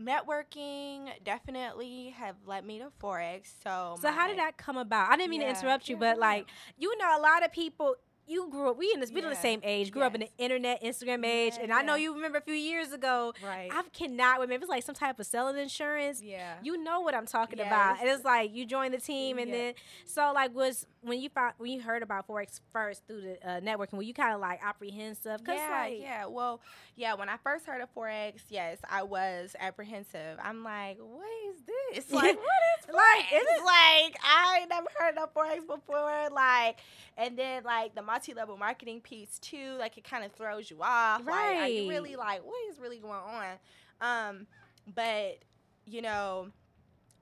networking 0.00 1.10
definitely 1.22 2.14
have 2.16 2.36
led 2.46 2.64
me 2.64 2.78
to 2.78 2.86
forex. 3.02 3.50
So, 3.62 3.96
So 4.00 4.10
how 4.10 4.26
did 4.28 4.38
that 4.38 4.56
come 4.56 4.78
about? 4.78 5.10
I 5.10 5.16
didn't 5.16 5.30
mean 5.30 5.40
Yeah, 5.42 5.52
to 5.52 5.58
interrupt 5.58 5.88
you, 5.88 5.96
yeah, 5.96 6.00
but 6.00 6.18
like 6.18 6.46
you 6.78 6.96
know, 6.98 7.18
a 7.18 7.20
lot 7.20 7.44
of 7.44 7.52
people. 7.52 7.96
You 8.28 8.48
grew 8.50 8.70
up. 8.70 8.76
We 8.78 8.90
in 8.92 9.00
this. 9.00 9.10
We 9.10 9.22
in 9.22 9.28
the 9.28 9.34
same 9.34 9.60
age. 9.64 9.90
Grew 9.90 10.02
up 10.02 10.14
in 10.14 10.20
the 10.20 10.28
internet, 10.38 10.82
Instagram 10.82 11.24
age, 11.24 11.54
Yeah, 11.56 11.64
and 11.64 11.72
I 11.72 11.82
know 11.82 11.94
you 11.94 12.14
remember 12.14 12.38
a 12.38 12.42
few 12.42 12.54
years 12.54 12.92
ago. 12.92 13.32
Right. 13.42 13.70
I 13.72 13.82
cannot 13.92 14.34
remember. 14.40 14.54
It 14.54 14.60
was 14.60 14.68
like 14.68 14.84
some 14.84 14.94
type 14.94 15.18
of 15.18 15.26
selling 15.26 15.56
insurance. 15.56 16.22
yeah. 16.22 16.54
You 16.62 16.76
know 16.82 17.00
what 17.00 17.14
I'm 17.14 17.26
talking 17.26 17.58
about. 17.60 17.94
Yes. 17.94 17.98
And 18.02 18.10
it's 18.10 18.24
like 18.24 18.54
you 18.54 18.66
joined 18.66 18.92
the 18.94 18.98
team, 19.00 19.38
and 19.38 19.48
Yeah. 19.50 19.56
then 19.56 19.74
so 20.04 20.32
like 20.34 20.54
was 20.54 20.86
when 21.02 21.20
you 21.20 21.28
found 21.28 21.54
when 21.58 21.70
you 21.70 21.80
heard 21.80 22.02
about 22.02 22.26
forex 22.26 22.60
first 22.72 23.06
through 23.06 23.22
the 23.22 23.48
uh, 23.48 23.60
networking, 23.60 23.94
were 23.94 24.02
you 24.02 24.14
kind 24.14 24.34
of 24.34 24.40
like 24.40 24.60
apprehensive? 24.62 25.44
Cause 25.44 25.56
yeah, 25.56 25.80
like, 25.82 26.00
yeah. 26.00 26.26
Well, 26.26 26.60
yeah. 26.96 27.14
When 27.14 27.28
I 27.28 27.36
first 27.36 27.66
heard 27.66 27.80
of 27.80 27.94
forex, 27.94 28.40
yes, 28.48 28.78
I 28.88 29.02
was 29.02 29.54
apprehensive. 29.58 30.38
I'm 30.42 30.64
like, 30.64 30.98
what 30.98 31.28
is 31.48 31.62
this? 31.66 32.12
Like, 32.12 32.36
what 32.36 32.44
is 32.78 32.86
forex? 32.88 32.94
Like, 32.94 33.24
is 33.32 33.42
it's 33.42 33.64
like 33.64 34.16
I 34.22 34.66
never 34.68 34.88
heard 34.98 35.18
of 35.18 35.34
forex 35.34 35.66
before. 35.66 36.28
Like, 36.32 36.78
and 37.16 37.36
then 37.38 37.62
like 37.64 37.94
the 37.94 38.02
multi-level 38.02 38.56
marketing 38.56 39.00
piece 39.00 39.38
too. 39.38 39.76
Like, 39.78 39.96
it 39.96 40.04
kind 40.04 40.24
of 40.24 40.32
throws 40.32 40.70
you 40.70 40.78
off. 40.82 41.24
Like, 41.24 41.56
are 41.56 41.68
you 41.68 41.88
really 41.88 42.16
like, 42.16 42.44
what 42.44 42.56
is 42.70 42.80
really 42.80 42.98
going 42.98 43.12
on? 43.12 43.56
Um, 44.00 44.46
but 44.94 45.38
you 45.86 46.02
know. 46.02 46.48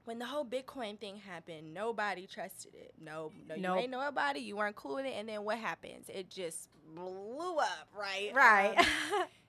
When 0.07 0.21
the 0.21 0.25
whole 0.25 0.45
Bitcoin 0.45 1.01
thing 1.01 1.17
happened, 1.17 1.75
nobody 1.75 2.29
trusted 2.29 2.75
it. 2.75 2.95
No, 3.05 3.33
no, 3.49 3.57
you 3.57 3.61
Nope. 3.63 3.79
ain't 3.81 3.91
it. 4.37 4.43
You 4.43 4.57
weren't 4.57 4.77
cool 4.77 4.95
with 4.95 5.05
it, 5.05 5.15
and 5.19 5.29
then 5.29 5.43
what 5.43 5.59
happens? 5.59 6.09
It 6.09 6.31
just 6.31 6.69
blew 6.95 7.57
up, 7.59 7.89
right? 7.93 8.31
right. 8.33 8.79
Um, 8.79 8.85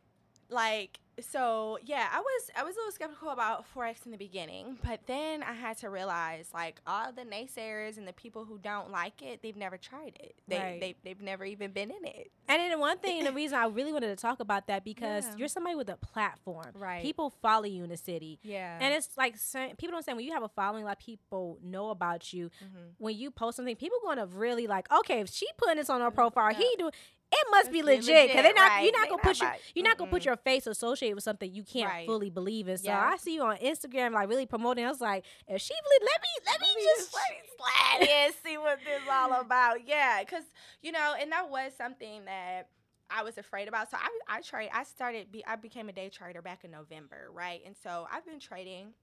like 0.49 0.99
so 1.19 1.79
yeah 1.83 2.07
i 2.13 2.19
was 2.19 2.51
i 2.55 2.61
was 2.63 2.75
a 2.75 2.77
little 2.79 2.91
skeptical 2.91 3.29
about 3.29 3.65
forex 3.75 4.05
in 4.05 4.11
the 4.11 4.17
beginning 4.19 4.77
but 4.85 4.99
then 5.07 5.41
i 5.41 5.51
had 5.51 5.75
to 5.75 5.89
realize 5.89 6.49
like 6.53 6.79
all 6.85 7.11
the 7.11 7.23
naysayers 7.23 7.97
and 7.97 8.07
the 8.07 8.13
people 8.13 8.45
who 8.45 8.59
don't 8.59 8.91
like 8.91 9.23
it 9.23 9.41
they've 9.41 9.55
never 9.57 9.77
tried 9.77 10.15
it 10.19 10.35
they, 10.47 10.57
Right. 10.59 10.79
they, 10.79 10.95
they've 11.03 11.19
never 11.21 11.43
even 11.43 11.71
been 11.71 11.89
in 11.89 12.05
it 12.05 12.31
And 12.47 12.59
then 12.61 12.79
one 12.79 12.99
thing, 12.99 13.23
the 13.23 13.33
reason 13.33 13.57
I 13.57 13.65
really 13.65 13.91
wanted 13.91 14.15
to 14.15 14.21
talk 14.21 14.39
about 14.39 14.67
that 14.67 14.83
because 14.91 15.25
Yeah. 15.25 15.33
you're 15.37 15.47
somebody 15.47 15.75
with 15.75 15.89
a 15.89 15.97
platform. 15.97 16.67
Right. 16.75 17.01
People 17.01 17.31
follow 17.41 17.65
you 17.65 17.83
in 17.83 17.89
the 17.89 17.97
city. 17.97 18.39
yeah 18.43 18.77
And 18.79 18.93
it's 18.93 19.09
like 19.17 19.35
people 19.79 19.93
don't 19.93 20.05
say 20.05 20.13
when 20.13 20.23
you 20.23 20.31
have 20.33 20.43
a 20.43 20.49
following, 20.49 20.85
like 20.85 20.99
people 20.99 21.57
know 21.63 21.89
about 21.89 22.31
you. 22.31 22.49
Mhm. 22.63 22.91
When 22.99 23.17
you 23.17 23.31
post 23.31 23.55
something, 23.57 23.75
people 23.75 23.97
gonna 24.05 24.27
really 24.27 24.67
like, 24.67 24.89
okay, 24.91 25.19
if 25.21 25.29
she 25.29 25.47
putting 25.57 25.77
this 25.77 25.89
on 25.89 25.99
her 26.01 26.11
profile, 26.11 26.51
Yeah. 26.51 26.59
he 26.59 26.75
do. 26.77 26.91
It 27.31 27.47
must 27.51 27.71
be 27.71 27.83
legit 27.83 28.27
because 28.29 28.43
they're 28.43 28.53
not. 28.53 28.77
legit, 28.79 28.83
You're 28.83 28.91
not 28.93 29.03
They 29.03 29.09
gonna 29.09 29.17
not 29.17 29.21
put 29.23 29.41
your. 29.41 29.55
You're 29.75 29.83
not 29.85 29.97
gonna 29.97 30.11
put 30.11 30.25
your 30.25 30.37
face 30.37 30.65
associated 30.65 31.15
with 31.15 31.23
something 31.25 31.53
you 31.53 31.63
can't 31.63 31.89
Right. 31.89 32.05
fully 32.05 32.29
believe 32.29 32.67
in. 32.69 32.77
So 32.77 32.85
Yeah. 32.87 33.01
I 33.13 33.17
see 33.17 33.35
you 33.35 33.43
on 33.43 33.57
Instagram, 33.57 34.13
like 34.13 34.29
really 34.29 34.45
promoting. 34.45 34.85
I 34.85 34.89
was 34.89 35.01
like, 35.01 35.25
if 35.47 35.61
she 35.61 35.73
really 35.73 36.05
let 36.05 36.21
me, 36.21 36.27
let 36.45 36.61
me 36.61 36.83
just. 36.83 37.13
let 37.13 37.29
me 37.31 37.49
slide 37.57 38.27
in 38.27 38.33
see 38.45 38.57
what 38.57 38.79
this 38.85 39.01
all 39.11 39.33
about 39.41 39.85
yeah 39.87 40.19
because 40.23 40.43
you 40.81 40.91
know 40.91 41.15
and 41.19 41.31
that 41.31 41.49
was 41.49 41.73
something 41.75 42.23
that 42.25 42.69
I 43.09 43.23
was 43.23 43.37
afraid 43.37 43.67
about. 43.67 43.89
So 43.91 43.97
I 43.99 44.09
I 44.37 44.41
trade. 44.41 44.69
I 44.73 44.83
started. 44.83 45.31
Be, 45.31 45.45
I 45.45 45.55
became 45.55 45.89
a 45.89 45.93
day 45.93 46.09
trader 46.09 46.41
back 46.41 46.63
in 46.63 46.71
November, 46.71 47.29
right? 47.33 47.61
And 47.65 47.75
so 47.75 48.07
I've 48.11 48.25
been 48.25 48.39
trading 48.39 48.93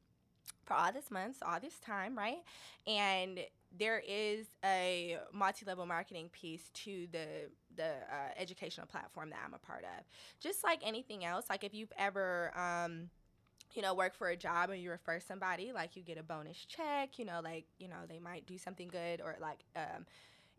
for 0.65 0.75
all 0.75 0.93
this 0.93 1.11
months, 1.11 1.39
all 1.45 1.59
this 1.61 1.79
time, 1.81 2.17
right? 2.17 2.39
And 2.87 3.41
there 3.77 4.03
is 4.07 4.47
a 4.65 5.19
multi-level 5.33 5.87
marketing 5.87 6.29
piece 6.33 6.69
to 6.75 7.07
the 7.13 7.51
the 7.77 7.85
uh, 7.85 8.31
educational 8.37 8.87
platform 8.87 9.31
that 9.31 9.39
I'm 9.45 9.55
a 9.55 9.59
part 9.59 9.85
of. 9.85 10.05
Just 10.41 10.65
like 10.65 10.81
anything 10.85 11.25
else, 11.25 11.47
like 11.49 11.65
if 11.65 11.75
you've 11.75 11.93
ever 11.99 12.53
um, 12.57 13.11
you 13.75 13.83
know, 13.83 13.95
work 13.95 14.15
for 14.15 14.29
a 14.29 14.37
job 14.37 14.71
and 14.71 14.81
you 14.81 14.91
refer 14.91 15.21
somebody, 15.21 15.73
like 15.73 15.97
you 15.97 16.03
get 16.03 16.19
a 16.19 16.23
bonus 16.23 16.65
check, 16.65 17.19
you 17.19 17.25
know, 17.25 17.41
like, 17.43 17.65
you 17.79 17.89
know, 17.89 17.97
they 18.09 18.19
might 18.19 18.47
do 18.47 18.57
something 18.57 18.89
good 18.89 19.21
or 19.21 19.37
like 19.41 19.59
um 19.77 20.07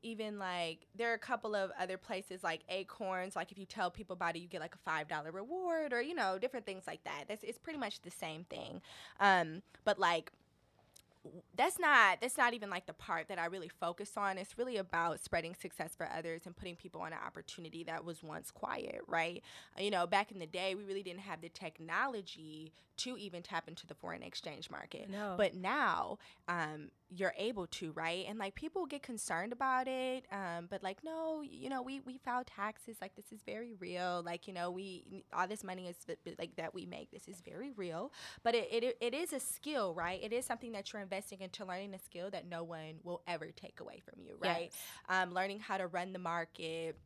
even 0.04 0.38
like 0.38 0.86
there 0.96 1.10
are 1.10 1.16
a 1.16 1.20
couple 1.20 1.56
of 1.56 1.72
other 1.80 1.98
places 1.98 2.44
like 2.44 2.62
acorns 2.70 3.36
like 3.36 3.52
if 3.52 3.58
you 3.58 3.66
tell 3.66 3.90
people 3.90 4.14
about 4.14 4.36
it 4.36 4.40
you 4.40 4.48
get 4.48 4.62
like 4.62 4.76
a 4.76 4.90
five 4.90 5.08
dollar 5.08 5.32
reward 5.32 5.92
or 5.94 6.02
you 6.02 6.14
know 6.14 6.38
different 6.38 6.64
things 6.64 6.84
like 6.86 7.04
that 7.06 7.24
that's 7.28 7.44
it's 7.44 7.58
pretty 7.58 7.80
much 7.80 8.02
the 8.02 8.12
same 8.12 8.44
thing 8.44 8.82
um 9.20 9.64
but 9.84 9.98
like 9.98 10.32
that's 11.56 11.80
not 11.80 12.20
that's 12.22 12.38
not 12.38 12.54
even 12.54 12.70
like 12.70 12.86
the 12.86 12.94
part 12.94 13.28
that 13.30 13.40
I 13.40 13.46
really 13.46 13.70
focus 13.70 14.12
on. 14.18 14.38
It's 14.38 14.58
really 14.58 14.78
about 14.78 15.20
spreading 15.20 15.56
success 15.56 15.96
for 15.96 16.10
others 16.12 16.42
and 16.46 16.56
putting 16.56 16.76
people 16.76 17.02
on 17.02 17.14
an 17.14 17.20
opportunity 17.26 17.84
that 17.86 18.06
was 18.06 18.24
once 18.24 18.52
quiet, 18.52 19.02
right? 19.08 19.44
You 19.78 19.92
know, 19.92 20.08
back 20.08 20.32
in 20.32 20.40
the 20.40 20.48
day, 20.48 20.76
we 20.76 20.84
really 20.84 21.04
didn't 21.04 21.22
have 21.22 21.42
the 21.42 21.50
technology 21.50 22.74
to 22.98 23.18
even 23.18 23.42
tap 23.42 23.68
into 23.68 23.86
the 23.86 23.94
foreign 23.94 24.24
exchange 24.24 24.70
market. 24.70 25.10
No. 25.10 25.36
But 25.38 25.56
now, 25.56 26.18
um, 26.48 26.90
you're 27.10 27.34
able 27.38 27.68
to, 27.68 27.92
right? 27.92 28.26
And 28.28 28.40
like 28.40 28.56
people 28.56 28.86
get 28.86 29.04
concerned 29.04 29.54
about 29.54 29.88
it, 29.88 30.26
um, 30.32 30.68
but 30.70 30.84
like, 30.84 31.04
no, 31.04 31.42
you 31.42 31.70
know, 31.70 31.82
we 31.82 32.00
we 32.02 32.18
file 32.18 32.44
taxes. 32.44 32.98
Like 33.02 33.16
this 33.16 33.32
is 33.32 33.42
very 33.46 33.74
real. 33.74 34.24
Like 34.26 34.48
you 34.48 34.54
know, 34.54 34.72
we 34.72 35.24
all 35.34 35.48
this 35.48 35.64
money 35.64 35.88
is 35.88 35.96
like 36.40 36.56
that 36.56 36.74
we 36.74 36.86
make. 36.86 37.12
This 37.12 37.28
is 37.28 37.42
very 37.42 37.72
real. 37.72 38.12
But 38.44 38.56
it, 38.56 38.68
it 38.72 38.98
it 39.00 39.14
is 39.14 39.34
a 39.34 39.40
skill, 39.40 39.94
right? 39.94 40.20
It 40.22 40.34
is 40.34 40.46
something 40.46 40.72
that 40.72 40.92
you're 40.92 41.02
investing 41.02 41.42
into 41.42 41.66
learning 41.66 41.94
a 41.94 42.00
skill 42.00 42.30
that 42.32 42.48
no 42.48 42.64
one 42.64 42.96
will 43.04 43.22
ever 43.28 43.52
take 43.52 43.80
away 43.80 44.02
from 44.04 44.22
you, 44.22 44.38
right? 44.40 44.72
Yes. 44.72 45.22
Um, 45.24 45.34
learning 45.34 45.60
how 45.60 45.78
to 45.78 45.88
run 45.88 46.14
the 46.14 46.20
market 46.20 46.98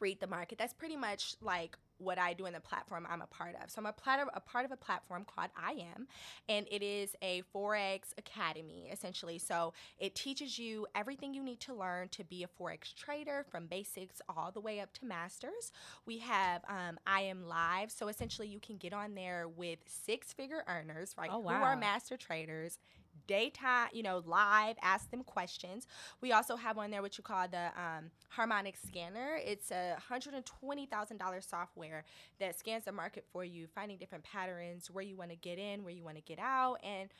read 0.00 0.20
the 0.20 0.26
market. 0.26 0.58
That's 0.58 0.74
pretty 0.74 0.96
much 0.96 1.36
like 1.40 1.76
what 1.98 2.18
I 2.18 2.32
do 2.32 2.46
in 2.46 2.52
the 2.52 2.60
platform 2.60 3.06
I'm 3.08 3.22
a 3.22 3.26
part 3.26 3.54
of. 3.62 3.70
So 3.70 3.80
I'm 3.80 3.86
a 3.86 3.92
part 3.92 4.20
of 4.20 4.28
a 4.34 4.40
part 4.40 4.64
of 4.64 4.72
a 4.72 4.76
platform 4.76 5.24
called 5.24 5.50
IM, 5.70 6.06
and 6.48 6.66
it 6.70 6.82
is 6.82 7.14
a 7.22 7.42
forex 7.54 8.12
academy 8.18 8.88
essentially. 8.92 9.38
So 9.38 9.72
it 9.98 10.14
teaches 10.14 10.58
you 10.58 10.86
everything 10.94 11.34
you 11.34 11.42
need 11.42 11.60
to 11.60 11.74
learn 11.74 12.08
to 12.10 12.24
be 12.24 12.44
a 12.44 12.48
forex 12.48 12.94
trader 12.94 13.44
from 13.50 13.66
basics 13.66 14.20
all 14.28 14.50
the 14.52 14.60
way 14.60 14.80
up 14.80 14.92
to 14.94 15.04
masters. 15.04 15.72
We 16.04 16.18
have 16.18 16.62
um, 16.68 16.98
IM 17.20 17.46
Live, 17.46 17.90
so 17.90 18.08
essentially 18.08 18.48
you 18.48 18.60
can 18.60 18.76
get 18.76 18.92
on 18.92 19.14
there 19.14 19.48
with 19.48 19.78
six 19.86 20.32
figure 20.32 20.64
earners, 20.68 21.14
right? 21.18 21.30
Oh, 21.32 21.38
wow. 21.38 21.58
Who 21.58 21.64
are 21.64 21.76
master 21.76 22.16
traders 22.16 22.78
daytime, 23.26 23.88
you 23.92 24.02
know, 24.02 24.22
live, 24.24 24.76
ask 24.82 25.10
them 25.10 25.22
questions. 25.22 25.86
We 26.20 26.32
also 26.32 26.56
have 26.56 26.78
on 26.78 26.90
there 26.90 27.02
what 27.02 27.18
you 27.18 27.24
call 27.24 27.48
the 27.48 27.66
um, 27.76 28.10
harmonic 28.28 28.76
scanner. 28.76 29.38
It's 29.44 29.70
a 29.70 29.96
$120,000 30.10 31.48
software 31.48 32.04
that 32.40 32.58
scans 32.58 32.84
the 32.84 32.92
market 32.92 33.24
for 33.32 33.44
you, 33.44 33.66
finding 33.66 33.98
different 33.98 34.24
patterns, 34.24 34.90
where 34.90 35.04
you 35.04 35.16
want 35.16 35.30
to 35.30 35.36
get 35.36 35.58
in, 35.58 35.82
where 35.82 35.92
you 35.92 36.04
want 36.04 36.16
to 36.16 36.22
get 36.22 36.38
out. 36.38 36.76
And 36.82 37.10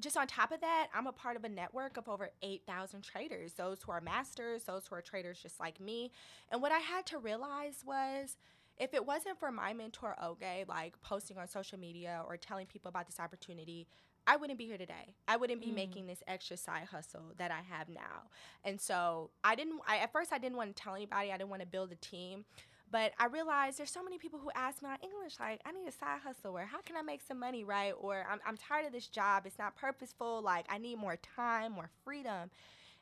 just 0.00 0.16
on 0.16 0.26
top 0.26 0.52
of 0.52 0.60
that, 0.60 0.88
I'm 0.94 1.06
a 1.06 1.12
part 1.12 1.36
of 1.36 1.44
a 1.44 1.48
network 1.48 1.96
of 1.96 2.08
over 2.08 2.30
8,000 2.42 3.02
traders, 3.02 3.54
those 3.54 3.82
who 3.82 3.92
are 3.92 4.00
masters, 4.00 4.64
those 4.64 4.86
who 4.86 4.96
are 4.96 5.02
traders 5.02 5.38
just 5.40 5.60
like 5.60 5.80
me. 5.80 6.10
And 6.50 6.60
what 6.60 6.72
I 6.72 6.78
had 6.78 7.06
to 7.06 7.18
realize 7.18 7.82
was 7.86 8.36
if 8.78 8.94
it 8.94 9.06
wasn't 9.06 9.38
for 9.38 9.52
my 9.52 9.72
mentor, 9.72 10.16
Oge, 10.20 10.66
like 10.68 11.00
posting 11.02 11.38
on 11.38 11.46
social 11.46 11.78
media 11.78 12.22
or 12.26 12.36
telling 12.36 12.66
people 12.66 12.88
about 12.88 13.06
this 13.06 13.20
opportunity, 13.20 13.86
I 14.26 14.36
wouldn't 14.36 14.58
be 14.58 14.66
here 14.66 14.78
today. 14.78 15.14
I 15.26 15.36
wouldn't 15.36 15.60
be 15.60 15.68
Mm. 15.68 15.74
making 15.74 16.06
this 16.06 16.22
extra 16.26 16.56
side 16.56 16.86
hustle 16.88 17.32
that 17.38 17.50
I 17.50 17.60
have 17.62 17.88
now. 17.88 18.30
And 18.64 18.80
so 18.80 19.30
I 19.42 19.54
didn't, 19.54 19.80
I, 19.86 19.98
at 19.98 20.12
first, 20.12 20.32
I 20.32 20.38
didn't 20.38 20.56
want 20.56 20.74
to 20.76 20.80
tell 20.82 20.94
anybody, 20.94 21.32
I 21.32 21.36
didn't 21.36 21.50
want 21.50 21.60
to 21.62 21.66
build 21.66 21.90
a 21.92 21.96
team. 21.96 22.44
But 22.90 23.14
I 23.18 23.26
realized 23.26 23.78
there's 23.78 23.90
so 23.90 24.04
many 24.04 24.18
people 24.18 24.38
who 24.38 24.50
ask 24.54 24.82
me 24.82 24.90
on 24.90 24.98
Inglish, 25.02 25.40
like, 25.40 25.60
I 25.64 25.72
need 25.72 25.88
a 25.88 25.92
side 25.92 26.20
hustle, 26.20 26.56
or 26.58 26.66
how 26.66 26.82
can 26.82 26.94
I 26.94 27.00
make 27.02 27.22
some 27.22 27.38
money, 27.38 27.64
right? 27.64 27.94
Or 27.98 28.26
I'm, 28.30 28.38
I'm 28.46 28.58
tired 28.58 28.84
of 28.84 28.92
this 28.92 29.06
job, 29.06 29.46
it's 29.46 29.58
not 29.58 29.76
purposeful, 29.76 30.42
like, 30.42 30.66
I 30.68 30.76
need 30.76 30.98
more 30.98 31.16
time, 31.16 31.72
more 31.72 31.88
freedom. 32.04 32.50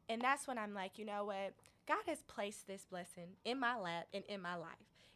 And 0.08 0.22
that's 0.22 0.46
when 0.46 0.58
I'm 0.58 0.74
like, 0.74 0.96
you 0.96 1.04
know 1.04 1.24
what? 1.24 1.54
God 1.88 2.02
has 2.06 2.22
placed 2.22 2.68
this 2.68 2.86
blessing 2.88 3.30
in 3.44 3.58
my 3.58 3.76
lap 3.76 4.06
and 4.14 4.22
in 4.28 4.40
my 4.40 4.54
life. 4.54 4.70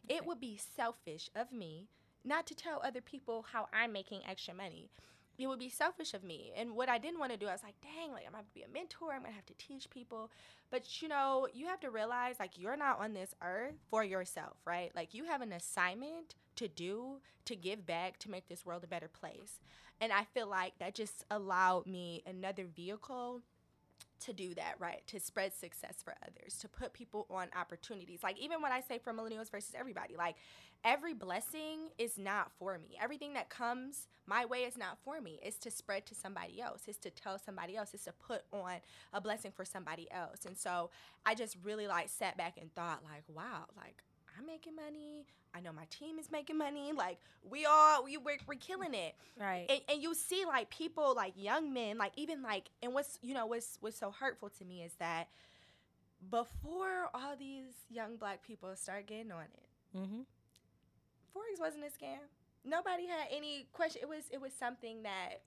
It 0.09 0.25
would 0.25 0.41
be 0.41 0.57
selfish 0.75 1.29
of 1.35 1.53
me 1.53 1.87
not 2.25 2.45
to 2.47 2.53
tell 2.55 2.81
other 2.83 3.01
people 3.01 3.45
how 3.53 3.69
I'm 3.73 3.93
making 3.93 4.21
extra 4.29 4.53
money. 4.53 4.89
It 5.37 5.47
would 5.47 5.59
be 5.59 5.69
selfish 5.69 6.13
of 6.13 6.23
me. 6.23 6.51
And 6.55 6.75
what 6.75 6.89
I 6.89 6.97
didn't 6.97 7.19
want 7.19 7.31
to 7.31 7.37
do, 7.37 7.47
I 7.47 7.51
was 7.51 7.63
like, 7.63 7.75
dang, 7.81 8.11
like 8.11 8.23
I'm 8.25 8.31
gonna 8.31 8.37
have 8.37 8.47
to 8.47 8.53
be 8.53 8.63
a 8.63 8.73
mentor, 8.73 9.13
I'm 9.13 9.21
gonna 9.21 9.33
have 9.33 9.45
to 9.47 9.53
teach 9.57 9.89
people. 9.89 10.31
But 10.71 11.01
you 11.01 11.07
know, 11.07 11.47
you 11.53 11.67
have 11.67 11.79
to 11.81 11.89
realize 11.89 12.35
like 12.39 12.57
you're 12.57 12.77
not 12.77 12.99
on 12.99 13.13
this 13.13 13.35
earth 13.41 13.75
for 13.89 14.03
yourself, 14.03 14.57
right? 14.65 14.91
Like 14.95 15.13
you 15.13 15.25
have 15.25 15.41
an 15.41 15.51
assignment 15.51 16.35
to 16.55 16.67
do, 16.67 17.19
to 17.45 17.55
give 17.55 17.85
back, 17.85 18.17
to 18.19 18.31
make 18.31 18.47
this 18.47 18.65
world 18.65 18.83
a 18.83 18.87
better 18.87 19.09
place. 19.09 19.59
And 19.99 20.11
I 20.11 20.23
feel 20.33 20.47
like 20.47 20.77
that 20.79 20.95
just 20.95 21.25
allowed 21.29 21.87
me 21.87 22.23
another 22.25 22.65
vehicle 22.65 23.41
to 24.21 24.33
do 24.33 24.53
that, 24.55 24.75
right? 24.79 25.05
To 25.07 25.19
spread 25.19 25.53
success 25.53 25.97
for 26.03 26.15
others, 26.23 26.57
to 26.59 26.67
put 26.67 26.93
people 26.93 27.27
on 27.29 27.47
opportunities. 27.59 28.23
Like 28.23 28.39
even 28.39 28.61
when 28.61 28.71
I 28.71 28.81
say 28.81 28.97
for 28.97 29.13
millennials 29.13 29.51
versus 29.51 29.73
everybody, 29.77 30.15
like 30.15 30.35
every 30.85 31.13
blessing 31.13 31.89
is 31.97 32.17
not 32.17 32.51
for 32.59 32.77
me. 32.77 32.97
Everything 33.01 33.33
that 33.33 33.49
comes 33.49 34.07
my 34.27 34.45
way 34.45 34.59
is 34.59 34.77
not 34.77 34.97
for 35.03 35.19
me. 35.19 35.39
It's 35.43 35.57
to 35.59 35.71
spread 35.71 36.05
to 36.07 36.15
somebody 36.15 36.61
else. 36.61 36.83
It's 36.87 36.99
to 36.99 37.09
tell 37.09 37.37
somebody 37.39 37.75
else. 37.75 37.93
It's 37.93 38.05
to 38.05 38.13
put 38.13 38.43
on 38.53 38.75
a 39.13 39.19
blessing 39.19 39.51
for 39.51 39.65
somebody 39.65 40.07
else. 40.11 40.45
And 40.45 40.57
so 40.57 40.91
I 41.25 41.35
just 41.35 41.57
really 41.63 41.87
like 41.87 42.09
sat 42.09 42.37
back 42.37 42.57
and 42.61 42.73
thought 42.73 43.03
like, 43.03 43.23
wow, 43.27 43.65
like 43.75 44.03
I'm 44.37 44.45
making 44.45 44.75
money. 44.75 45.25
I 45.53 45.61
know 45.61 45.71
my 45.71 45.85
team 45.89 46.19
is 46.19 46.31
making 46.31 46.57
money. 46.57 46.91
Like 46.93 47.17
we 47.49 47.65
all 47.65 48.03
we 48.03 48.17
we're, 48.17 48.37
we're 48.47 48.55
killing 48.59 48.93
it 48.93 49.15
Right. 49.39 49.65
and, 49.69 49.81
and 49.89 50.01
you 50.03 50.13
see 50.13 50.45
like 50.45 50.69
people 50.69 51.13
like 51.15 51.33
young 51.35 51.73
men 51.73 51.97
like 51.97 52.11
even 52.15 52.41
like 52.41 52.69
and 52.83 52.93
what's 52.93 53.19
you 53.21 53.33
know 53.33 53.45
what's 53.45 53.77
what's 53.81 53.97
so 53.97 54.11
hurtful 54.11 54.49
to 54.49 54.65
me 54.65 54.81
is 54.83 54.93
that 54.99 55.27
before 56.31 57.09
all 57.13 57.35
these 57.37 57.73
young 57.89 58.15
black 58.17 58.41
people 58.43 58.75
start 58.75 59.05
getting 59.05 59.31
on 59.31 59.43
it 59.43 59.97
mm-hmm. 59.97 60.21
Forex 61.35 61.59
wasn't 61.59 61.83
a 61.83 61.87
scam 61.87 62.17
nobody 62.63 63.05
had 63.07 63.27
any 63.31 63.67
question 63.73 64.01
it 64.01 64.09
was 64.09 64.23
it 64.31 64.39
was 64.41 64.51
something 64.53 65.03
that 65.03 65.41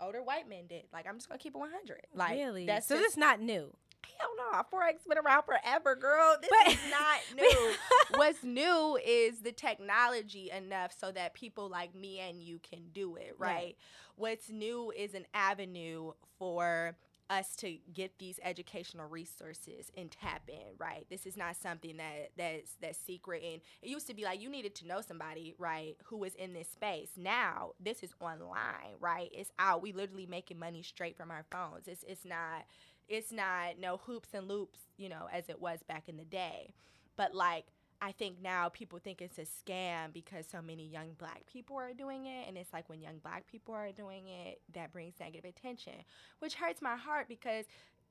older 0.00 0.22
white 0.22 0.48
men 0.48 0.66
did 0.68 0.84
like 0.92 1.06
i'm 1.08 1.16
just 1.16 1.28
gonna 1.28 1.38
keep 1.38 1.54
it 1.54 1.58
100 1.58 2.06
like 2.14 2.32
really? 2.32 2.66
that's 2.66 2.86
so 2.86 2.96
just, 2.96 3.10
this 3.10 3.16
not 3.16 3.40
new. 3.40 3.72
hell 4.18 4.30
no 4.36 4.62
forex 4.72 5.06
been 5.08 5.18
around 5.18 5.42
forever 5.42 5.94
girl 5.96 6.36
this 6.40 6.50
But- 6.64 6.72
is 6.72 6.78
not 6.90 7.18
new 7.36 7.74
what's 8.18 8.42
new 8.42 8.98
is 9.04 9.40
the 9.40 9.52
technology 9.52 10.50
enough 10.50 10.92
so 10.98 11.10
that 11.12 11.34
people 11.34 11.68
like 11.68 11.94
me 11.94 12.20
and 12.20 12.40
you 12.42 12.58
can 12.58 12.80
do 12.92 13.16
it, 13.16 13.34
right? 13.38 13.54
Right. 13.54 13.76
What's 14.16 14.50
new 14.50 14.92
is 14.96 15.14
an 15.14 15.26
avenue 15.34 16.12
for 16.38 16.96
us 17.30 17.54
to 17.56 17.78
get 17.92 18.18
these 18.18 18.40
educational 18.42 19.08
resources 19.08 19.90
and 19.96 20.10
tap 20.10 20.42
in, 20.48 20.76
right? 20.78 21.06
This 21.10 21.26
is 21.26 21.36
not 21.36 21.56
something 21.56 21.96
that 21.98 22.30
that's 22.36 22.76
that's 22.80 22.98
secret 22.98 23.42
and 23.44 23.60
it 23.82 23.88
used 23.88 24.06
to 24.08 24.14
be 24.14 24.24
like 24.24 24.40
you 24.40 24.48
needed 24.48 24.74
to 24.76 24.86
know 24.86 25.00
somebody, 25.00 25.54
right, 25.58 25.96
who 26.04 26.16
was 26.16 26.34
in 26.34 26.52
this 26.52 26.68
space. 26.68 27.10
Now, 27.16 27.72
this 27.80 28.02
is 28.02 28.14
online, 28.20 28.96
right? 29.00 29.30
It's 29.32 29.52
out. 29.58 29.82
We 29.82 29.92
literally 29.92 30.26
making 30.26 30.58
money 30.58 30.82
straight 30.82 31.16
from 31.16 31.30
our 31.30 31.44
phones. 31.50 31.88
It's 31.88 32.04
it's 32.04 32.24
not 32.24 32.64
it's 33.08 33.32
not 33.32 33.78
no 33.80 33.98
hoops 33.98 34.30
and 34.34 34.48
loops, 34.48 34.80
you 34.96 35.08
know, 35.08 35.28
as 35.32 35.48
it 35.48 35.60
was 35.60 35.80
back 35.82 36.08
in 36.08 36.16
the 36.16 36.24
day. 36.24 36.74
But 37.16 37.34
like 37.34 37.66
I 38.00 38.12
think 38.12 38.36
now 38.40 38.68
people 38.68 39.00
think 39.00 39.20
it's 39.20 39.38
a 39.38 39.42
scam 39.42 40.12
because 40.12 40.46
so 40.46 40.62
many 40.62 40.86
young 40.86 41.14
black 41.18 41.42
people 41.46 41.76
are 41.76 41.92
doing 41.92 42.26
it 42.26 42.46
and 42.46 42.56
it's 42.56 42.72
like 42.72 42.88
when 42.88 43.00
young 43.00 43.18
black 43.22 43.46
people 43.48 43.74
are 43.74 43.90
doing 43.90 44.28
it 44.28 44.60
that 44.74 44.92
brings 44.92 45.14
negative 45.18 45.52
attention, 45.56 45.94
which 46.38 46.54
hurts 46.54 46.80
my 46.80 46.96
heart 46.96 47.26
because 47.28 47.64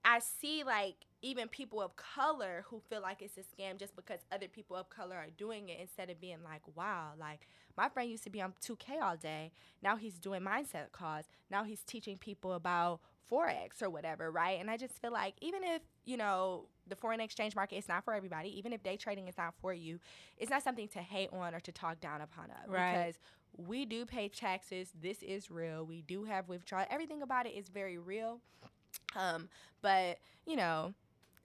I 0.03 0.19
see 0.19 0.63
like 0.63 0.95
even 1.21 1.47
people 1.47 1.81
of 1.81 1.95
color 1.95 2.65
who 2.69 2.81
feel 2.89 3.01
like 3.01 3.21
it's 3.21 3.37
a 3.37 3.41
scam 3.41 3.77
just 3.77 3.95
because 3.95 4.19
other 4.31 4.47
people 4.47 4.75
of 4.75 4.89
color 4.89 5.15
are 5.15 5.29
doing 5.37 5.69
it 5.69 5.79
instead 5.79 6.09
of 6.09 6.21
being 6.21 6.43
like, 6.43 6.61
wow, 6.75 7.11
like 7.19 7.47
my 7.77 7.89
friend 7.89 8.09
used 8.09 8.23
to 8.23 8.29
be 8.29 8.41
on 8.41 8.53
2K 8.61 9.01
all 9.01 9.17
day. 9.17 9.51
Now 9.81 9.95
he's 9.95 10.19
doing 10.19 10.41
mindset 10.41 10.91
calls. 10.91 11.25
Now 11.49 11.63
he's 11.63 11.83
teaching 11.83 12.17
people 12.17 12.53
about 12.53 12.99
Forex 13.29 13.81
or 13.81 13.89
whatever, 13.89 14.31
right? 14.31 14.59
And 14.59 14.69
I 14.69 14.77
just 14.77 15.01
feel 15.01 15.11
like 15.11 15.35
even 15.41 15.63
if, 15.63 15.81
you 16.05 16.17
know, 16.17 16.65
the 16.87 16.95
foreign 16.95 17.19
exchange 17.19 17.55
market 17.55 17.75
is 17.77 17.87
not 17.87 18.03
for 18.03 18.13
everybody, 18.13 18.57
even 18.57 18.73
if 18.73 18.83
day 18.83 18.97
trading 18.97 19.27
is 19.27 19.37
not 19.37 19.53
for 19.61 19.73
you, 19.73 19.99
it's 20.37 20.49
not 20.49 20.63
something 20.63 20.87
to 20.89 20.99
hate 20.99 21.29
on 21.33 21.53
or 21.53 21.59
to 21.61 21.71
talk 21.71 21.99
down 21.99 22.21
upon 22.21 22.45
of. 22.45 22.69
Right. 22.71 22.91
Because 22.91 23.15
we 23.57 23.85
do 23.85 24.05
pay 24.05 24.29
taxes. 24.29 24.91
This 25.01 25.23
is 25.23 25.49
real. 25.49 25.85
We 25.85 26.01
do 26.01 26.23
have 26.25 26.47
withdrawal. 26.47 26.85
Everything 26.89 27.21
about 27.21 27.45
it 27.45 27.51
is 27.55 27.69
very 27.69 27.97
real. 27.97 28.39
Um, 29.15 29.49
but 29.81 30.17
you 30.45 30.55
know, 30.55 30.93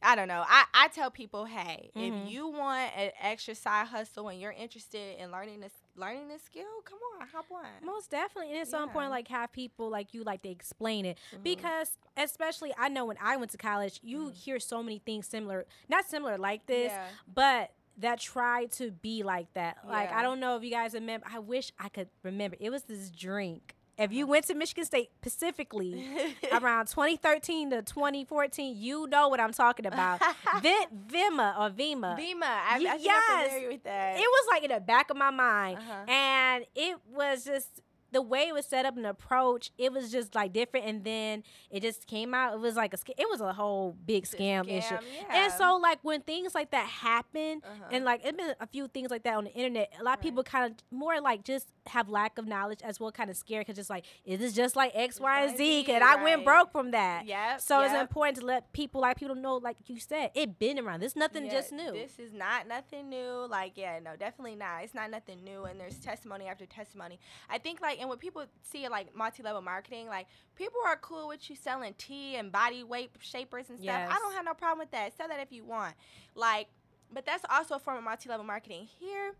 I 0.03 0.17
don't 0.17 0.29
know. 0.29 0.45
I, 0.47 0.65
I 0.75 0.89
tell 0.89 1.11
people, 1.11 1.45
hey, 1.45 1.91
Mhm. 1.97 2.25
if 2.25 2.31
you 2.33 2.49
want 2.49 2.91
an 2.97 3.13
extra 3.21 3.55
side 3.55 3.87
hustle 3.87 4.29
and 4.29 4.41
you're 4.41 4.53
interested 4.53 5.19
in 5.21 5.31
learning 5.31 5.61
this 5.61 5.73
learning 5.97 6.29
this 6.29 6.43
skill, 6.43 6.65
come 6.85 6.99
on, 7.21 7.27
hop 7.29 7.47
on. 7.51 7.65
Most 7.85 8.11
definitely, 8.11 8.53
and 8.53 8.61
it's 8.61 8.71
so 8.71 8.79
Yeah. 8.79 8.85
important 8.85 9.11
like 9.11 9.29
have 9.29 9.53
people 9.53 9.89
like 9.91 10.15
you 10.15 10.25
like 10.25 10.43
to 10.43 10.49
explain 10.49 11.05
it 11.05 11.19
Mhm. 11.33 11.43
because 11.43 11.99
especially 12.17 12.73
I 12.79 12.89
know 12.89 13.05
when 13.05 13.19
I 13.21 13.37
went 13.37 13.51
to 13.53 13.59
college, 13.59 14.01
you 14.03 14.31
Mhm. 14.31 14.33
hear 14.35 14.59
so 14.61 14.83
many 14.83 14.99
things 14.99 15.27
similar, 15.29 15.67
not 15.89 16.05
similar 16.07 16.39
like 16.39 16.67
this, 16.67 16.93
Yeah. 16.93 17.09
but 17.27 17.73
that 17.99 18.19
try 18.19 18.65
to 18.67 18.91
be 18.91 19.23
like 19.23 19.53
that. 19.53 19.87
Like 19.87 20.09
Yeah. 20.09 20.19
I 20.19 20.23
don't 20.23 20.41
know 20.41 20.57
if 20.57 20.63
you 20.65 20.71
guys 20.71 20.95
remember. 20.95 21.27
I 21.31 21.39
wish 21.39 21.73
I 21.79 21.89
could 21.91 22.09
remember. 22.23 22.57
It 22.59 22.71
was 22.71 22.85
this 22.85 23.11
drink. 23.11 23.77
If 24.03 24.13
you 24.13 24.27
went 24.27 24.47
to 24.47 24.55
Michigan 24.55 24.85
State 24.85 25.11
specifically 25.21 26.05
around 26.53 26.89
2013 26.89 27.71
to 27.71 27.83
2014, 27.83 28.77
you 28.77 29.07
know 29.07 29.29
what 29.29 29.39
I'm 29.39 29.53
talking 29.53 29.87
about. 29.87 30.21
Vi- 30.63 30.87
Vemma 31.07 31.57
or 31.57 31.71
Vemma. 31.71 32.19
Vemma, 32.19 32.43
I, 32.43 32.75
I 32.75 32.79
think 32.79 32.91
I'm 32.91 33.01
yes. 33.01 33.49
familiar 33.49 33.69
with 33.69 33.85
that. 33.85 34.17
It 34.17 34.27
was 34.27 34.47
like 34.51 34.65
in 34.65 34.71
the 34.73 34.81
back 34.81 35.11
of 35.11 35.17
my 35.17 35.31
mind. 35.31 35.79
Uh-huh. 35.79 36.11
And 36.11 36.65
it 36.75 36.99
was 37.15 37.45
just 37.45 37.81
the 38.13 38.23
way 38.23 38.43
it 38.49 38.55
was 38.55 38.67
set 38.67 38.85
up 38.87 38.97
and 38.97 39.07
approach, 39.07 39.73
it 39.79 39.93
was 39.93 40.13
just 40.13 40.35
like 40.35 40.53
different. 40.53 40.87
And 40.87 41.05
then 41.05 41.43
it 41.71 41.81
just 41.83 42.07
came 42.07 42.35
out. 42.35 42.55
It 42.55 42.61
was 42.61 42.77
like 42.77 42.93
a 42.95 42.99
it 43.19 43.27
was 43.31 43.41
a 43.41 43.53
whole 43.53 43.97
big 44.05 44.25
a 44.25 44.27
scam, 44.27 44.69
issue. 44.69 44.95
yeah. 45.29 45.45
And 45.45 45.53
so 45.53 45.77
like 45.83 45.99
when 46.03 46.21
things 46.21 46.55
like 46.55 46.71
that 46.73 46.87
happen, 46.89 47.63
Uh-huh. 47.65 47.85
and 47.91 48.05
like 48.05 48.21
it's 48.25 48.37
been 48.37 48.55
a 48.61 48.67
few 48.67 48.89
things 48.89 49.11
like 49.11 49.23
that 49.25 49.35
on 49.37 49.45
the 49.45 49.53
internet. 49.53 49.93
A 49.99 50.05
lot 50.05 50.19
of 50.19 50.23
people 50.23 50.43
kind 50.45 50.71
of 50.71 50.79
more 50.97 51.21
like 51.21 51.45
just 51.45 51.69
have 51.87 52.09
lack 52.09 52.39
of 52.39 52.47
knowledge 52.47 52.81
as 52.83 53.01
well, 53.01 53.11
kind 53.11 53.31
of 53.31 53.37
scared 53.37 53.67
because 53.67 53.77
just 53.77 53.91
like 53.91 54.05
is 54.25 54.39
this 54.39 54.53
just 54.53 54.77
like 54.77 54.93
X, 54.95 55.19
Y, 55.19 55.45
and 55.45 55.57
Z? 55.57 55.87
And 55.89 56.05
I 56.05 56.23
went 56.23 56.45
broke 56.45 56.71
from 56.73 56.91
that. 56.93 57.27
Yep. 57.27 57.61
So 57.61 57.81
it's 57.81 57.95
important 57.95 58.39
to 58.39 58.45
let 58.47 58.73
people 58.73 59.01
like 59.01 59.17
people 59.19 59.35
know, 59.35 59.57
like 59.57 59.77
you 59.87 59.99
said, 59.99 60.31
it 60.35 60.59
been 60.59 60.79
around. 60.79 61.01
This 61.01 61.17
nothing 61.17 61.47
Yeah, 61.47 61.53
just 61.53 61.73
new. 61.73 61.93
This 61.93 62.19
is 62.19 62.33
not 62.33 62.67
nothing 62.69 63.09
new. 63.09 63.47
Like, 63.49 63.73
yeah, 63.77 63.99
no, 64.03 64.17
definitely 64.17 64.57
not. 64.57 64.83
It's 64.85 64.95
not 64.95 65.11
nothing 65.11 65.43
new. 65.45 65.65
And 65.65 65.79
there's 65.81 65.99
testimony 65.99 66.47
after 66.47 66.67
testimony. 66.67 67.19
I 67.49 67.59
think, 67.59 67.81
like, 67.81 68.01
and 68.03 68.09
when 68.09 68.19
people 68.19 68.45
see 68.65 68.89
like 68.89 69.15
multi 69.15 69.45
level 69.45 69.63
marketing, 69.63 70.09
like, 70.09 70.27
people 70.57 70.81
are 70.85 70.97
cool 70.97 71.29
with 71.29 71.49
you 71.49 71.55
selling 71.55 71.95
tea 71.99 72.35
and 72.35 72.51
body 72.51 72.83
weight 72.83 73.13
shapers 73.21 73.71
and 73.71 73.79
stuff. 73.79 74.09
I 74.11 74.19
don't 74.19 74.35
have 74.35 74.45
no 74.45 74.55
problem 74.55 74.81
with 74.81 74.91
that. 74.91 75.17
Sell 75.17 75.29
that 75.29 75.39
if 75.39 75.53
you 75.53 75.63
want. 75.63 75.95
Like, 76.35 76.67
but 77.15 77.25
that's 77.25 77.45
also 77.49 77.77
a 77.77 77.79
form 77.79 77.99
of 77.99 78.03
multi 78.03 78.29
level 78.29 78.45
marketing. 78.45 78.89
Here, 78.99 79.35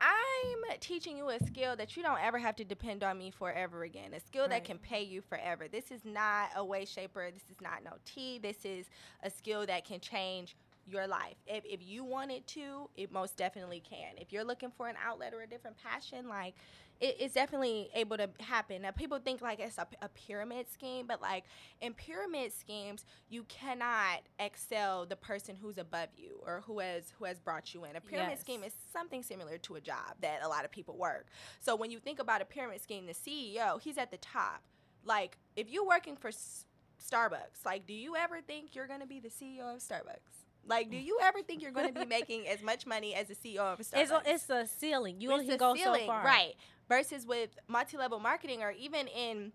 I'm 0.00 0.78
teaching 0.78 1.16
you 1.16 1.28
a 1.30 1.40
skill 1.44 1.74
that 1.74 1.96
you 1.96 2.04
don't 2.04 2.20
ever 2.22 2.38
have 2.38 2.54
to 2.56 2.64
depend 2.64 3.02
on 3.02 3.18
me 3.18 3.32
for 3.32 3.50
ever 3.50 3.82
again. 3.82 4.14
A 4.14 4.20
skill 4.20 4.42
Right. 4.42 4.50
that 4.50 4.64
can 4.64 4.78
pay 4.78 5.02
you 5.02 5.20
forever. 5.20 5.66
This 5.66 5.90
is 5.90 6.04
not 6.04 6.50
a 6.54 6.64
way 6.64 6.84
shaper. 6.84 7.32
This 7.32 7.42
is 7.50 7.60
not 7.60 7.82
no 7.84 7.94
tea. 8.04 8.38
This 8.38 8.64
is 8.64 8.86
a 9.24 9.28
skill 9.28 9.66
that 9.66 9.84
can 9.84 9.98
change 9.98 10.54
your 10.86 11.08
life. 11.08 11.34
If, 11.48 11.64
if 11.64 11.80
you 11.82 12.04
want 12.04 12.30
it 12.30 12.46
to, 12.48 12.88
it 12.96 13.10
most 13.12 13.36
definitely 13.36 13.80
can. 13.80 14.14
If 14.18 14.32
you're 14.32 14.44
looking 14.44 14.70
for 14.70 14.88
an 14.88 14.96
outlet 15.04 15.34
or 15.34 15.42
a 15.42 15.46
different 15.48 15.76
passion, 15.76 16.28
like 16.28 16.54
it, 17.00 17.16
it's 17.18 17.34
definitely 17.34 17.88
able 17.94 18.16
to 18.18 18.28
happen. 18.40 18.82
Now, 18.82 18.90
people 18.90 19.18
think 19.18 19.40
like 19.40 19.58
it's 19.60 19.78
a, 19.78 19.86
a 20.02 20.08
pyramid 20.08 20.70
scheme, 20.70 21.06
but 21.06 21.20
like 21.22 21.44
in 21.80 21.94
pyramid 21.94 22.52
schemes, 22.52 23.04
you 23.28 23.44
cannot 23.44 24.20
excel 24.38 25.06
the 25.06 25.16
person 25.16 25.56
who's 25.56 25.78
above 25.78 26.08
you 26.16 26.40
or 26.46 26.62
who 26.66 26.78
has 26.80 27.12
who 27.18 27.24
has 27.24 27.38
brought 27.38 27.72
you 27.74 27.84
in. 27.84 27.96
A 27.96 28.00
pyramid 28.00 28.32
Yes. 28.32 28.40
scheme 28.40 28.62
is 28.64 28.72
something 28.92 29.22
similar 29.22 29.58
to 29.58 29.76
a 29.76 29.80
job 29.80 30.14
that 30.20 30.40
a 30.42 30.48
lot 30.48 30.64
of 30.64 30.70
people 30.70 30.96
work. 30.96 31.26
So 31.60 31.74
when 31.76 31.90
you 31.90 31.98
think 31.98 32.18
about 32.18 32.42
a 32.42 32.44
pyramid 32.44 32.82
scheme, 32.82 33.06
the 33.06 33.14
CEO, 33.14 33.80
he's 33.80 33.96
at 33.98 34.10
the 34.10 34.18
top. 34.18 34.62
Like 35.04 35.38
if 35.56 35.70
you're 35.70 35.86
working 35.86 36.16
for 36.16 36.28
S- 36.28 36.66
Starbucks, 37.02 37.64
like 37.64 37.86
do 37.86 37.94
you 37.94 38.16
ever 38.16 38.40
think 38.40 38.74
you're 38.74 38.86
going 38.86 39.00
to 39.00 39.06
be 39.06 39.20
the 39.20 39.28
CEO 39.30 39.74
of 39.74 39.80
Starbucks? 39.80 40.44
Like, 40.66 40.90
do 40.90 40.98
you 40.98 41.18
ever 41.22 41.40
think 41.40 41.62
you're 41.62 41.72
going 41.72 41.92
to 41.92 41.98
be 42.00 42.04
making 42.18 42.46
as 42.46 42.62
much 42.62 42.86
money 42.86 43.14
as 43.14 43.28
the 43.28 43.34
CEO 43.34 43.60
of 43.60 43.78
Starbucks? 43.78 43.94
It's 44.02 44.10
a, 44.10 44.22
it's 44.26 44.50
a 44.50 44.66
ceiling. 44.66 45.18
You 45.18 45.32
only 45.32 45.46
It's 45.46 45.52
can 45.52 45.58
go 45.58 45.74
ceiling, 45.74 46.02
so 46.02 46.06
far. 46.08 46.22
right? 46.22 46.54
Versus 46.90 47.24
with 47.24 47.50
multi-level 47.68 48.18
marketing 48.18 48.62
or 48.62 48.72
even 48.72 49.06
in 49.06 49.52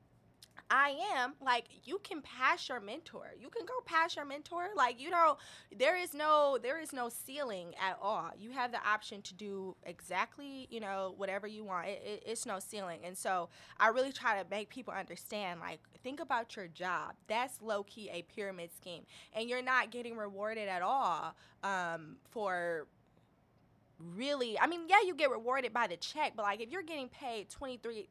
I 0.70 0.96
am 1.16 1.34
like 1.44 1.66
you 1.84 2.00
can 2.04 2.22
pass 2.22 2.70
your 2.70 2.80
mentor. 2.80 3.34
You 3.40 3.50
can 3.50 3.66
go 3.66 3.74
past 3.86 4.16
your 4.16 4.26
mentor. 4.26 4.70
Like 4.76 5.00
you 5.00 5.10
know, 5.10 5.38
there 5.76 5.96
is 5.96 6.14
no 6.14 6.58
there 6.62 6.80
is 6.80 6.92
no 6.92 7.10
ceiling 7.10 7.74
at 7.80 7.98
all. 8.02 8.32
You 8.38 8.52
have 8.52 8.72
the 8.72 8.80
option 8.88 9.22
to 9.24 9.34
do 9.34 9.76
exactly 9.84 10.68
you 10.72 10.80
know 10.80 11.14
whatever 11.18 11.46
you 11.46 11.64
want. 11.64 11.88
It, 11.88 12.02
it, 12.04 12.24
it's 12.26 12.46
no 12.46 12.60
ceiling. 12.60 13.02
And 13.04 13.18
so 13.18 13.50
I 13.80 13.90
really 13.90 14.12
try 14.12 14.42
to 14.42 14.50
make 14.50 14.70
people 14.70 14.94
understand. 14.94 15.60
Like 15.60 15.82
think 16.04 16.20
about 16.20 16.56
your 16.56 16.68
job. 16.68 17.14
That's 17.28 17.62
low 17.62 17.84
key 17.84 18.10
a 18.12 18.24
pyramid 18.24 18.72
scheme, 18.76 19.04
and 19.34 19.48
you're 19.48 19.62
not 19.62 19.92
getting 19.92 20.18
rewarded 20.18 20.68
at 20.68 20.82
all 20.82 21.36
um, 21.64 22.18
for 22.32 22.88
really 24.16 24.60
i 24.60 24.68
mean 24.68 24.82
yeah 24.90 24.98
you 25.06 25.16
get 25.16 25.30
rewarded 25.32 25.74
by 25.74 25.88
the 25.88 25.96
check 25.98 26.34
but 26.36 26.44
like 26.44 26.60
if 26.60 26.70
you're 26.70 26.84
getting 26.84 27.08
paid 27.08 27.50
23 27.50 28.08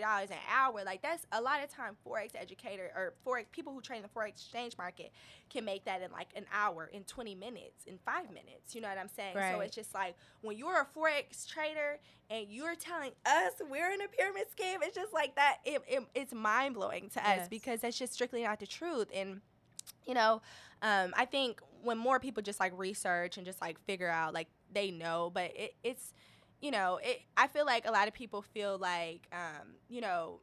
dollars 0.00 0.30
an 0.30 0.36
hour 0.52 0.82
like 0.84 1.02
that's 1.02 1.26
a 1.32 1.40
lot 1.40 1.62
of 1.62 1.68
time 1.68 1.96
forex 2.06 2.30
educator 2.40 2.90
or 2.94 3.14
forex 3.26 3.44
people 3.50 3.72
who 3.72 3.80
trade 3.80 3.96
in 3.96 4.02
the 4.02 4.08
forex 4.08 4.28
exchange 4.28 4.78
market 4.78 5.10
can 5.50 5.64
make 5.64 5.84
that 5.84 6.02
in 6.02 6.10
like 6.12 6.28
an 6.36 6.44
hour 6.52 6.88
in 6.92 7.02
20 7.04 7.34
minutes 7.34 7.84
in 7.86 7.98
five 8.04 8.28
minutes 8.28 8.74
you 8.74 8.80
know 8.80 8.88
what 8.88 8.98
i'm 8.98 9.08
saying? 9.08 9.34
So 9.34 9.60
it's 9.60 9.74
just 9.74 9.92
like 9.92 10.14
when 10.42 10.56
you're 10.56 10.80
a 10.80 10.86
forex 10.96 11.46
trader 11.48 11.98
and 12.30 12.46
you're 12.48 12.76
telling 12.76 13.10
us 13.26 13.54
we're 13.68 13.90
in 13.90 14.00
a 14.02 14.08
pyramid 14.08 14.50
scheme 14.50 14.80
it's 14.82 14.94
just 14.94 15.12
like 15.12 15.34
that 15.34 15.56
it, 15.64 15.82
it, 15.88 16.02
it's 16.14 16.32
mind-blowing 16.32 17.10
to 17.10 17.28
us 17.28 17.48
because 17.48 17.80
that's 17.80 17.98
just 17.98 18.12
strictly 18.12 18.44
not 18.44 18.60
the 18.60 18.66
truth. 18.66 19.08
And 19.12 19.40
you 20.06 20.14
know 20.14 20.40
um, 20.82 21.12
i 21.16 21.24
think 21.24 21.60
when 21.84 21.98
more 21.98 22.18
people 22.18 22.42
just 22.42 22.58
like 22.60 22.72
research 22.76 23.36
and 23.36 23.46
just 23.46 23.60
like 23.60 23.78
figure 23.86 24.08
out 24.08 24.32
like 24.34 24.48
they 24.72 24.90
know 24.90 25.30
but 25.34 25.52
it, 25.56 25.74
it's 25.84 26.12
you 26.60 26.70
know 26.70 26.98
it, 27.02 27.20
i 27.36 27.46
feel 27.46 27.64
like 27.66 27.86
a 27.86 27.90
lot 27.92 28.08
of 28.08 28.14
people 28.14 28.42
feel 28.42 28.78
like 28.78 29.28
um, 29.32 29.74
you 29.88 30.00
know 30.00 30.40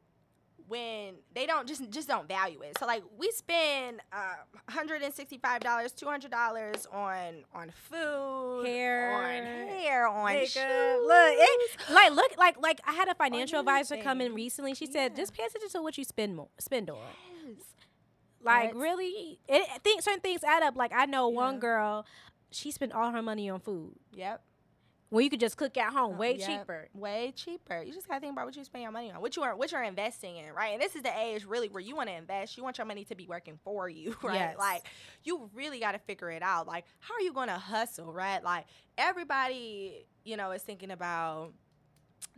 when 0.68 1.14
they 1.34 1.44
don't 1.44 1.66
just 1.66 1.90
just 1.90 2.06
don't 2.08 2.28
value 2.28 2.60
it 2.62 2.78
so 2.78 2.86
like 2.86 3.02
we 3.18 3.30
spend 3.32 4.00
uh, 4.12 4.34
$165 4.70 5.40
$200 5.60 6.94
on 6.94 7.34
on 7.54 7.70
food 7.70 8.66
Hair, 8.66 9.12
on 9.12 9.68
hair 9.68 10.06
on 10.06 10.32
makeup. 10.32 10.48
shoes. 10.48 11.00
Look, 11.02 11.34
it- 11.36 11.70
Like 11.90 12.12
look, 12.12 12.32
like 12.38 12.56
like 12.62 12.80
I 12.86 12.92
had 12.92 13.08
a 13.08 13.14
financial 13.14 13.58
advisor 13.58 13.96
come 13.96 14.20
in 14.20 14.34
recently. 14.34 14.74
She 14.74 14.86
said, 14.86 15.16
just 15.16 15.34
pay 15.34 15.44
attention 15.44 15.68
to 15.70 15.82
what 15.82 15.98
you 15.98 16.04
spend 16.04 16.36
more, 16.36 16.48
spend 16.58 16.88
on. 16.90 16.96
Like 18.44 18.70
That's- 18.70 18.82
really, 18.82 19.38
it, 19.48 19.82
think 19.84 20.02
certain 20.02 20.20
things 20.20 20.42
add 20.44 20.62
up. 20.62 20.76
Like 20.76 20.92
I 20.94 21.06
know 21.06 21.28
one 21.28 21.58
girl, 21.58 22.06
she 22.50 22.70
spent 22.70 22.92
all 22.92 23.10
her 23.10 23.22
money 23.22 23.48
on 23.48 23.60
food 23.60 23.94
yep 24.12 24.42
when 25.08 25.24
you 25.24 25.28
could 25.30 25.40
just 25.40 25.58
cook 25.58 25.76
at 25.76 25.92
home, 25.92 26.14
Uh, 26.14 26.18
way 26.18 26.36
yep. 26.36 26.46
cheaper. 26.48 26.88
way 26.94 27.32
cheaper. 27.36 27.82
You 27.82 27.92
just 27.92 28.08
gotta 28.08 28.20
think 28.20 28.32
about 28.32 28.46
what 28.46 28.56
you 28.56 28.64
spend 28.64 28.80
your 28.82 28.90
money 28.92 29.10
on, 29.10 29.20
what 29.20 29.36
you 29.36 29.42
are, 29.42 29.54
what 29.54 29.70
you're 29.70 29.82
investing 29.82 30.38
in, 30.38 30.52
right? 30.54 30.72
And 30.72 30.80
this 30.80 30.96
is 30.96 31.02
the 31.02 31.12
age 31.18 31.44
really 31.44 31.68
where 31.68 31.82
you 31.82 31.94
want 31.94 32.08
to 32.08 32.14
invest. 32.14 32.56
You 32.56 32.62
want 32.64 32.78
your 32.78 32.86
money 32.86 33.04
to 33.04 33.14
be 33.14 33.26
working 33.26 33.58
for 33.62 33.90
you, 33.90 34.16
right? 34.22 34.34
Yes. 34.36 34.58
Like 34.58 34.82
you 35.22 35.50
really 35.54 35.80
got 35.80 35.92
to 35.92 35.98
figure 35.98 36.30
it 36.30 36.42
out. 36.42 36.66
Like 36.66 36.86
how 36.98 37.14
are 37.14 37.20
you 37.20 37.34
gonna 37.34 37.58
hustle, 37.58 38.10
right? 38.10 38.42
Like 38.42 38.64
everybody, 38.96 40.06
you 40.24 40.36
know, 40.38 40.50
is 40.52 40.62
thinking 40.62 40.90
about 40.90 41.52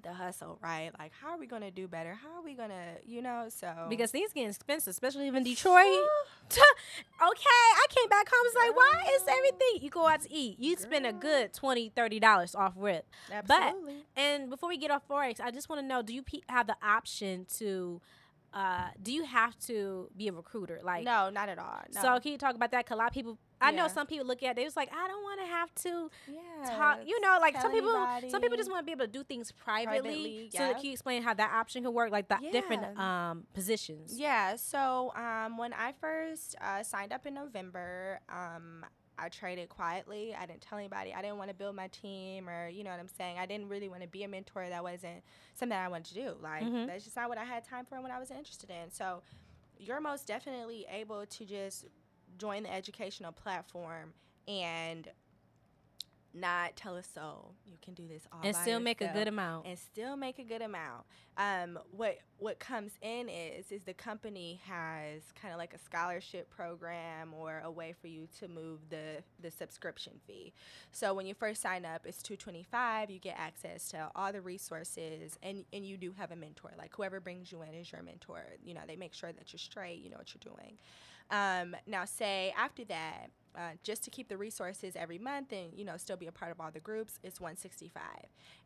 the 0.02 0.12
hustle, 0.12 0.58
right? 0.62 0.90
Like 0.98 1.12
how 1.20 1.30
are 1.30 1.38
we 1.38 1.46
gonna 1.46 1.70
do 1.70 1.88
better? 1.88 2.14
How 2.14 2.38
are 2.38 2.42
we 2.42 2.54
gonna, 2.54 2.96
you 3.04 3.22
know? 3.22 3.46
So 3.48 3.86
Because 3.88 4.10
things 4.10 4.32
getting 4.32 4.50
expensive, 4.50 4.90
especially 4.90 5.26
even 5.26 5.44
Detroit. 5.44 5.74
okay, 6.50 6.60
I 7.22 7.86
came 7.90 8.08
back 8.08 8.28
home. 8.28 8.46
It's 8.46 8.56
like, 8.56 8.76
why 8.76 9.04
is 9.14 9.22
everything 9.28 9.82
you 9.82 9.90
go 9.90 10.06
out 10.06 10.22
to 10.22 10.32
eat? 10.32 10.58
You 10.58 10.76
spend 10.76 11.06
a 11.06 11.12
good 11.12 11.52
20 11.52 11.90
dollars 12.20 12.54
off 12.54 12.74
rip. 12.76 13.06
absolutely. 13.32 14.04
And 14.16 14.50
before 14.50 14.68
we 14.68 14.76
get 14.76 14.90
off 14.90 15.06
forex, 15.08 15.40
I 15.40 15.50
just 15.50 15.68
want 15.68 15.80
to 15.80 15.86
know: 15.86 16.02
Do 16.02 16.14
you 16.14 16.22
pe- 16.22 16.40
have 16.48 16.66
the 16.66 16.76
option 16.82 17.46
to? 17.58 18.00
Uh, 18.52 18.84
do 19.02 19.12
you 19.12 19.24
have 19.24 19.58
to 19.58 20.08
be 20.16 20.28
a 20.28 20.32
recruiter? 20.32 20.80
Like, 20.84 21.04
no, 21.04 21.28
not 21.28 21.48
at 21.48 21.58
all. 21.58 21.80
No. 21.92 22.00
so 22.02 22.20
can 22.20 22.30
you 22.30 22.38
talk 22.38 22.54
about 22.54 22.70
that? 22.70 22.86
Cause 22.86 22.94
a 22.94 22.98
lot 22.98 23.08
of 23.08 23.12
people, 23.12 23.36
I 23.64 23.70
know 23.70 23.88
some 23.88 24.06
people 24.06 24.26
look 24.26 24.42
at 24.42 24.50
it, 24.50 24.56
they 24.56 24.64
was 24.64 24.76
like, 24.76 24.90
I 24.92 25.08
don't 25.08 25.22
want 25.22 25.40
to 25.40 25.46
have 25.46 25.74
to 25.76 26.10
yeah, 26.28 26.76
talk. 26.76 26.98
You 27.06 27.20
know, 27.20 27.38
like 27.40 27.54
some 27.54 27.70
tell 27.70 27.70
people, 27.72 28.30
some 28.30 28.40
people 28.40 28.56
just 28.56 28.70
want 28.70 28.80
to 28.82 28.86
be 28.86 28.92
able 28.92 29.06
to 29.06 29.10
do 29.10 29.24
things 29.24 29.52
privately. 29.52 30.00
Privately, 30.00 30.50
So 30.52 30.68
yeah. 30.68 30.72
can 30.74 30.84
you 30.84 30.92
explain 30.92 31.22
how 31.22 31.34
that 31.34 31.52
option 31.52 31.82
can 31.82 31.92
work, 31.92 32.10
like 32.10 32.28
the 32.28 32.38
different 32.52 32.98
um 32.98 33.46
positions? 33.54 34.18
Yeah. 34.18 34.56
So 34.56 35.12
um, 35.16 35.56
when 35.58 35.72
I 35.72 35.92
first 36.00 36.56
uh, 36.60 36.82
signed 36.82 37.12
up 37.12 37.26
in 37.26 37.34
November, 37.34 38.20
um, 38.28 38.84
I 39.16 39.28
traded 39.28 39.68
quietly. 39.68 40.34
I 40.38 40.44
didn't 40.46 40.62
tell 40.62 40.78
anybody. 40.78 41.14
I 41.14 41.22
didn't 41.22 41.38
want 41.38 41.48
to 41.50 41.54
build 41.54 41.76
my 41.76 41.88
team, 41.88 42.48
or 42.48 42.68
you 42.68 42.82
know 42.82 42.90
what 42.90 42.98
I'm 42.98 43.08
saying. 43.08 43.38
I 43.38 43.46
didn't 43.46 43.68
really 43.68 43.88
want 43.88 44.02
to 44.02 44.08
be 44.08 44.24
a 44.24 44.28
mentor. 44.28 44.68
That 44.68 44.82
wasn't 44.82 45.22
something 45.54 45.76
I 45.76 45.88
wanted 45.88 46.06
to 46.06 46.14
do. 46.14 46.36
Like 46.42 46.64
Mhm. 46.64 46.86
that's 46.86 47.04
just 47.04 47.16
not 47.16 47.28
what 47.28 47.38
I 47.38 47.44
had 47.44 47.64
time 47.64 47.84
for 47.84 47.94
and 47.94 48.02
what 48.02 48.12
I 48.12 48.18
was 48.18 48.30
interested 48.30 48.70
in. 48.70 48.90
So 48.90 49.22
you're 49.78 50.00
most 50.00 50.26
definitely 50.26 50.86
able 50.90 51.26
to 51.26 51.44
just 51.44 51.86
join 52.38 52.62
the 52.64 52.72
educational 52.72 53.32
platform 53.32 54.12
and 54.48 55.08
not 56.34 56.74
tell 56.76 56.96
a 56.96 57.02
soul 57.02 57.54
you 57.64 57.76
can 57.80 57.94
do 57.94 58.08
this 58.08 58.26
all 58.32 58.40
and 58.42 58.56
still 58.56 58.80
make 58.80 59.00
a 59.00 59.08
good 59.08 59.28
amount. 59.28 59.66
and 59.66 59.78
still 59.78 60.16
make 60.16 60.38
a 60.38 60.44
good 60.44 60.62
amount. 60.62 61.04
Um, 61.36 61.78
what 61.92 62.18
what 62.38 62.58
comes 62.58 62.92
in 63.02 63.28
is 63.28 63.70
is 63.70 63.82
the 63.84 63.94
company 63.94 64.60
has 64.66 65.22
kind 65.40 65.52
of 65.52 65.58
like 65.58 65.74
a 65.74 65.78
scholarship 65.78 66.50
program 66.50 67.32
or 67.32 67.62
a 67.64 67.70
way 67.70 67.94
for 68.00 68.08
you 68.08 68.26
to 68.40 68.48
move 68.48 68.80
the 68.90 69.22
the 69.40 69.50
subscription 69.50 70.14
fee. 70.26 70.52
So 70.92 71.14
when 71.14 71.26
you 71.26 71.34
first 71.34 71.62
sign 71.62 71.84
up, 71.84 72.02
it's 72.04 72.22
two 72.22 72.36
twenty 72.36 72.62
five. 72.62 73.10
You 73.10 73.18
get 73.18 73.36
access 73.38 73.88
to 73.88 74.10
all 74.14 74.32
the 74.32 74.40
resources, 74.40 75.38
and 75.42 75.64
and 75.72 75.86
you 75.86 75.96
do 75.96 76.12
have 76.12 76.30
a 76.32 76.36
mentor. 76.36 76.72
Like 76.76 76.94
whoever 76.94 77.20
brings 77.20 77.52
you 77.52 77.62
in 77.62 77.74
is 77.74 77.90
your 77.92 78.02
mentor. 78.02 78.42
You 78.64 78.74
know 78.74 78.82
they 78.86 78.96
make 78.96 79.14
sure 79.14 79.32
that 79.32 79.52
you're 79.52 79.58
straight. 79.58 80.00
You 80.02 80.10
know 80.10 80.16
what 80.18 80.34
you're 80.34 80.54
doing. 80.54 80.78
Um, 81.30 81.74
now, 81.86 82.04
say 82.04 82.52
after 82.56 82.84
that, 82.86 83.28
uh, 83.56 83.72
just 83.82 84.02
to 84.04 84.10
keep 84.10 84.28
the 84.28 84.36
resources 84.36 84.94
every 84.96 85.18
month 85.18 85.52
and 85.52 85.72
you 85.74 85.84
know 85.84 85.96
still 85.96 86.16
be 86.16 86.26
a 86.26 86.32
part 86.32 86.50
of 86.50 86.60
all 86.60 86.70
the 86.70 86.80
groups, 86.80 87.18
it's 87.22 87.40
165. 87.40 88.02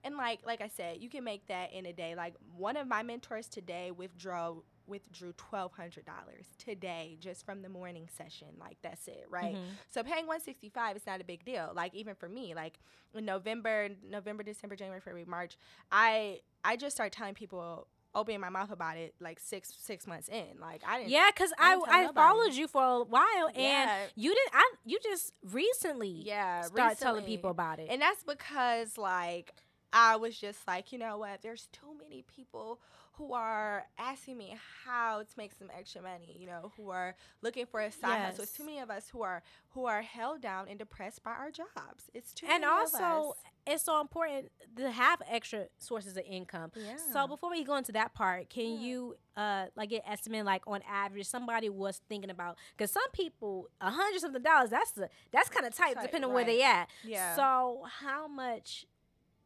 And 0.04 0.16
like 0.16 0.40
like 0.46 0.60
I 0.60 0.68
said, 0.68 0.98
you 1.00 1.08
can 1.08 1.24
make 1.24 1.46
that 1.48 1.72
in 1.72 1.86
a 1.86 1.92
day. 1.92 2.14
Like 2.14 2.34
one 2.56 2.76
of 2.76 2.86
my 2.86 3.02
mentors 3.02 3.48
today 3.48 3.90
withdrew 3.90 4.62
withdrew 4.86 5.34
twelve 5.36 5.72
hundred 5.72 6.06
dollars 6.06 6.46
today 6.56 7.18
just 7.20 7.44
from 7.44 7.60
the 7.60 7.68
morning 7.68 8.08
session. 8.16 8.48
Like 8.58 8.78
that's 8.82 9.06
it, 9.08 9.26
right? 9.28 9.54
Mhm. 9.54 9.64
So 9.90 10.02
paying 10.02 10.26
165 10.26 10.96
is 10.96 11.06
not 11.06 11.20
a 11.20 11.24
big 11.24 11.44
deal. 11.44 11.72
Like 11.74 11.94
even 11.94 12.14
for 12.14 12.28
me, 12.28 12.54
like 12.54 12.78
in 13.14 13.24
November, 13.26 13.90
November, 14.08 14.42
December, 14.42 14.76
January, 14.76 15.00
February, 15.00 15.26
March, 15.26 15.58
I 15.92 16.40
I 16.64 16.76
just 16.76 16.96
start 16.96 17.12
telling 17.12 17.34
people 17.34 17.88
opening 18.18 18.40
my 18.40 18.48
mouth 18.50 18.70
about 18.70 18.96
it 18.96 19.14
like 19.20 19.38
six 19.40 19.72
six 19.78 20.06
months 20.06 20.28
in. 20.28 20.58
Like 20.60 20.82
I 20.86 20.98
didn't 20.98 21.10
Yeah, 21.10 21.28
because 21.34 21.52
I 21.58 21.74
I 21.88 22.04
I 22.04 22.12
followed 22.12 22.54
you 22.54 22.68
for 22.68 22.82
a 22.84 23.04
while, 23.04 23.48
and 23.48 23.56
Yeah. 23.56 24.04
you 24.16 24.34
didn't. 24.34 24.54
I 24.54 24.72
you 24.84 24.98
just 25.02 25.32
recently 25.42 26.22
yeah 26.24 26.62
start 26.62 26.98
telling 26.98 27.24
people 27.24 27.50
about 27.50 27.78
it. 27.78 27.88
And 27.90 28.00
that's 28.02 28.22
because 28.22 28.98
like 28.98 29.54
I 29.92 30.16
was 30.16 30.38
just 30.38 30.66
like, 30.66 30.92
you 30.92 30.98
know 30.98 31.16
what, 31.18 31.40
there's 31.42 31.68
too 31.72 31.96
many 32.02 32.22
people 32.36 32.80
who 33.18 33.32
are 33.34 33.84
asking 33.98 34.38
me 34.38 34.56
how 34.84 35.18
to 35.22 35.28
make 35.36 35.52
some 35.52 35.68
extra 35.76 36.00
money, 36.00 36.36
you 36.38 36.46
know, 36.46 36.72
who 36.76 36.88
are 36.90 37.14
looking 37.42 37.66
for 37.66 37.80
a 37.80 37.90
side 37.92 38.20
hustle. 38.20 38.44
It's 38.44 38.52
too 38.52 38.64
many 38.64 38.78
of 38.78 38.90
us 38.90 39.08
who 39.10 39.22
are 39.22 39.42
who 39.70 39.84
are 39.86 40.02
held 40.02 40.40
down 40.40 40.68
and 40.68 40.78
depressed 40.78 41.22
by 41.24 41.32
our 41.32 41.50
jobs. 41.50 42.08
It's 42.14 42.32
too 42.32 42.46
and 42.48 42.62
many 42.62 42.72
of 42.72 42.94
also, 42.94 43.34
it's 43.66 43.82
so 43.84 44.00
important 44.00 44.50
to 44.76 44.90
have 44.90 45.20
extra 45.28 45.66
sources 45.78 46.16
of 46.16 46.22
income. 46.26 46.70
Yeah. 46.76 46.96
So 47.12 47.26
before 47.26 47.50
we 47.50 47.64
go 47.64 47.74
into 47.76 47.92
that 47.92 48.14
part, 48.14 48.48
can 48.48 48.64
Yeah. 48.74 48.78
you 48.80 49.16
uh 49.36 49.66
like 49.76 49.90
get 49.90 50.04
estimate 50.06 50.44
like 50.44 50.62
on 50.66 50.80
average 50.88 51.26
somebody 51.26 51.68
was 51.68 52.00
thinking 52.08 52.30
about 52.30 52.56
because 52.76 52.90
some 52.90 53.10
people 53.12 53.68
a 53.80 53.90
hundred 53.90 54.20
something 54.20 54.42
dollars 54.42 54.70
that's 54.70 54.92
the 54.92 55.08
that's 55.32 55.48
kind 55.48 55.66
of 55.66 55.74
tight 55.74 55.96
depending 56.00 56.28
on 56.30 56.34
where 56.34 56.44
they 56.44 56.62
at. 56.62 56.88
Yeah. 57.04 57.34
So 57.36 57.84
how 58.00 58.26
much 58.28 58.86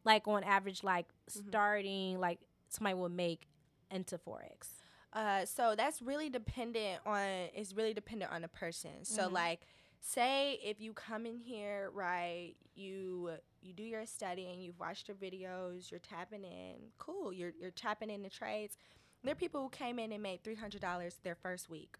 like 0.05 0.27
on 0.27 0.43
average 0.43 0.83
like 0.83 1.07
Mhm. 1.29 1.47
starting 1.47 2.19
like 2.19 2.39
somebody 2.69 2.95
will 2.95 3.09
make 3.09 3.47
into 3.93 4.17
forex? 4.17 4.69
Uh, 5.13 5.45
so 5.45 5.75
that's 5.77 6.01
really 6.01 6.29
dependent 6.29 6.99
on 7.05 7.21
it's 7.53 7.73
really 7.73 7.93
dependent 7.93 8.31
on 8.31 8.41
the 8.41 8.47
person. 8.47 9.03
So 9.05 9.29
Mhm. 9.29 9.31
like 9.33 9.67
say 10.01 10.59
if 10.63 10.81
you 10.81 10.93
come 10.93 11.25
in 11.25 11.37
here, 11.37 11.91
right, 11.91 12.55
you 12.75 13.37
you 13.61 13.73
do 13.73 13.83
your 13.83 14.05
studying, 14.05 14.59
you've 14.61 14.79
watched 14.79 15.07
your 15.07 15.15
videos, 15.17 15.91
you're 15.91 15.99
tapping 15.99 16.43
in, 16.43 16.91
cool, 16.97 17.31
you're 17.31 17.53
you're 17.59 17.71
tapping 17.71 18.09
in 18.09 18.23
the 18.23 18.29
trades. 18.29 18.75
There 19.23 19.31
are 19.31 19.35
people 19.35 19.61
who 19.61 19.69
came 19.69 19.99
in 19.99 20.11
and 20.11 20.21
made 20.23 20.43
three 20.43 20.55
hundred 20.55 20.81
dollars 20.81 21.19
their 21.23 21.35
first 21.35 21.69
week. 21.69 21.97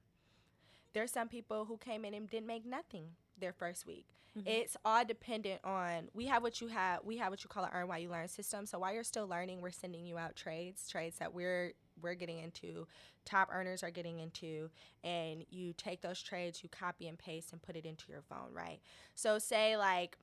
There's 0.94 1.12
some 1.12 1.30
people 1.30 1.66
who 1.66 1.78
came 1.78 2.04
in 2.06 2.14
and 2.14 2.30
didn't 2.30 2.48
make 2.48 2.66
nothing 2.66 3.16
their 3.38 3.54
first 3.54 3.86
week. 3.86 4.08
Mhm. 4.38 4.48
It's 4.48 4.76
all 4.84 5.06
dependent 5.06 5.62
on 5.64 6.10
we 6.14 6.26
have 6.26 6.42
what 6.42 6.60
you 6.60 6.68
have 6.68 7.04
we 7.04 7.18
have 7.18 7.30
what 7.32 7.44
you 7.44 7.50
call 7.50 7.64
an 7.66 7.70
earn 7.74 7.88
while 7.88 8.00
you 8.00 8.10
learn 8.10 8.28
system. 8.28 8.66
So 8.66 8.80
while 8.80 8.94
you're 8.94 9.04
still 9.04 9.28
learning, 9.28 9.62
we're 9.62 9.72
sending 9.72 10.06
you 10.06 10.18
out 10.18 10.36
trades, 10.36 10.88
trades 10.90 11.18
that 11.20 11.34
we're 11.34 11.74
we're 12.02 12.16
getting 12.16 12.40
into, 12.40 12.88
top 13.26 13.50
earners 13.52 13.84
are 13.84 13.92
getting 13.92 14.18
into, 14.20 14.72
and 15.04 15.46
you 15.52 15.74
take 15.74 16.02
those 16.02 16.22
trades, 16.24 16.64
you 16.64 16.70
copy 16.70 17.08
and 17.08 17.20
paste 17.20 17.52
and 17.52 17.62
put 17.62 17.76
it 17.76 17.86
into 17.86 18.12
your 18.12 18.24
phone, 18.24 18.52
right? 18.52 18.82
So 19.14 19.38
say 19.38 19.78
like 19.78 20.18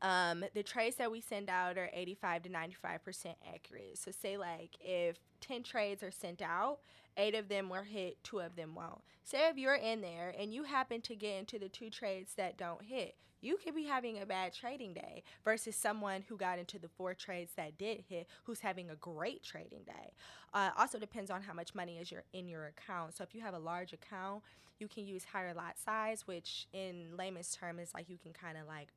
um, 0.00 0.44
the 0.54 0.62
trades 0.62 0.96
that 0.96 1.10
we 1.10 1.20
send 1.20 1.50
out 1.50 1.76
are 1.76 1.90
85 1.92 2.44
to 2.44 2.48
95% 2.48 3.34
accurate. 3.52 3.98
So 3.98 4.10
say 4.10 4.36
like 4.36 4.76
if 4.80 5.16
10 5.40 5.62
trades 5.62 6.02
are 6.02 6.10
sent 6.10 6.42
out, 6.42 6.78
eight 7.16 7.34
of 7.34 7.48
them 7.48 7.68
were 7.68 7.82
hit, 7.82 8.22
two 8.22 8.40
of 8.40 8.56
them 8.56 8.74
won't. 8.74 9.02
Say 9.24 9.48
if 9.48 9.58
you're 9.58 9.74
in 9.74 10.00
there 10.00 10.32
and 10.38 10.54
you 10.54 10.64
happen 10.64 11.00
to 11.02 11.14
get 11.14 11.38
into 11.38 11.58
the 11.58 11.68
two 11.68 11.90
trades 11.90 12.34
that 12.36 12.56
don't 12.56 12.82
hit, 12.82 13.16
you 13.40 13.56
could 13.62 13.74
be 13.74 13.84
having 13.84 14.20
a 14.20 14.26
bad 14.26 14.52
trading 14.52 14.94
day 14.94 15.22
versus 15.44 15.76
someone 15.76 16.24
who 16.28 16.36
got 16.36 16.58
into 16.58 16.78
the 16.78 16.88
four 16.88 17.14
trades 17.14 17.52
that 17.56 17.78
did 17.78 18.02
hit 18.08 18.26
who's 18.44 18.60
having 18.60 18.90
a 18.90 18.96
great 18.96 19.42
trading 19.42 19.82
day. 19.86 20.12
Uh, 20.52 20.70
also 20.76 20.98
depends 20.98 21.30
on 21.30 21.42
how 21.42 21.52
much 21.52 21.74
money 21.74 21.98
is 21.98 22.10
your 22.10 22.24
in 22.32 22.48
your 22.48 22.66
account. 22.66 23.16
So 23.16 23.22
if 23.22 23.34
you 23.34 23.40
have 23.42 23.54
a 23.54 23.58
large 23.58 23.92
account, 23.92 24.42
you 24.78 24.88
can 24.88 25.06
use 25.06 25.24
higher 25.24 25.54
lot 25.54 25.78
size, 25.78 26.26
which 26.26 26.66
in 26.72 27.16
layman's 27.16 27.54
term 27.54 27.78
is 27.78 27.94
like 27.94 28.08
you 28.08 28.18
can 28.18 28.32
kind 28.32 28.56
of 28.56 28.66
like 28.66 28.88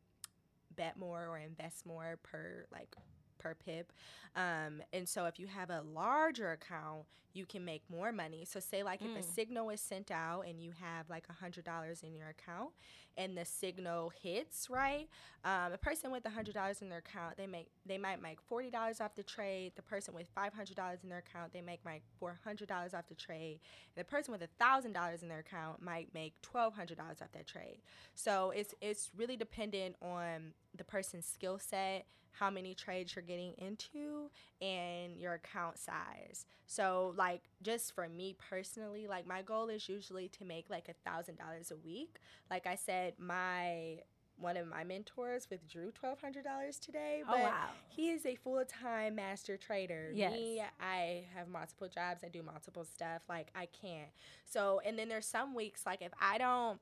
bet 0.75 0.97
more 0.97 1.27
or 1.27 1.37
invest 1.37 1.85
more 1.85 2.17
per 2.23 2.65
like 2.71 2.95
per 3.37 3.55
pip. 3.55 3.91
Um, 4.35 4.81
and 4.93 5.07
so 5.07 5.25
if 5.25 5.39
you 5.39 5.47
have 5.47 5.69
a 5.69 5.81
larger 5.81 6.51
account, 6.51 7.05
you 7.33 7.45
can 7.45 7.63
make 7.63 7.81
more 7.89 8.11
money. 8.11 8.45
So 8.45 8.59
say 8.59 8.83
like 8.83 9.01
if 9.01 9.15
a 9.15 9.19
Mm. 9.19 9.23
signal 9.23 9.69
is 9.69 9.79
sent 9.79 10.11
out 10.11 10.41
and 10.47 10.61
you 10.61 10.71
have 10.79 11.09
like 11.09 11.25
a 11.29 11.33
hundred 11.33 11.63
dollars 11.63 12.03
in 12.03 12.13
your 12.13 12.27
account 12.27 12.71
and 13.17 13.37
the 13.37 13.45
signal 13.45 14.11
hits, 14.21 14.69
right? 14.69 15.07
Um, 15.45 15.71
a 15.73 15.77
person 15.77 16.11
with 16.11 16.25
a 16.25 16.29
hundred 16.29 16.53
dollars 16.55 16.81
in 16.81 16.89
their 16.89 16.99
account, 16.99 17.37
they 17.37 17.47
make 17.47 17.67
they 17.85 17.97
might 17.97 18.21
make 18.21 18.41
forty 18.41 18.69
dollars 18.69 18.99
off 18.99 19.15
the 19.15 19.23
trade. 19.23 19.71
The 19.75 19.81
person 19.81 20.13
with 20.13 20.27
five 20.35 20.53
hundred 20.53 20.75
dollars 20.75 20.99
in 21.03 21.09
their 21.09 21.19
account, 21.19 21.53
they 21.53 21.61
make 21.61 21.79
like 21.85 22.03
four 22.19 22.37
hundred 22.43 22.67
dollars 22.67 22.93
off 22.93 23.07
the 23.07 23.15
trade. 23.15 23.59
And 23.95 24.05
the 24.05 24.09
person 24.09 24.33
with 24.33 24.41
a 24.41 24.49
thousand 24.59 24.91
dollars 24.93 25.23
in 25.23 25.29
their 25.29 25.39
account 25.39 25.81
might 25.81 26.13
make 26.13 26.33
twelve 26.41 26.73
hundred 26.75 26.97
dollars 26.97 27.21
off 27.21 27.31
that 27.31 27.47
trade. 27.47 27.79
So 28.13 28.51
it's 28.51 28.73
it's 28.81 29.09
really 29.15 29.37
dependent 29.37 29.95
on 30.01 30.53
the 30.75 30.83
person's 30.83 31.25
skill 31.25 31.59
set, 31.59 32.05
how 32.31 32.49
many 32.49 32.73
trades 32.73 33.15
you're 33.15 33.23
getting 33.23 33.53
into, 33.57 34.29
and 34.61 35.17
your 35.17 35.33
account 35.33 35.77
size. 35.77 36.45
So 36.65 37.13
like 37.17 37.43
just 37.61 37.93
for 37.93 38.07
me 38.07 38.35
personally, 38.49 39.07
like 39.07 39.27
my 39.27 39.41
goal 39.41 39.69
is 39.69 39.89
usually 39.89 40.29
to 40.29 40.45
make 40.45 40.69
like 40.69 40.89
a 40.89 41.09
thousand 41.09 41.37
dollars 41.37 41.71
a 41.71 41.77
week. 41.77 42.19
Like 42.49 42.65
I 42.67 42.75
said, 42.75 43.13
my 43.19 43.99
one 44.37 44.57
of 44.57 44.67
my 44.67 44.83
mentors 44.83 45.47
withdrew 45.49 45.91
twelve 45.91 46.19
hundred 46.19 46.43
dollars 46.43 46.79
today. 46.79 47.21
Oh 47.27 47.31
but 47.31 47.41
wow. 47.41 47.69
he 47.89 48.09
is 48.09 48.25
a 48.25 48.35
full 48.35 48.63
time 48.65 49.15
master 49.15 49.57
trader. 49.57 50.11
Yes. 50.13 50.33
Me, 50.33 50.63
I 50.79 51.25
have 51.35 51.47
multiple 51.47 51.87
jobs. 51.87 52.23
I 52.23 52.29
do 52.29 52.41
multiple 52.41 52.85
stuff. 52.85 53.23
Like 53.29 53.49
I 53.55 53.67
can't. 53.67 54.09
So 54.45 54.81
and 54.85 54.97
then 54.97 55.09
there's 55.09 55.27
some 55.27 55.53
weeks 55.53 55.85
like 55.85 56.01
if 56.01 56.11
I 56.19 56.37
don't 56.37 56.79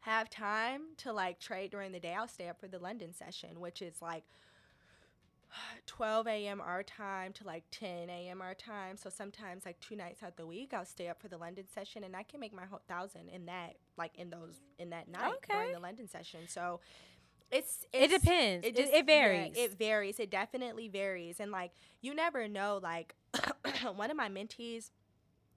have 0.00 0.30
time 0.30 0.82
to 0.98 1.12
like 1.12 1.38
trade 1.40 1.70
during 1.70 1.92
the 1.92 2.00
day, 2.00 2.14
I'll 2.14 2.28
stay 2.28 2.48
up 2.48 2.60
for 2.60 2.68
the 2.68 2.78
London 2.78 3.12
session, 3.14 3.60
which 3.60 3.82
is 3.82 4.00
like 4.00 4.24
12 5.86 6.26
a.m. 6.28 6.60
our 6.60 6.82
time 6.82 7.32
to 7.34 7.44
like 7.44 7.64
10 7.70 8.10
a.m. 8.10 8.40
our 8.42 8.54
time. 8.54 8.96
So 8.96 9.10
sometimes 9.10 9.64
like 9.64 9.80
two 9.80 9.96
nights 9.96 10.22
out 10.22 10.36
the 10.36 10.46
week, 10.46 10.72
I'll 10.74 10.84
stay 10.84 11.08
up 11.08 11.20
for 11.20 11.28
the 11.28 11.38
London 11.38 11.64
session, 11.72 12.04
and 12.04 12.14
I 12.14 12.22
can 12.22 12.40
make 12.40 12.52
my 12.54 12.64
whole 12.66 12.82
thousand 12.88 13.28
in 13.30 13.46
that 13.46 13.76
like 13.96 14.16
in 14.16 14.30
those 14.30 14.54
in 14.78 14.90
that 14.90 15.08
night 15.08 15.32
during 15.48 15.72
the 15.72 15.80
London 15.80 16.08
session. 16.08 16.40
So 16.48 16.80
it's, 17.50 17.86
It 17.94 18.08
depends. 18.08 18.66
It, 18.66 18.76
just- 18.76 18.92
it 18.92 19.06
varies. 19.06 19.52
yeah, 19.56 19.64
it 19.64 19.78
varies. 19.78 20.20
It 20.20 20.30
definitely 20.30 20.88
varies. 20.88 21.40
And 21.40 21.50
like 21.50 21.72
you 22.02 22.14
never 22.14 22.46
know. 22.46 22.78
Like 22.82 23.14
one 23.94 24.10
of 24.10 24.16
my 24.16 24.28
mentees 24.28 24.90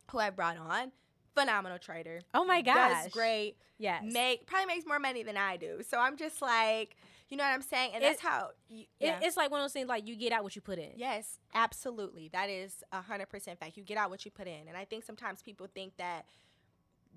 who 0.09 0.19
I 0.19 0.29
brought 0.29 0.57
on, 0.57 0.91
phenomenal 1.35 1.79
trader. 1.79 2.21
oh 2.33 2.45
my 2.45 2.61
gosh. 2.61 3.03
Does 3.03 3.11
great. 3.13 3.55
Yes. 3.77 4.03
Make 4.05 4.45
probably 4.45 4.67
makes 4.67 4.85
more 4.85 4.99
money 4.99 5.23
than 5.23 5.37
I 5.37 5.57
do. 5.57 5.81
So 5.87 5.99
I'm 5.99 6.17
just 6.17 6.41
like, 6.41 6.95
you 7.29 7.37
know 7.37 7.43
what 7.43 7.53
I'm 7.53 7.61
saying? 7.61 7.91
And 7.95 8.03
It- 8.03 8.07
that's 8.07 8.21
how 8.21 8.49
you, 8.67 8.81
It- 8.81 8.87
yeah. 8.99 9.19
it's 9.23 9.37
like 9.37 9.49
one 9.51 9.59
of 9.59 9.63
those 9.63 9.73
things 9.73 9.87
like 9.87 10.05
you 10.07 10.15
get 10.15 10.31
out 10.33 10.43
what 10.43 10.55
you 10.55 10.61
put 10.61 10.77
in. 10.77 10.91
Yes, 10.97 11.39
absolutely. 11.53 12.27
That 12.29 12.49
is 12.49 12.83
a 12.91 13.01
hundred 13.01 13.29
percent 13.29 13.59
fact. 13.59 13.77
You 13.77 13.83
get 13.83 13.97
out 13.97 14.09
what 14.09 14.23
you 14.25 14.31
put 14.31 14.47
in. 14.47 14.67
And 14.67 14.75
I 14.77 14.85
think 14.85 15.03
sometimes 15.03 15.41
people 15.41 15.67
think 15.73 15.97
that 15.97 16.25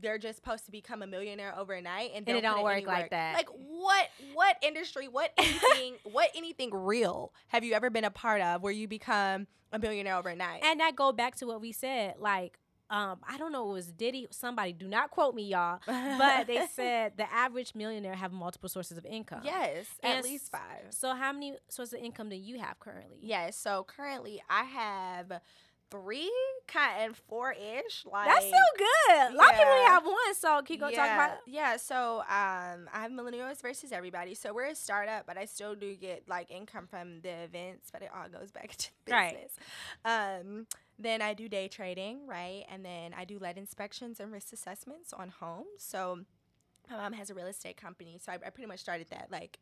they're 0.00 0.18
just 0.18 0.36
supposed 0.36 0.64
to 0.64 0.72
become 0.72 1.02
a 1.02 1.06
millionaire 1.06 1.56
overnight 1.56 2.10
and, 2.14 2.28
And 2.28 2.36
it 2.38 2.40
don't 2.40 2.58
in 2.58 2.64
work 2.64 2.84
like 2.86 3.10
that. 3.10 3.34
Like 3.34 3.48
what 3.48 4.08
what 4.32 4.56
industry, 4.62 5.06
what 5.08 5.32
anything 5.38 5.94
what 6.04 6.30
anything 6.34 6.70
real 6.72 7.32
have 7.48 7.62
you 7.64 7.74
ever 7.74 7.90
been 7.90 8.04
a 8.04 8.10
part 8.10 8.40
of 8.40 8.62
where 8.62 8.72
you 8.72 8.88
become 8.88 9.46
a 9.72 9.78
millionaire 9.78 10.16
overnight? 10.16 10.64
And 10.64 10.80
that 10.80 10.96
go 10.96 11.12
back 11.12 11.36
to 11.36 11.46
what 11.46 11.60
we 11.60 11.72
said, 11.72 12.14
like, 12.18 12.58
um, 12.90 13.18
I 13.26 13.38
don't 13.38 13.52
know, 13.52 13.70
it 13.70 13.72
was 13.72 13.92
Diddy, 13.92 14.26
somebody, 14.30 14.72
do 14.72 14.86
not 14.86 15.10
quote 15.10 15.34
me, 15.34 15.44
y'all, 15.44 15.80
but 15.86 16.46
they 16.46 16.66
said 16.74 17.12
the 17.16 17.30
average 17.32 17.74
millionaire 17.74 18.14
have 18.14 18.32
multiple 18.32 18.68
sources 18.68 18.98
of 18.98 19.06
income. 19.06 19.40
Yes, 19.42 19.86
And 20.02 20.18
at 20.18 20.24
least 20.24 20.50
five. 20.50 20.86
So 20.90 21.14
how 21.14 21.32
many 21.32 21.56
sources 21.68 21.94
of 21.94 22.00
income 22.00 22.28
do 22.28 22.36
you 22.36 22.58
have 22.60 22.78
currently? 22.78 23.18
Yes. 23.20 23.56
So 23.56 23.84
currently 23.88 24.42
I 24.50 24.64
have 24.64 25.40
three, 25.90 26.32
kind 26.66 27.10
of 27.10 27.16
four 27.28 27.52
ish. 27.52 28.04
Like 28.04 28.28
That's 28.28 28.44
so 28.50 28.56
good. 28.76 29.32
A 29.32 29.36
lot 29.36 29.50
of 29.50 29.54
people 29.56 29.72
only 29.72 29.84
have 29.86 30.04
one, 30.04 30.34
so 30.34 30.60
keep 30.62 30.80
going 30.80 30.92
yeah, 30.92 31.06
talk 31.06 31.14
about. 31.28 31.38
Yeah, 31.46 31.76
so 31.76 32.18
um, 32.20 32.88
I 32.92 33.02
have 33.02 33.12
Millennials 33.12 33.62
versus 33.62 33.92
everybody. 33.92 34.34
So 34.34 34.52
we're 34.52 34.66
a 34.66 34.74
startup, 34.74 35.26
but 35.26 35.38
I 35.38 35.44
still 35.44 35.74
do 35.74 35.94
get 35.94 36.24
like 36.28 36.50
income 36.50 36.86
from 36.88 37.20
the 37.20 37.44
events, 37.44 37.90
but 37.92 38.02
it 38.02 38.10
all 38.14 38.28
goes 38.28 38.50
back 38.50 38.70
to 38.76 38.90
the 39.06 39.12
Right. 39.12 39.32
business. 39.34 39.52
Um, 40.04 40.66
then 40.98 41.22
I 41.22 41.34
do 41.34 41.48
day 41.48 41.68
trading, 41.68 42.26
right? 42.26 42.64
And 42.70 42.84
then 42.84 43.14
I 43.14 43.24
do 43.24 43.38
lead 43.38 43.58
inspections 43.58 44.20
and 44.20 44.30
risk 44.32 44.52
assessments 44.52 45.12
on 45.12 45.28
homes. 45.28 45.66
So 45.78 46.20
my 46.90 46.96
mom 46.96 47.12
has 47.14 47.30
a 47.30 47.34
real 47.34 47.46
estate 47.46 47.76
company, 47.76 48.18
so 48.20 48.32
I, 48.32 48.36
I 48.36 48.50
pretty 48.50 48.68
much 48.68 48.80
started 48.80 49.08
that 49.10 49.28
like 49.30 49.58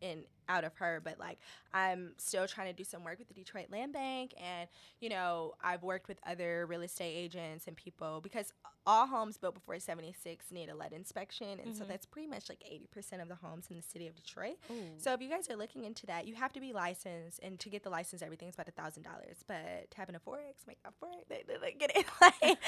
in 0.00 0.24
out 0.48 0.64
of 0.64 0.74
her 0.76 1.00
but 1.02 1.18
like 1.18 1.38
i'm 1.74 2.12
still 2.18 2.46
trying 2.46 2.66
to 2.68 2.72
do 2.72 2.84
some 2.84 3.02
work 3.04 3.18
with 3.18 3.28
the 3.28 3.34
detroit 3.34 3.66
land 3.70 3.92
bank 3.92 4.32
and 4.42 4.68
you 5.00 5.08
know 5.08 5.52
i've 5.62 5.82
worked 5.82 6.08
with 6.08 6.18
other 6.26 6.66
real 6.66 6.82
estate 6.82 7.14
agents 7.14 7.66
and 7.66 7.76
people 7.76 8.20
because 8.22 8.52
all 8.88 9.06
homes 9.08 9.36
built 9.36 9.54
before 9.54 9.78
76 9.78 10.52
need 10.52 10.68
a 10.68 10.74
lead 10.74 10.92
inspection 10.92 11.58
and 11.64 11.76
so 11.76 11.82
Mhm. 11.84 11.88
that's 11.88 12.06
pretty 12.06 12.28
much 12.28 12.48
like 12.48 12.62
80% 12.64 13.20
of 13.20 13.28
the 13.28 13.34
homes 13.34 13.66
in 13.70 13.76
the 13.76 13.82
city 13.82 14.06
of 14.06 14.14
detroit 14.14 14.56
Ooh. 14.70 14.74
so 14.96 15.12
if 15.12 15.20
you 15.20 15.28
guys 15.28 15.50
are 15.50 15.56
looking 15.56 15.84
into 15.84 16.06
that, 16.06 16.26
you 16.26 16.34
have 16.36 16.52
to 16.52 16.60
be 16.60 16.72
licensed, 16.72 17.40
and 17.42 17.58
to 17.60 17.68
get 17.68 17.82
the 17.82 17.90
license, 17.90 18.22
everything's 18.22 18.54
about 18.54 18.68
a 18.68 18.70
thousand 18.72 19.02
dollars. 19.02 19.38
But 19.46 19.90
tapping 19.90 20.14
a 20.14 20.20
forex, 20.20 20.66
make 20.66 20.82
that 20.84 20.92
forex, 21.02 21.26
they, 21.28 21.42
they, 21.46 21.56
they 21.60 21.72
get 21.72 21.96
it. 21.96 22.06
Like, 22.20 22.58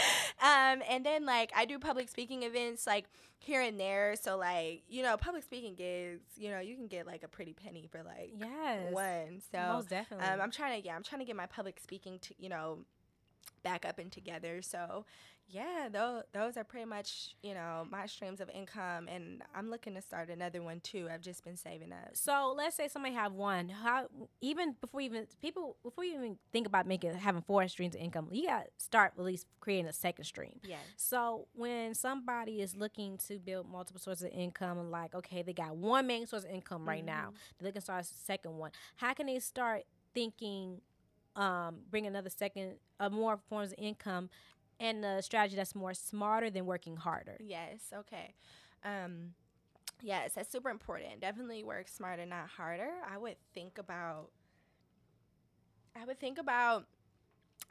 um, 0.43 0.83
and 0.89 1.05
then 1.05 1.25
like 1.27 1.53
I 1.57 1.65
do 1.65 1.79
public 1.79 2.09
speaking 2.09 2.43
events 2.43 2.87
like 2.87 3.07
here 3.39 3.61
and 3.61 3.79
there. 3.79 4.15
So 4.17 4.37
like 4.37 4.83
you 4.89 5.03
know, 5.03 5.17
public 5.17 5.45
speaking 5.45 5.75
gigs, 5.75 6.23
you 6.37 6.51
know, 6.51 6.61
you 6.61 6.75
can 6.77 6.87
get 6.89 7.07
like 7.07 7.23
a 7.23 7.29
pretty 7.29 7.53
penny 7.53 7.68
for 7.91 8.03
like 8.03 8.33
yes, 8.37 8.93
one. 8.93 9.41
So 9.53 9.59
most 9.75 9.89
definitely. 9.89 10.27
um, 10.27 10.41
I'm 10.41 10.51
trying 10.51 10.81
to 10.81 10.87
yeah, 10.87 10.95
I'm 10.97 11.03
trying 11.03 11.21
to 11.21 11.25
get 11.25 11.37
my 11.37 11.47
public 11.47 11.81
speaking 11.81 12.19
to 12.21 12.35
you 12.39 12.49
know 12.49 12.79
back 13.63 13.85
up 13.85 13.99
and 13.99 14.11
together. 14.11 14.63
So 14.63 15.05
yeah, 15.51 15.89
those 15.91 16.25
those 16.33 16.57
are 16.59 16.65
pretty 16.65 16.85
much 16.85 17.35
you 17.43 17.55
know 17.55 17.87
my 17.91 18.05
streams 18.07 18.41
of 18.41 18.51
income, 18.51 19.09
and 19.09 19.43
I'm 19.55 19.71
looking 19.71 19.95
to 19.95 20.03
start 20.03 20.29
another 20.29 20.63
one 20.63 20.81
too. 20.81 21.09
I've 21.11 21.23
just 21.23 21.43
been 21.43 21.57
saving 21.57 21.91
up. 21.91 22.11
So 22.13 22.55
let's 22.57 22.77
say 22.77 22.89
somebody 22.89 23.15
have 23.15 23.33
one. 23.33 23.71
How 23.71 24.09
even 24.43 24.77
before 24.81 25.01
even 25.01 25.27
people 25.41 25.77
before 25.83 26.05
you 26.05 26.15
even 26.17 26.37
think 26.53 26.67
about 26.67 26.87
making 26.87 27.15
having 27.15 27.41
four 27.43 27.67
streams 27.69 27.95
of 27.95 28.03
income, 28.03 28.29
you 28.31 28.47
got 28.47 28.65
to 28.65 28.71
start 28.77 29.15
at 29.19 29.25
least 29.25 29.47
creating 29.61 29.87
a 29.87 29.93
second 29.93 30.25
stream. 30.25 30.61
Yeah. 30.63 30.77
So 30.97 31.47
when 31.55 31.95
somebody 31.95 32.61
is 32.61 32.77
looking 32.77 33.17
to 33.29 33.39
build 33.39 33.71
multiple 33.71 34.01
sources 34.01 34.25
of 34.25 34.33
income, 34.33 34.79
and 34.79 34.91
like 34.91 35.15
okay, 35.15 35.43
they 35.43 35.55
got 35.55 35.77
one 35.77 36.07
main 36.07 36.27
source 36.27 36.45
of 36.45 36.51
income 36.51 36.87
right 36.87 37.05
now, 37.05 37.33
they're 37.59 37.69
looking 37.69 37.81
start 37.81 38.05
a 38.05 38.07
second 38.07 38.59
one. 38.59 38.73
How 38.97 39.15
can 39.15 39.27
they 39.27 39.39
start 39.39 39.85
thinking, 40.15 40.83
um, 41.37 41.77
bring 41.91 42.07
another 42.07 42.29
second, 42.31 42.75
uh, 43.01 43.09
more 43.09 43.39
forms 43.49 43.73
of 43.73 43.79
income, 43.79 44.29
and 44.81 45.05
a 45.05 45.23
strategy 45.23 45.57
that's 45.57 45.75
more 45.75 45.95
smarter 45.95 46.51
than 46.51 46.67
working 46.67 46.97
harder? 46.97 47.37
Yes. 47.41 47.93
Okay. 47.95 48.35
Um, 48.85 49.35
yes, 50.03 50.35
that's 50.35 50.51
super 50.51 50.71
important. 50.71 51.21
Definitely 51.21 51.65
work 51.65 51.89
smarter, 51.89 52.27
not 52.27 52.49
harder. 52.49 52.91
I 53.11 53.19
would 53.19 53.37
think 53.55 53.79
about. 53.79 54.31
I 56.01 56.05
would 56.05 56.21
think 56.21 56.39
about 56.39 56.87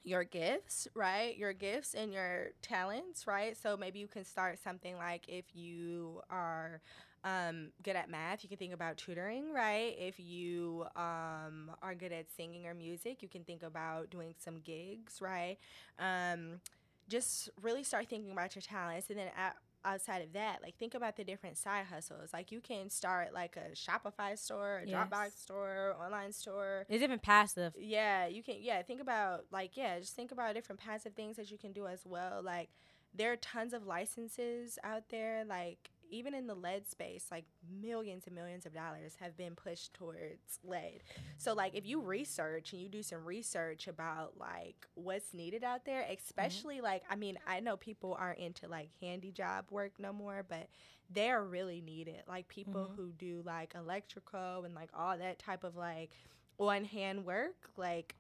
your 0.03 0.24
gifts, 0.24 0.88
right? 0.95 1.38
Your 1.38 1.53
gifts 1.53 1.93
and 1.93 2.14
your 2.14 2.49
talents, 2.62 3.28
right? 3.28 3.58
So 3.58 3.78
maybe 3.78 3.99
you 3.99 4.08
can 4.08 4.26
start 4.26 4.60
something 4.60 4.97
like 4.97 5.24
if 5.28 5.45
you 5.53 6.22
are 6.30 6.82
um, 7.24 7.70
good 7.84 7.95
at 7.95 8.10
math, 8.10 8.43
you 8.43 8.49
can 8.49 8.58
think 8.58 8.74
about 8.74 8.97
tutoring, 8.97 9.51
right? 9.53 9.95
If 9.99 10.20
you 10.20 10.86
um, 10.95 11.72
are 11.82 11.95
good 11.97 12.14
at 12.14 12.28
singing 12.36 12.68
or 12.68 12.74
music, 12.74 13.22
you 13.22 13.28
can 13.28 13.43
think 13.43 13.64
about 13.64 14.10
doing 14.10 14.34
some 14.39 14.60
gigs, 14.60 15.20
right? 15.22 15.58
Um, 15.99 16.62
just 17.10 17.49
really 17.62 17.84
start 17.84 18.08
thinking 18.10 18.32
about 18.32 18.55
your 18.55 18.62
talents 18.62 19.10
and 19.10 19.18
then 19.20 19.28
out 19.38 19.53
outside 19.86 20.22
of 20.22 20.34
that 20.34 20.62
like 20.62 20.76
think 20.78 20.93
about 20.95 21.16
the 21.16 21.24
different 21.24 21.58
side 21.58 21.86
hustles 21.86 22.32
like 22.34 22.51
you 22.51 22.60
can 22.60 22.89
start 22.89 23.34
like 23.34 23.55
a 23.55 23.72
shopify 23.74 24.38
store 24.38 24.80
a 24.84 24.88
Yes. 24.88 25.08
dropbox 25.10 25.39
store 25.39 25.95
online 26.03 26.34
store 26.34 26.86
It's 26.89 27.01
even 27.03 27.20
passive. 27.20 27.74
yeah 27.80 28.26
you 28.28 28.43
can 28.43 28.55
yeah 28.60 28.82
think 28.82 28.99
about 28.99 29.45
like 29.51 29.78
yeah 29.78 29.97
just 29.99 30.14
think 30.16 30.32
about 30.34 30.53
different 30.55 30.82
passive 30.82 31.14
things 31.14 31.38
that 31.38 31.49
you 31.51 31.58
can 31.58 31.72
do 31.72 31.88
as 31.88 32.01
well 32.05 32.41
like 32.43 32.70
there 33.14 33.32
are 33.32 33.38
tons 33.38 33.72
of 33.72 33.86
licenses 33.86 34.78
out 34.84 35.03
there 35.10 35.45
like 35.45 35.91
even 36.10 36.34
in 36.34 36.47
the 36.47 36.55
lead 36.55 36.88
space 36.88 37.26
like 37.32 37.45
millions 37.82 38.26
and 38.28 38.36
millions 38.36 38.66
of 38.66 38.74
dollars 38.74 39.14
have 39.20 39.36
been 39.38 39.55
pushed 39.55 39.93
towards 39.93 40.60
lead. 40.64 41.01
So 41.38 41.53
like 41.53 41.76
if 41.76 41.86
you 41.86 42.01
research 42.01 42.74
and 42.74 42.82
you 42.82 42.89
do 42.89 43.03
some 43.03 43.24
research 43.26 43.88
about 43.88 44.38
like 44.38 44.88
what's 44.95 45.34
needed 45.34 45.64
out 45.64 45.86
there 45.86 46.05
especially 46.10 46.82
like 46.82 47.03
i 47.10 47.16
mean 47.16 47.38
i 47.47 47.60
know 47.60 47.78
people 47.78 48.16
aren't 48.20 48.39
into 48.39 48.68
like 48.68 48.89
handy 49.01 49.32
job 49.32 49.66
work 49.72 49.91
no 49.99 50.12
more 50.14 50.43
but 50.47 50.68
they're 51.10 51.43
really 51.43 51.80
needed. 51.82 52.22
Like 52.28 52.47
people 52.49 52.89
Mhm. 52.91 52.95
who 52.97 53.12
do 53.14 53.41
like 53.45 53.74
electrical 53.76 54.66
and 54.66 54.76
like 54.76 54.89
all 54.93 55.18
that 55.18 55.39
type 55.39 55.64
of 55.64 55.76
like 55.78 56.12
on 56.60 56.84
hand 56.84 57.26
work 57.26 57.70
like 57.78 58.16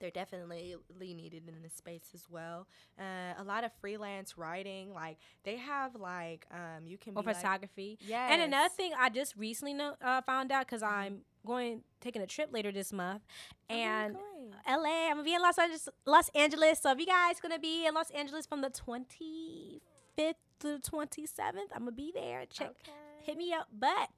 they're 0.00 0.10
definitely 0.10 0.76
needed 1.00 1.42
in 1.48 1.62
the 1.62 1.68
space 1.68 2.10
as 2.14 2.24
well. 2.30 2.66
Uh, 2.98 3.34
a 3.38 3.44
lot 3.44 3.64
of 3.64 3.72
freelance 3.80 4.38
writing, 4.38 4.92
like 4.94 5.18
they 5.44 5.56
have 5.56 5.94
like 5.96 6.46
um, 6.52 6.86
you 6.86 6.96
can 6.98 7.14
Or 7.16 7.22
be 7.22 7.28
like, 7.28 7.36
photography. 7.36 7.98
yes. 8.00 8.30
And 8.32 8.42
another 8.42 8.68
thing 8.74 8.92
I 8.98 9.08
just 9.10 9.36
recently 9.36 9.74
know, 9.74 9.94
uh, 10.02 10.20
found 10.22 10.52
out 10.52 10.66
because 10.66 10.82
I'm 10.82 11.22
going 11.46 11.82
taking 12.00 12.22
a 12.22 12.26
trip 12.26 12.50
later 12.52 12.70
this 12.72 12.92
month, 12.92 13.22
Oh, 13.70 13.74
and 13.74 14.14
going? 14.14 14.52
LA. 14.82 15.06
I'm 15.08 15.16
gonna 15.16 15.22
be 15.24 15.34
in 15.34 15.42
Los 15.42 15.58
Angeles. 15.58 15.88
Los 16.06 16.28
Angeles. 16.34 16.80
So 16.80 16.90
if 16.92 16.98
you 16.98 17.06
guys 17.06 17.40
gonna 17.40 17.58
be 17.58 17.86
in 17.86 17.94
Los 17.94 18.10
Angeles 18.10 18.46
from 18.46 18.60
the 18.60 18.70
25th 18.70 20.34
to 20.60 20.68
the 20.76 20.78
27th, 20.80 21.70
I'm 21.74 21.80
gonna 21.80 21.92
be 21.92 22.12
there. 22.14 22.44
Check, 22.50 22.68
Okay. 22.70 22.92
hit 23.22 23.36
me 23.36 23.52
up. 23.52 23.68
But 23.76 24.08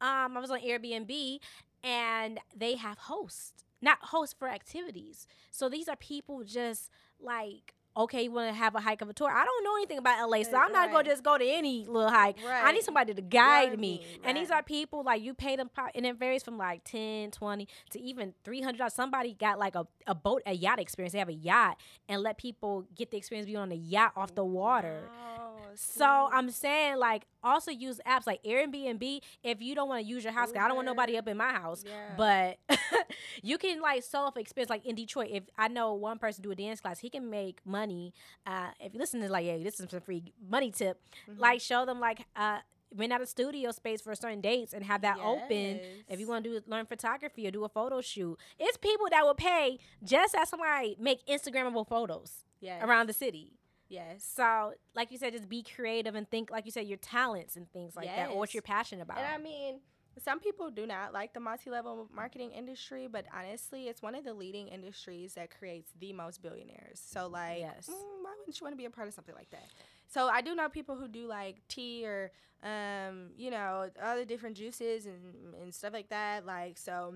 um, 0.00 0.36
I 0.36 0.40
was 0.40 0.50
on 0.50 0.60
Airbnb, 0.60 1.38
and 1.84 2.38
they 2.56 2.76
have 2.76 2.98
hosts, 2.98 3.64
not 3.82 3.98
hosts 4.00 4.34
for 4.38 4.48
activities. 4.48 5.26
So 5.50 5.68
these 5.68 5.88
are 5.88 5.96
people 5.96 6.44
just 6.44 6.90
like. 7.20 7.74
Okay, 7.94 8.22
you 8.22 8.30
want 8.32 8.48
to 8.48 8.54
have 8.54 8.74
a 8.74 8.80
hike 8.80 9.02
of 9.02 9.10
a 9.10 9.12
tour? 9.12 9.30
I 9.30 9.44
don't 9.44 9.64
know 9.64 9.76
anything 9.76 9.98
about 9.98 10.26
LA, 10.26 10.44
so 10.44 10.56
I'm 10.56 10.72
not 10.72 10.90
gonna 10.90 11.04
just 11.10 11.22
go 11.22 11.36
to 11.36 11.44
any 11.44 11.84
little 11.84 12.08
hike. 12.08 12.36
I 12.50 12.72
need 12.72 12.84
somebody 12.84 13.12
to 13.12 13.20
guide 13.20 13.78
me. 13.78 14.00
And 14.24 14.34
these 14.38 14.50
are 14.50 14.62
people 14.62 15.02
like 15.04 15.20
you 15.20 15.34
pay 15.34 15.56
them, 15.56 15.68
and 15.94 16.06
it 16.06 16.16
varies 16.16 16.42
from 16.42 16.56
like 16.56 16.84
10, 16.84 17.32
20 17.32 17.68
to 17.90 18.00
even 18.00 18.32
three 18.44 18.62
hundred 18.62 18.78
dollars. 18.78 18.94
Somebody 18.94 19.34
got 19.34 19.58
like 19.58 19.74
a, 19.74 19.86
a 20.06 20.14
boat, 20.14 20.40
a 20.46 20.54
yacht 20.54 20.80
experience. 20.80 21.12
They 21.12 21.18
have 21.18 21.28
a 21.28 21.34
yacht 21.34 21.76
and 22.08 22.22
let 22.22 22.38
people 22.38 22.86
get 22.94 23.10
the 23.10 23.18
experience 23.18 23.44
being 23.44 23.58
on 23.58 23.70
a 23.70 23.74
yacht 23.74 24.12
off 24.16 24.34
the 24.34 24.42
water. 24.42 25.10
Wow, 25.14 25.51
So. 25.76 26.28
I'm 26.32 26.50
saying 26.50 26.96
like 26.98 27.26
also 27.42 27.70
use 27.70 28.00
apps 28.06 28.26
like 28.26 28.42
Airbnb 28.42 29.20
if 29.42 29.60
you 29.60 29.74
don't 29.74 29.88
want 29.88 30.02
to 30.04 30.08
use 30.08 30.24
your 30.24 30.32
house. 30.32 30.50
'cause 30.52 30.62
I 30.62 30.66
don't 30.68 30.76
want 30.76 30.86
nobody 30.86 31.16
up 31.16 31.28
in 31.28 31.36
my 31.36 31.52
house. 31.52 31.84
Yeah. 31.86 32.14
But 32.16 32.58
you 33.42 33.58
can 33.58 33.80
like 33.80 34.02
self 34.02 34.36
experience 34.36 34.70
like 34.70 34.84
in 34.86 34.94
Detroit. 34.94 35.28
If 35.30 35.44
I 35.58 35.68
know 35.68 35.94
one 35.94 36.18
person 36.18 36.42
do 36.42 36.50
a 36.50 36.54
dance 36.54 36.80
class, 36.80 36.98
he 37.00 37.10
can 37.10 37.28
make 37.30 37.60
money. 37.64 38.12
Uh, 38.46 38.68
if 38.80 38.94
you 38.94 39.00
listen 39.00 39.20
to 39.20 39.28
like, 39.28 39.46
yeah, 39.46 39.58
this 39.58 39.80
is 39.80 39.90
some 39.90 40.00
free 40.00 40.32
money 40.48 40.70
tip. 40.70 41.00
Mhm. 41.28 41.38
Like 41.38 41.60
show 41.60 41.84
them 41.86 42.00
like 42.00 42.26
uh 42.36 42.58
rent 42.94 43.12
out 43.12 43.22
a 43.22 43.26
studio 43.26 43.70
space 43.70 44.02
for 44.02 44.14
certain 44.14 44.40
dates 44.40 44.72
and 44.74 44.84
have 44.84 45.00
that 45.02 45.18
open. 45.18 45.80
If 46.08 46.20
you 46.20 46.28
want 46.28 46.44
to 46.44 46.60
do 46.60 46.64
learn 46.66 46.86
photography 46.86 47.46
or 47.46 47.50
do 47.50 47.64
a 47.64 47.68
photo 47.68 48.00
shoot, 48.00 48.38
it's 48.58 48.76
people 48.76 49.06
that 49.10 49.24
will 49.24 49.34
pay 49.34 49.78
just 50.04 50.34
as 50.34 50.48
somebody 50.50 50.96
make 51.00 51.24
Instagrammable 51.26 51.88
photos 51.88 52.44
yes. 52.60 52.82
around 52.84 53.08
the 53.08 53.12
city. 53.14 53.52
Yes. 53.92 54.28
So, 54.34 54.72
like 54.94 55.12
you 55.12 55.18
said, 55.18 55.32
just 55.32 55.48
be 55.48 55.62
creative 55.62 56.14
and 56.14 56.28
think, 56.28 56.50
like 56.50 56.64
you 56.64 56.72
said, 56.72 56.86
your 56.86 56.98
talents 56.98 57.54
and 57.56 57.70
things 57.70 57.94
like 57.94 58.08
that, 58.16 58.30
or 58.30 58.38
what 58.38 58.54
you're 58.54 58.62
passionate 58.62 59.02
about. 59.02 59.18
And 59.18 59.26
I 59.26 59.38
mean, 59.38 59.80
some 60.18 60.40
people 60.40 60.70
do 60.70 60.86
not 60.86 61.12
like 61.12 61.32
the 61.32 61.40
multi-level 61.40 62.08
marketing 62.14 62.50
industry, 62.52 63.08
but 63.10 63.24
honestly, 63.34 63.88
it's 63.88 64.02
one 64.02 64.14
of 64.14 64.24
the 64.24 64.34
leading 64.34 64.68
industries 64.68 65.34
that 65.34 65.50
creates 65.56 65.90
the 66.00 66.12
most 66.12 66.42
billionaires. 66.42 67.00
So 67.04 67.28
like, 67.28 67.60
Yes. 67.60 67.88
mm, 67.88 67.94
why 68.22 68.30
wouldn't 68.38 68.60
you 68.60 68.64
want 68.64 68.72
to 68.72 68.76
be 68.76 68.84
a 68.84 68.90
part 68.90 69.08
of 69.08 69.14
something 69.14 69.34
like 69.34 69.50
that? 69.50 69.66
So 70.08 70.28
I 70.28 70.42
do 70.42 70.54
know 70.54 70.68
people 70.68 70.96
who 70.96 71.08
do 71.08 71.26
like 71.26 71.62
tea 71.68 72.04
or 72.06 72.30
um, 72.62 73.30
you 73.36 73.50
know, 73.50 73.90
other 74.00 74.24
different 74.24 74.56
juices 74.56 75.06
and 75.06 75.54
and 75.60 75.74
stuff 75.74 75.92
like 75.92 76.10
that. 76.10 76.46
Like 76.46 76.78
so 76.78 77.14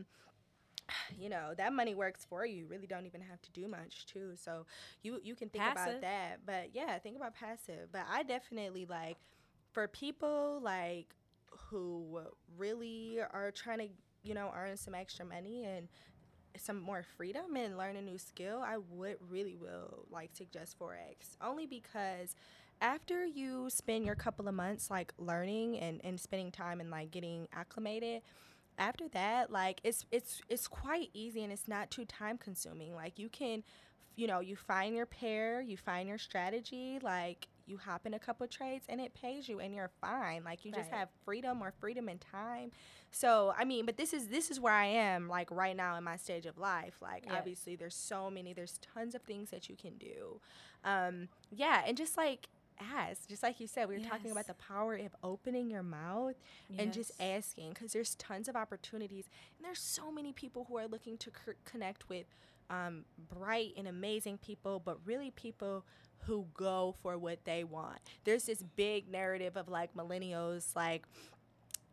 you 1.18 1.28
know 1.28 1.54
that 1.56 1.72
money 1.72 1.94
works 1.94 2.24
for 2.28 2.44
you. 2.46 2.56
You 2.58 2.66
really 2.66 2.86
don't 2.86 3.06
even 3.06 3.20
have 3.20 3.40
to 3.42 3.50
do 3.52 3.68
much 3.68 4.06
too. 4.06 4.32
So 4.36 4.66
you 5.02 5.20
you 5.22 5.34
can 5.34 5.48
think 5.48 5.64
Passive. 5.64 5.88
about 5.88 6.00
that. 6.02 6.40
But 6.46 6.70
yeah, 6.74 6.98
think 6.98 7.16
about 7.16 7.34
passive. 7.34 7.90
But 7.92 8.02
I 8.10 8.22
definitely 8.22 8.86
like 8.86 9.16
for 9.72 9.88
people 9.88 10.60
like 10.62 11.14
who 11.70 12.20
really 12.56 13.18
are 13.32 13.50
trying 13.50 13.78
to 13.78 13.88
you 14.22 14.34
know 14.34 14.50
earn 14.56 14.76
some 14.76 14.94
extra 14.94 15.24
money 15.24 15.64
and 15.64 15.88
some 16.58 16.80
more 16.80 17.02
freedom 17.16 17.56
and 17.56 17.76
learn 17.76 17.96
a 17.96 18.02
new 18.02 18.18
skill, 18.18 18.62
I 18.64 18.78
would 18.78 19.16
really 19.28 19.54
will 19.56 20.06
like 20.10 20.32
to 20.32 20.38
suggest 20.38 20.78
forex 20.78 21.36
only 21.40 21.66
because 21.66 22.34
after 22.80 23.24
you 23.24 23.68
spend 23.70 24.04
your 24.04 24.14
couple 24.14 24.48
of 24.48 24.54
months 24.54 24.90
like 24.90 25.12
learning 25.18 25.78
and, 25.78 26.00
and 26.04 26.18
spending 26.20 26.50
time 26.50 26.80
and 26.80 26.90
like 26.90 27.10
getting 27.10 27.48
acclimated 27.54 28.22
after 28.78 29.08
that 29.08 29.50
like 29.50 29.80
it's 29.84 30.04
it's 30.10 30.42
it's 30.48 30.68
quite 30.68 31.10
easy 31.14 31.42
and 31.42 31.52
it's 31.52 31.68
not 31.68 31.90
too 31.90 32.04
time 32.04 32.36
consuming 32.38 32.94
like 32.94 33.18
you 33.18 33.28
can 33.28 33.62
you 34.16 34.26
know, 34.26 34.40
you 34.40 34.56
find 34.56 34.96
your 34.96 35.06
pair, 35.06 35.60
you 35.60 35.76
find 35.76 36.08
your 36.08 36.18
strategy, 36.18 36.98
like 37.02 37.48
you 37.66 37.76
hop 37.76 38.06
in 38.06 38.14
a 38.14 38.18
couple 38.18 38.46
trades 38.46 38.86
and 38.88 39.00
it 39.00 39.12
pays 39.14 39.48
you 39.48 39.60
and 39.60 39.74
you're 39.74 39.90
fine. 40.00 40.42
Like 40.42 40.64
you 40.64 40.72
just 40.72 40.90
have 40.90 41.08
freedom 41.24 41.62
or 41.62 41.72
freedom 41.80 42.08
in 42.08 42.18
time. 42.18 42.70
So, 43.10 43.52
I 43.58 43.64
mean, 43.64 43.84
but 43.84 43.96
this 43.96 44.12
is 44.14 44.28
this 44.28 44.50
is 44.50 44.58
where 44.58 44.72
I 44.72 44.86
am 44.86 45.28
like 45.28 45.50
right 45.50 45.76
now 45.76 45.96
in 45.96 46.04
my 46.04 46.16
stage 46.16 46.46
of 46.46 46.56
life. 46.56 46.94
Like 47.02 47.24
Yes. 47.26 47.34
obviously 47.36 47.76
there's 47.76 47.94
so 47.94 48.30
many 48.30 48.54
there's 48.54 48.78
tons 48.94 49.14
of 49.14 49.22
things 49.22 49.50
that 49.50 49.68
you 49.68 49.76
can 49.76 49.98
do. 49.98 50.40
Um 50.84 51.28
yeah, 51.50 51.82
and 51.86 51.96
just 51.96 52.16
like 52.16 52.48
ask, 52.80 53.28
just 53.28 53.42
like 53.42 53.60
you 53.60 53.66
said, 53.66 53.88
we 53.88 53.94
were 53.94 54.00
talking 54.04 54.30
about 54.30 54.46
the 54.46 54.54
power 54.54 54.94
of 54.96 55.14
opening 55.22 55.70
your 55.70 55.82
mouth 55.82 56.34
and 56.78 56.92
just 56.92 57.12
asking 57.20 57.70
because 57.70 57.92
there's 57.92 58.14
tons 58.16 58.48
of 58.48 58.56
opportunities 58.56 59.24
and 59.58 59.64
there's 59.64 59.80
so 59.80 60.10
many 60.10 60.32
people 60.32 60.66
who 60.68 60.76
are 60.76 60.86
looking 60.86 61.16
to 61.18 61.30
c- 61.30 61.52
connect 61.64 62.08
with 62.08 62.26
um, 62.70 63.04
bright 63.32 63.72
and 63.76 63.86
amazing 63.86 64.38
people 64.38 64.80
but 64.84 64.98
really 65.04 65.30
people 65.30 65.84
who 66.20 66.46
go 66.54 66.94
for 67.02 67.16
what 67.16 67.44
they 67.44 67.62
want. 67.64 67.98
There's 68.24 68.44
this 68.44 68.62
big 68.74 69.10
narrative 69.10 69.56
of 69.56 69.68
like 69.68 69.94
millennials 69.94 70.74
like 70.74 71.04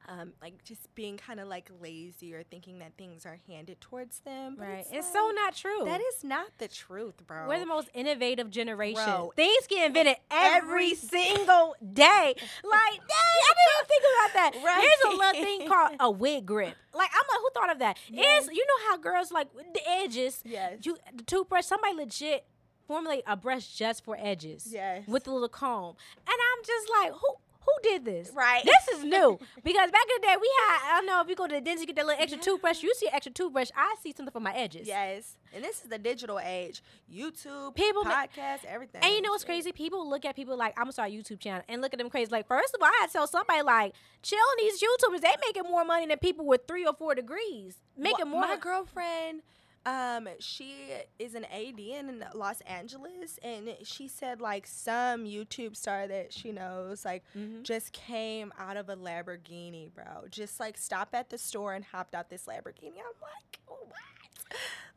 um, 0.08 0.34
like 0.42 0.64
just 0.64 0.94
being 0.96 1.18
kind 1.18 1.40
of 1.40 1.48
like 1.48 1.70
lazy 1.82 2.34
or 2.34 2.44
thinking 2.44 2.80
that 2.80 2.94
things 2.98 3.26
are 3.26 3.38
handed 3.48 3.80
towards 3.82 4.20
them 4.20 4.56
but 4.58 4.68
Right. 4.68 4.86
It's, 4.92 5.12
so 5.12 5.26
like, 5.28 5.36
not 5.36 5.56
true. 5.56 5.84
that 5.86 6.02
is 6.02 6.24
not 6.24 6.48
the 6.58 6.68
truth 6.68 7.16
bro 7.26 7.48
We're 7.48 7.60
the 7.60 7.66
most 7.66 7.90
innovative 7.94 8.50
generation. 8.50 9.04
Bro. 9.06 9.34
Things 9.36 9.68
get 9.68 9.86
invented 9.88 10.18
every, 10.32 10.54
Every 10.64 10.96
single 10.96 11.76
day. 11.94 12.36
Like, 12.64 13.00
dang, 13.00 13.40
I 13.44 13.54
didn't 13.54 13.74
even 13.74 13.88
think 13.88 14.04
about 14.14 14.34
that. 14.34 14.66
Right. 14.66 14.82
There's 14.82 15.14
a 15.14 15.18
little 15.18 15.42
thing 15.44 15.68
called 15.72 15.96
a 16.00 16.12
wig 16.12 16.46
grip. 16.46 16.76
Like, 16.94 17.10
I'm 17.14 17.26
like, 17.30 17.40
who 17.40 17.50
thought 17.54 17.72
of 17.72 17.80
that? 17.80 17.98
Yes. 18.10 18.44
Is 18.46 18.52
you 18.52 18.66
know 18.66 18.90
how 18.90 18.98
girls 18.98 19.32
like 19.32 19.48
the 19.54 19.82
edges? 19.90 20.42
yes 20.46 20.80
You 20.84 20.98
the 21.16 21.24
toothbrush. 21.24 21.66
Somebody 21.66 21.96
legit 21.96 22.46
formulate 22.88 23.24
a 23.26 23.36
brush 23.38 23.68
just 23.76 24.04
for 24.04 24.18
edges. 24.20 24.68
yes 24.70 25.08
With 25.08 25.28
a 25.28 25.32
little 25.32 25.48
comb, 25.50 25.96
and 26.18 26.28
I'm 26.28 26.64
just 26.66 26.88
like, 27.02 27.12
who? 27.14 27.36
Who 27.76 27.90
did 27.90 28.06
this? 28.06 28.32
right 28.36 28.64
This 28.64 28.98
is 28.98 29.04
new 29.04 29.40
because 29.64 29.92
back 29.92 30.06
in 30.16 30.22
the 30.22 30.28
day 30.28 30.36
we 30.40 30.50
had 30.68 30.80
I 30.86 30.98
don't 30.98 31.06
know 31.08 31.22
if 31.22 31.28
you 31.30 31.36
go 31.36 31.48
to 31.48 31.56
the 31.56 31.62
dentist 31.62 31.82
you 31.82 31.88
get 31.88 31.96
that 31.98 32.06
little 32.06 32.22
extra 32.22 32.38
Yeah. 32.38 32.44
toothbrush 32.44 32.84
you 32.84 32.94
see 32.96 33.08
an 33.08 33.14
extra 33.16 33.32
toothbrush 33.32 33.70
I 33.76 33.96
see 34.02 34.14
something 34.16 34.32
for 34.32 34.40
my 34.40 34.54
edges 34.54 34.88
Yes, 34.88 35.36
and 35.54 35.64
this 35.64 35.84
is 35.84 35.90
the 35.90 35.98
digital 35.98 36.40
age. 36.40 36.82
YouTube, 37.12 37.76
People 37.76 38.04
podcast, 38.04 38.66
everything. 38.68 39.02
And 39.04 39.14
you 39.14 39.22
know 39.22 39.32
what's 39.32 39.44
crazy? 39.44 39.72
People 39.72 40.10
look 40.10 40.26
at 40.26 40.36
people 40.36 40.58
like 40.58 40.74
I'm 40.80 40.88
a 40.90 40.92
YouTube 40.92 41.40
channel 41.40 41.62
and 41.70 41.82
look 41.82 41.94
at 41.94 42.00
them 42.00 42.10
crazy. 42.10 42.32
Like 42.32 42.48
first 42.48 42.74
of 42.74 42.82
all, 42.82 42.88
I 42.88 42.98
had 43.02 43.08
to 43.08 43.14
tell 43.14 43.28
somebody 43.28 43.62
like, 43.62 43.94
chill 44.24 44.40
on 44.40 44.56
these 44.58 44.82
YouTubers. 44.82 45.22
They 45.22 45.34
making 45.46 45.64
more 45.70 45.86
money 45.86 46.08
than 46.08 46.18
people 46.18 46.46
with 46.46 46.62
three 46.68 46.86
or 46.86 46.94
four 46.94 47.14
degrees. 47.14 47.76
Making 47.98 48.32
Wha- 48.32 48.40
more. 48.40 48.42
My 48.48 48.58
girlfriend, 48.58 49.42
um, 49.86 50.28
she 50.40 50.74
is 51.20 51.36
an 51.36 51.46
AD 51.46 51.80
in 51.80 52.24
Los 52.34 52.62
Angeles, 52.62 53.38
and 53.44 53.70
she 53.84 54.08
said 54.08 54.40
like 54.42 54.66
some 54.66 55.26
YouTube 55.26 55.76
star 55.76 56.08
that 56.08 56.32
she 56.32 56.52
knows 56.52 57.04
like 57.04 57.24
Mhm. 57.36 57.64
just 57.64 57.92
came 57.92 58.54
out 58.58 58.78
of 58.78 58.88
a 58.90 58.96
Lamborghini, 58.96 59.94
bro. 59.94 60.26
Just 60.30 60.60
like 60.60 60.78
stopped 60.78 61.14
at 61.14 61.30
the 61.30 61.38
store 61.38 61.74
and 61.74 61.84
hopped 61.86 62.16
out 62.16 62.30
this 62.30 62.46
Lamborghini. 62.46 62.98
I'm 62.98 63.20
like, 63.22 63.60
what? 63.68 63.90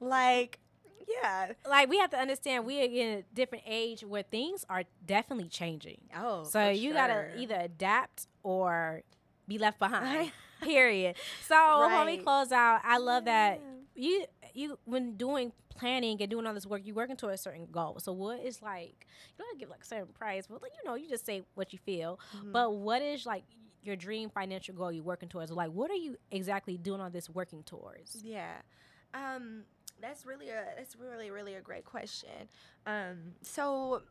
Like, 0.00 0.58
yeah. 1.08 1.52
Like 1.68 1.88
we 1.88 1.98
have 1.98 2.10
to 2.10 2.18
understand 2.18 2.64
we 2.66 2.80
are 2.80 2.84
in 2.84 3.18
a 3.18 3.22
different 3.34 3.64
age 3.66 4.02
where 4.04 4.22
things 4.22 4.64
are 4.68 4.84
definitely 5.04 5.48
changing. 5.48 6.00
Oh, 6.16 6.44
so 6.44 6.68
you 6.68 6.92
gotta 6.92 7.36
either 7.38 7.56
adapt 7.56 8.26
or 8.42 9.02
be 9.48 9.58
left 9.58 9.78
behind. 9.78 10.32
Period. 10.62 11.16
So 11.46 11.86
when 11.88 12.06
we 12.06 12.16
close 12.18 12.50
out, 12.52 12.80
I 12.84 12.98
love 12.98 13.26
that 13.26 13.60
you 13.94 14.24
you 14.56 14.78
when 14.84 15.16
doing 15.16 15.52
planning 15.68 16.16
and 16.20 16.30
doing 16.30 16.46
all 16.46 16.54
this 16.54 16.66
work, 16.66 16.82
you're 16.84 16.94
working 16.96 17.16
toward 17.16 17.34
a 17.34 17.38
certain 17.38 17.66
goal. 17.70 17.98
So 18.00 18.12
what 18.12 18.40
is 18.40 18.62
like 18.62 19.06
you 19.06 19.38
don't 19.38 19.48
have 19.48 19.54
to 19.54 19.58
give 19.58 19.70
like 19.70 19.82
a 19.82 19.86
certain 19.86 20.12
price, 20.14 20.46
but 20.46 20.62
like 20.62 20.72
you 20.82 20.88
know, 20.88 20.94
you 20.96 21.08
just 21.08 21.26
say 21.26 21.42
what 21.54 21.72
you 21.72 21.78
feel. 21.78 22.18
Mhm. 22.36 22.52
But 22.52 22.74
what 22.74 23.02
is 23.02 23.26
like 23.26 23.44
your 23.82 23.96
dream 23.96 24.30
financial 24.30 24.74
goal 24.74 24.90
you're 24.90 25.04
working 25.04 25.28
towards? 25.28 25.50
Like 25.50 25.70
what 25.70 25.90
are 25.90 25.94
you 25.94 26.16
exactly 26.30 26.76
doing 26.78 27.00
all 27.00 27.10
this 27.10 27.28
working 27.30 27.62
towards? 27.62 28.22
Yeah. 28.24 28.56
Um 29.14 29.64
that's 30.00 30.26
really 30.26 30.48
a 30.50 30.64
that's 30.76 30.96
really 30.96 31.30
really 31.30 31.54
a 31.54 31.60
great 31.60 31.84
question. 31.84 32.48
Um 32.86 33.34
so 33.42 34.02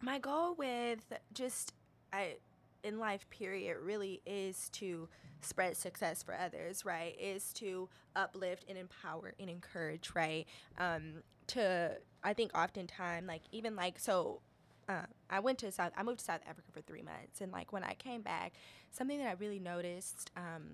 my 0.00 0.18
goal 0.18 0.54
with 0.54 1.00
just 1.32 1.72
I 2.12 2.36
in 2.84 2.98
life 2.98 3.28
period 3.30 3.78
really 3.82 4.22
is 4.26 4.68
to 4.70 5.08
spread 5.40 5.76
success 5.76 6.22
for 6.22 6.34
others, 6.34 6.84
right? 6.84 7.16
Is 7.20 7.52
to 7.54 7.88
uplift 8.14 8.64
and 8.68 8.78
empower 8.78 9.34
and 9.38 9.50
encourage, 9.50 10.10
right? 10.14 10.46
Um 10.78 11.22
to 11.48 11.96
I 12.24 12.32
think 12.34 12.56
oftentimes 12.56 13.26
like 13.28 13.42
even 13.52 13.76
like 13.76 13.98
so 13.98 14.40
uh, 14.88 15.02
I 15.28 15.40
went 15.40 15.58
to 15.58 15.72
South 15.72 15.92
I 15.96 16.02
moved 16.02 16.20
to 16.20 16.24
South 16.24 16.40
Africa 16.48 16.68
for 16.72 16.80
3 16.80 17.02
months 17.02 17.40
and 17.40 17.52
like 17.52 17.72
when 17.72 17.82
I 17.84 17.94
came 17.94 18.22
back 18.22 18.52
something 18.92 19.18
that 19.18 19.28
I 19.28 19.32
really 19.32 19.58
noticed 19.58 20.30
um 20.36 20.64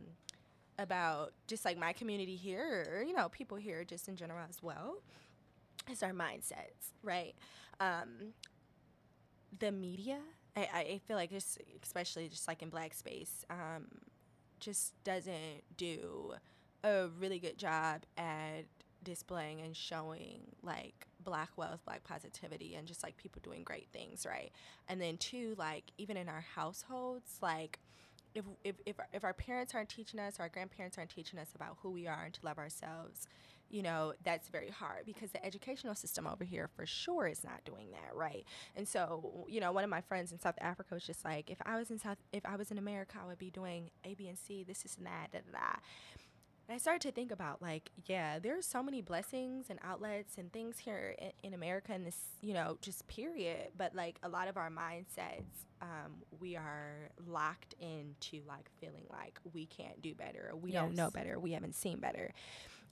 about 0.78 1.32
just 1.46 1.64
like 1.64 1.78
my 1.78 1.92
community 1.92 2.36
here, 2.36 2.88
or 2.92 3.02
you 3.02 3.12
know, 3.14 3.28
people 3.28 3.56
here 3.56 3.84
just 3.84 4.08
in 4.08 4.16
general 4.16 4.40
as 4.48 4.62
well, 4.62 4.96
is 5.90 6.02
our 6.02 6.12
mindsets, 6.12 6.92
right? 7.02 7.34
Um, 7.80 8.34
the 9.58 9.72
media, 9.72 10.18
I, 10.56 10.68
I 10.74 11.00
feel 11.06 11.16
like 11.16 11.30
just 11.30 11.58
especially 11.82 12.28
just 12.28 12.46
like 12.46 12.62
in 12.62 12.68
black 12.68 12.94
space, 12.94 13.44
um, 13.50 13.86
just 14.60 14.92
doesn't 15.04 15.62
do 15.76 16.34
a 16.84 17.08
really 17.18 17.38
good 17.38 17.58
job 17.58 18.02
at 18.16 18.64
displaying 19.02 19.60
and 19.60 19.76
showing 19.76 20.42
like 20.62 21.06
black 21.24 21.50
wealth, 21.56 21.80
black 21.84 22.04
positivity, 22.04 22.74
and 22.74 22.86
just 22.86 23.02
like 23.02 23.16
people 23.16 23.40
doing 23.42 23.62
great 23.62 23.88
things, 23.92 24.26
right? 24.28 24.52
And 24.88 25.00
then 25.00 25.16
two, 25.16 25.54
like 25.58 25.84
even 25.98 26.16
in 26.16 26.28
our 26.28 26.44
households, 26.54 27.38
like 27.40 27.78
if 28.34 28.44
if 28.64 28.76
if, 28.86 28.96
if 29.12 29.24
our 29.24 29.32
parents 29.34 29.74
aren't 29.74 29.88
teaching 29.88 30.20
us, 30.20 30.38
or 30.38 30.42
our 30.42 30.48
grandparents 30.48 30.98
aren't 30.98 31.10
teaching 31.10 31.38
us 31.38 31.48
about 31.54 31.78
who 31.82 31.90
we 31.90 32.06
are 32.06 32.24
and 32.24 32.34
to 32.34 32.40
love 32.44 32.58
ourselves, 32.58 33.26
you 33.72 33.82
know, 33.82 34.12
that's 34.22 34.48
very 34.48 34.68
hard 34.70 35.06
because 35.06 35.30
the 35.32 35.44
educational 35.44 35.94
system 35.94 36.26
over 36.26 36.44
here 36.44 36.68
for 36.76 36.84
sure 36.86 37.26
is 37.26 37.42
not 37.42 37.64
doing 37.64 37.90
that, 37.90 38.14
right? 38.14 38.44
And 38.76 38.86
so, 38.86 39.46
you 39.48 39.60
know, 39.60 39.72
one 39.72 39.82
of 39.82 39.90
my 39.90 40.02
friends 40.02 40.30
in 40.30 40.38
South 40.38 40.58
Africa 40.60 40.94
was 40.94 41.04
just 41.04 41.24
like, 41.24 41.50
if 41.50 41.56
I 41.64 41.76
was 41.78 41.90
in 41.90 41.98
South, 41.98 42.18
if 42.32 42.44
I 42.46 42.56
was 42.56 42.70
in 42.70 42.76
America, 42.78 43.16
I 43.20 43.26
would 43.26 43.38
be 43.38 43.50
doing 43.50 43.90
A, 44.04 44.14
B, 44.14 44.28
and 44.28 44.38
C, 44.38 44.62
this, 44.62 44.82
this, 44.82 44.96
and 44.98 45.06
that, 45.06 45.32
da, 45.32 45.38
da, 45.38 45.58
da. 45.58 45.76
And 46.68 46.76
I 46.76 46.78
started 46.78 47.02
to 47.02 47.12
think 47.12 47.32
about 47.32 47.60
like, 47.60 47.90
yeah, 48.06 48.38
there's 48.38 48.66
so 48.66 48.82
many 48.82 49.00
blessings 49.00 49.66
and 49.68 49.80
outlets 49.82 50.36
and 50.38 50.52
things 50.52 50.78
here 50.78 51.16
in, 51.18 51.32
in 51.42 51.54
America 51.54 51.92
in 51.94 52.04
this, 52.04 52.18
you 52.40 52.54
know, 52.54 52.78
just 52.82 53.08
period. 53.08 53.72
But 53.76 53.94
like 53.96 54.18
a 54.22 54.28
lot 54.28 54.48
of 54.48 54.56
our 54.56 54.70
mindsets, 54.70 55.64
um, 55.80 56.12
we 56.40 56.56
are 56.56 57.08
locked 57.26 57.74
into 57.80 58.42
like 58.46 58.70
feeling 58.80 59.04
like 59.10 59.40
we 59.52 59.66
can't 59.66 60.00
do 60.00 60.14
better, 60.14 60.50
or 60.52 60.56
we 60.56 60.70
don't 60.72 60.94
know 60.94 61.04
Yes. 61.06 61.12
better, 61.12 61.40
we 61.40 61.52
haven't 61.52 61.74
seen 61.74 61.98
better. 61.98 62.32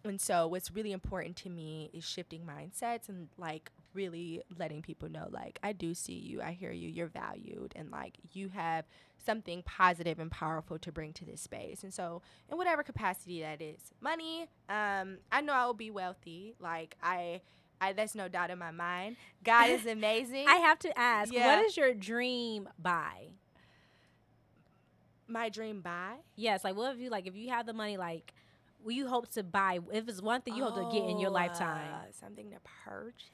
And 0.05 0.20
so 0.20 0.46
what's 0.46 0.70
really 0.70 0.92
important 0.92 1.36
to 1.38 1.51
me 1.51 1.90
is 1.92 2.05
shifting 2.05 2.42
mindsets 2.46 3.09
and 3.09 3.28
like 3.36 3.70
really 3.92 4.42
letting 4.59 4.80
people 4.82 5.11
know 5.11 5.28
like 5.30 5.59
I 5.62 5.72
do 5.72 5.94
see 5.94 6.14
you, 6.14 6.40
I 6.40 6.53
hear 6.53 6.72
you, 6.72 6.88
you're 6.88 7.09
valued 7.09 7.72
and 7.76 7.90
like 7.90 8.14
you 8.32 8.48
have 8.48 8.86
something 9.22 9.62
positive 9.64 10.18
and 10.18 10.30
powerful 10.30 10.78
to 10.78 10.90
bring 10.90 11.12
to 11.14 11.24
this 11.26 11.42
space. 11.42 11.82
And 11.82 11.92
so 11.92 12.22
in 12.51 12.57
whatever 12.57 12.82
capacity 12.82 13.42
that 13.42 13.61
is. 13.61 13.92
Money, 14.01 14.46
um, 14.70 15.18
I 15.30 15.42
know 15.42 15.53
I 15.53 15.66
will 15.66 15.74
be 15.74 15.90
wealthy. 15.90 16.55
Like 16.59 16.96
I 17.03 17.42
I 17.82 17.92
there's 17.92 18.14
no 18.14 18.28
doubt 18.28 18.51
in 18.51 18.59
my 18.59 18.70
mind. 18.70 19.16
God 19.44 19.68
is 19.68 19.84
amazing. 19.98 20.46
I 20.48 20.57
have 20.57 20.78
to 20.80 20.98
ask, 20.98 21.30
Yeah. 21.32 21.57
what 21.57 21.66
is 21.66 21.76
your 21.76 21.92
dream 21.92 22.68
buy? 22.78 23.32
my 25.28 25.48
dream 25.48 25.80
buy. 25.80 26.14
Yes, 26.34 26.64
like 26.64 26.74
what 26.76 26.94
if 26.94 27.01
you 27.01 27.09
like 27.11 27.26
if 27.26 27.36
you 27.36 27.51
have 27.51 27.66
the 27.66 27.72
money, 27.72 27.96
like 27.96 28.32
you 28.87 29.07
hope 29.09 29.28
to 29.33 29.43
buy 29.43 29.78
if 29.93 30.09
it's 30.09 30.22
one 30.22 30.41
thing 30.43 30.55
you 30.57 30.64
hope 30.64 30.76
to 30.76 30.97
get 30.97 31.09
in 31.09 31.18
your 31.18 31.31
Oh, 31.31 31.35
lifetime? 31.35 31.93
uh, 31.93 32.12
something 32.12 32.51
to 32.51 32.57
purchase. 32.85 33.24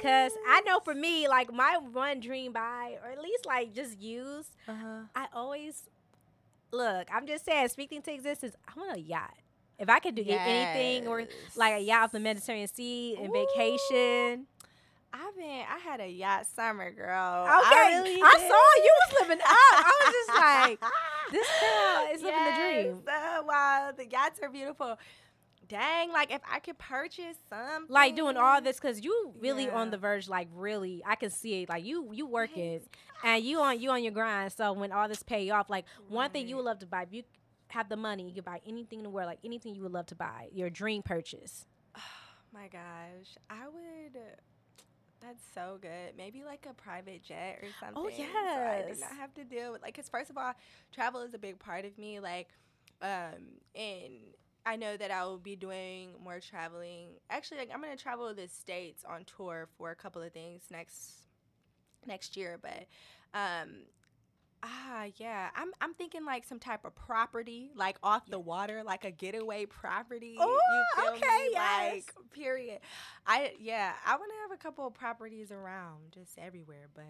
Cause 0.00 0.32
I 0.48 0.60
know 0.62 0.80
for 0.80 0.94
me, 0.94 1.28
like 1.28 1.52
my 1.52 1.78
one 1.92 2.20
dream 2.20 2.52
buy, 2.52 2.96
or 3.02 3.10
at 3.10 3.20
least 3.22 3.46
like 3.46 3.72
just 3.74 3.98
use, 4.00 4.46
Uh-huh. 4.68 5.02
I 5.14 5.26
always 5.32 5.84
look. 6.72 7.08
I'm 7.12 7.26
just 7.26 7.44
saying, 7.44 7.68
speaking 7.68 8.02
to 8.02 8.12
existence. 8.12 8.54
I 8.66 8.78
want 8.78 8.96
a 8.96 9.00
yacht. 9.00 9.34
If 9.78 9.88
I 9.88 9.98
could 9.98 10.14
do 10.14 10.22
get 10.24 10.40
anything, 10.46 11.08
or 11.08 11.24
like 11.56 11.74
a 11.74 11.80
yacht 11.80 12.02
off 12.04 12.12
the 12.12 12.20
Mediterranean 12.20 12.68
Sea 12.68 13.16
and 13.20 13.32
vacation. 13.32 14.46
I've 15.12 15.36
been. 15.36 15.62
I 15.72 15.78
had 15.78 16.00
a 16.00 16.08
yacht 16.08 16.46
summer, 16.46 16.90
girl. 16.90 17.44
Okay, 17.44 17.48
I, 17.48 18.20
I, 18.24 18.38
saw 18.38 18.82
you 18.82 18.92
was 19.00 19.20
living 19.20 19.38
up. 19.40 19.46
I 19.48 19.92
was 20.00 20.12
just 20.12 20.28
like, 20.40 20.92
this 21.34 21.48
girl 21.60 22.06
is 22.12 22.22
living 22.22 22.44
the 22.44 22.92
dream. 22.92 23.02
uh, 23.08 23.42
wow, 23.44 23.92
the 23.96 24.06
yachts 24.06 24.40
are 24.42 24.48
beautiful. 24.48 24.98
Dang, 25.68 26.12
like 26.12 26.32
if 26.32 26.42
I 26.50 26.60
could 26.60 26.78
purchase 26.78 27.36
some, 27.48 27.86
Like 27.88 28.14
doing 28.16 28.36
all 28.36 28.60
this 28.60 28.78
because 28.78 29.02
you 29.02 29.32
really 29.40 29.68
on 29.70 29.90
the 29.90 29.96
verge. 29.96 30.28
Like 30.28 30.48
really, 30.54 31.02
I 31.06 31.14
can 31.14 31.30
see 31.30 31.62
it. 31.62 31.68
Like 31.68 31.84
you, 31.84 32.10
you 32.12 32.26
working 32.26 32.80
and 33.22 33.42
you 33.42 33.60
on 33.60 33.80
you 33.80 33.90
on 33.90 34.02
your 34.02 34.12
grind. 34.12 34.52
So 34.52 34.72
when 34.74 34.92
all 34.92 35.08
this 35.08 35.22
pay 35.22 35.48
off, 35.50 35.70
like 35.70 35.86
one 36.08 36.30
thing 36.30 36.48
you 36.48 36.56
would 36.56 36.66
love 36.66 36.80
to 36.80 36.86
buy, 36.86 37.02
if 37.02 37.12
you 37.12 37.22
have 37.68 37.88
the 37.88 37.96
money, 37.96 38.28
you 38.28 38.34
could 38.34 38.44
buy 38.44 38.60
anything 38.66 39.00
in 39.00 39.04
the 39.04 39.10
world. 39.10 39.26
Like 39.26 39.40
anything 39.44 39.74
you 39.74 39.82
would 39.82 39.92
love 39.92 40.06
to 40.06 40.14
buy, 40.14 40.48
your 40.52 40.68
dream 40.70 41.02
purchase. 41.02 41.66
my 42.52 42.68
gosh, 42.68 43.36
I 43.48 43.66
would. 43.66 44.20
That's 45.24 45.42
so 45.54 45.78
good. 45.80 46.16
Maybe 46.16 46.44
like 46.44 46.66
a 46.68 46.74
private 46.74 47.22
jet 47.22 47.60
or 47.62 47.68
something. 47.80 47.96
Oh, 47.96 48.08
So 48.54 48.60
I 48.60 48.82
do 48.82 49.00
not 49.00 49.16
have 49.16 49.32
to 49.34 49.44
deal 49.44 49.72
with 49.72 49.82
like, 49.82 49.96
cause 49.96 50.08
first 50.08 50.30
of 50.30 50.36
all, 50.36 50.52
travel 50.92 51.22
is 51.22 51.34
a 51.34 51.38
big 51.38 51.58
part 51.58 51.84
of 51.84 51.96
me. 51.98 52.20
Like, 52.20 52.48
um, 53.00 53.60
and 53.74 54.12
I 54.66 54.76
know 54.76 54.96
that 54.96 55.10
I 55.10 55.24
will 55.24 55.38
be 55.38 55.56
doing 55.56 56.10
more 56.22 56.40
traveling. 56.40 57.10
Actually, 57.30 57.58
like 57.58 57.70
I'm 57.72 57.80
gonna 57.80 57.96
travel 57.96 58.32
the 58.34 58.48
states 58.48 59.04
on 59.08 59.24
tour 59.24 59.68
for 59.78 59.90
a 59.90 59.96
couple 59.96 60.22
of 60.22 60.32
things 60.32 60.64
next 60.70 61.22
next 62.06 62.36
year. 62.36 62.58
But, 62.60 62.86
um, 63.32 63.84
ah, 64.64 65.04
yeah, 65.16 65.50
I'm 65.54 65.72
I'm 65.80 65.94
thinking 65.94 66.24
like 66.24 66.44
some 66.44 66.58
type 66.58 66.84
of 66.84 66.94
property, 66.94 67.70
like 67.76 67.98
off 68.02 68.26
the 68.26 68.38
water, 68.38 68.82
like 68.84 69.04
a 69.04 69.10
getaway 69.10 69.66
property. 69.66 70.36
Feel 70.36 70.58
okay, 71.10 71.20
me? 71.20 71.50
yes. 71.52 71.92
Like, 71.92 72.30
period. 72.32 72.80
I 73.26 73.52
yeah, 73.60 73.92
I 74.06 74.16
want 74.16 74.30
to 74.30 74.36
have 74.48 74.58
a 74.58 74.62
couple 74.62 74.86
of 74.86 74.94
properties 74.94 75.52
around, 75.52 76.12
just 76.12 76.38
everywhere, 76.38 76.88
but. 76.94 77.04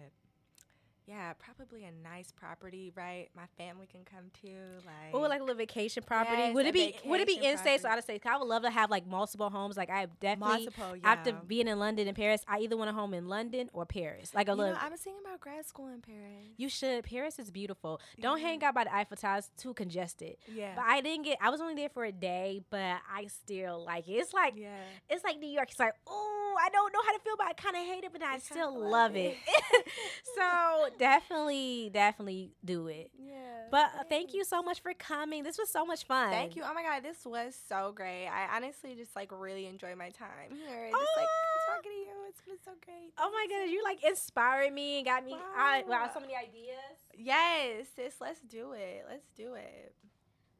Yeah, 1.07 1.33
probably 1.33 1.83
a 1.85 1.91
nice 1.91 2.31
property, 2.31 2.91
right? 2.95 3.27
My 3.35 3.45
family 3.59 3.85
can 3.85 4.01
come 4.05 4.31
to, 4.41 4.47
like. 4.85 5.13
Oh, 5.13 5.19
like 5.19 5.39
a 5.39 5.43
little 5.43 5.55
vacation 5.57 6.01
property. 6.01 6.37
Yes, 6.37 6.55
would 6.55 6.65
it 6.65 6.73
be 6.73 6.95
would 7.05 7.19
it 7.21 7.27
be 7.27 7.35
in 7.35 7.57
state? 7.59 7.75
or 7.75 7.81
property. 7.81 7.87
out 7.87 8.15
of? 8.15 8.21
'Cause 8.23 8.31
I 8.33 8.37
would 8.37 8.47
love 8.47 8.63
to 8.63 8.71
have 8.71 8.89
like 8.89 9.05
multiple 9.05 9.49
homes. 9.51 9.77
Like 9.77 9.91
I 9.91 10.07
definitely 10.19 10.65
multiple, 10.65 10.95
yeah. 10.95 11.11
after 11.11 11.31
being 11.33 11.67
in 11.67 11.77
London 11.77 12.07
and 12.07 12.17
Paris, 12.17 12.41
I 12.47 12.59
either 12.59 12.75
want 12.75 12.89
a 12.89 12.93
home 12.93 13.13
in 13.13 13.27
London 13.27 13.69
or 13.71 13.85
Paris. 13.85 14.33
Like 14.33 14.47
a 14.47 14.51
you 14.51 14.57
little. 14.57 14.73
know, 14.73 14.79
I 14.81 14.89
was 14.89 14.99
thinking 14.99 15.21
about 15.23 15.39
grad 15.41 15.65
school 15.67 15.89
in 15.89 16.01
Paris. 16.01 16.47
you 16.57 16.69
should. 16.69 17.03
Paris 17.03 17.37
is 17.37 17.51
beautiful. 17.51 18.01
Don't 18.19 18.39
Yeah. 18.41 18.47
hang 18.47 18.63
out 18.63 18.73
by 18.73 18.85
the 18.85 18.95
Eiffel 18.95 19.17
Tower; 19.17 19.37
it's 19.37 19.49
too 19.57 19.73
congested. 19.75 20.37
yeah, 20.47 20.73
But 20.75 20.85
I 20.87 21.01
didn't 21.01 21.25
get. 21.25 21.37
I 21.39 21.49
was 21.51 21.61
only 21.61 21.75
there 21.75 21.89
for 21.89 22.05
a 22.05 22.11
day, 22.11 22.61
but 22.71 22.97
I 23.11 23.27
still 23.27 23.83
like 23.85 24.07
it. 24.07 24.13
It's 24.13 24.33
like 24.33 24.55
yeah. 24.57 24.75
it's 25.09 25.23
like 25.23 25.37
New 25.39 25.49
York. 25.49 25.69
It's 25.69 25.79
like, 25.79 25.93
oh, 26.07 26.55
I 26.59 26.69
don't 26.69 26.91
know 26.91 27.01
how 27.05 27.13
to 27.15 27.19
feel, 27.19 27.35
but 27.37 27.45
I 27.47 27.53
kind 27.53 27.75
of 27.75 27.83
hate 27.83 28.03
it, 28.05 28.11
but 28.11 28.23
I 28.23 28.39
still 28.39 28.73
love 28.73 28.91
love 28.91 29.15
it. 29.15 29.37
it. 29.45 29.87
so 30.35 30.89
definitely, 30.97 31.89
definitely 31.93 32.51
do 32.63 32.87
it. 32.87 33.11
Yeah. 33.17 33.31
But 33.71 33.89
uh, 33.99 34.03
thank 34.09 34.33
you 34.33 34.43
so 34.45 34.61
much 34.61 34.81
for 34.81 34.93
coming. 34.93 35.43
This 35.43 35.57
was 35.57 35.69
so 35.69 35.85
much 35.85 36.05
fun. 36.05 36.29
Thank 36.31 36.55
you. 36.55 36.63
Oh 36.65 36.73
my 36.73 36.83
god, 36.83 37.03
this 37.03 37.25
was 37.25 37.57
so 37.67 37.91
great. 37.95 38.27
I 38.27 38.55
honestly 38.55 38.95
just 38.95 39.15
like 39.15 39.31
really 39.31 39.65
enjoy 39.65 39.95
my 39.95 40.09
time 40.09 40.51
here. 40.51 40.89
Just 40.91 41.17
like 41.17 41.27
Oh. 41.27 41.75
talking 41.75 41.91
to 41.91 41.97
you. 41.97 42.05
It's 42.29 42.41
been 42.41 42.57
so 42.63 42.71
great. 42.85 43.11
Oh 43.17 43.31
my 43.31 43.45
goodness, 43.49 43.71
you 43.71 43.83
like 43.83 44.03
inspired 44.03 44.71
me 44.73 44.97
and 44.97 45.05
got 45.05 45.25
me. 45.25 45.35
I, 45.57 45.83
wow, 45.87 46.03
Wow. 46.03 46.09
so 46.13 46.19
many 46.19 46.35
ideas. 46.35 46.77
Yes, 47.17 47.87
sis, 47.95 48.15
let's 48.21 48.39
do 48.41 48.73
it. 48.73 49.05
Let's 49.09 49.27
do 49.35 49.55
it. 49.55 49.93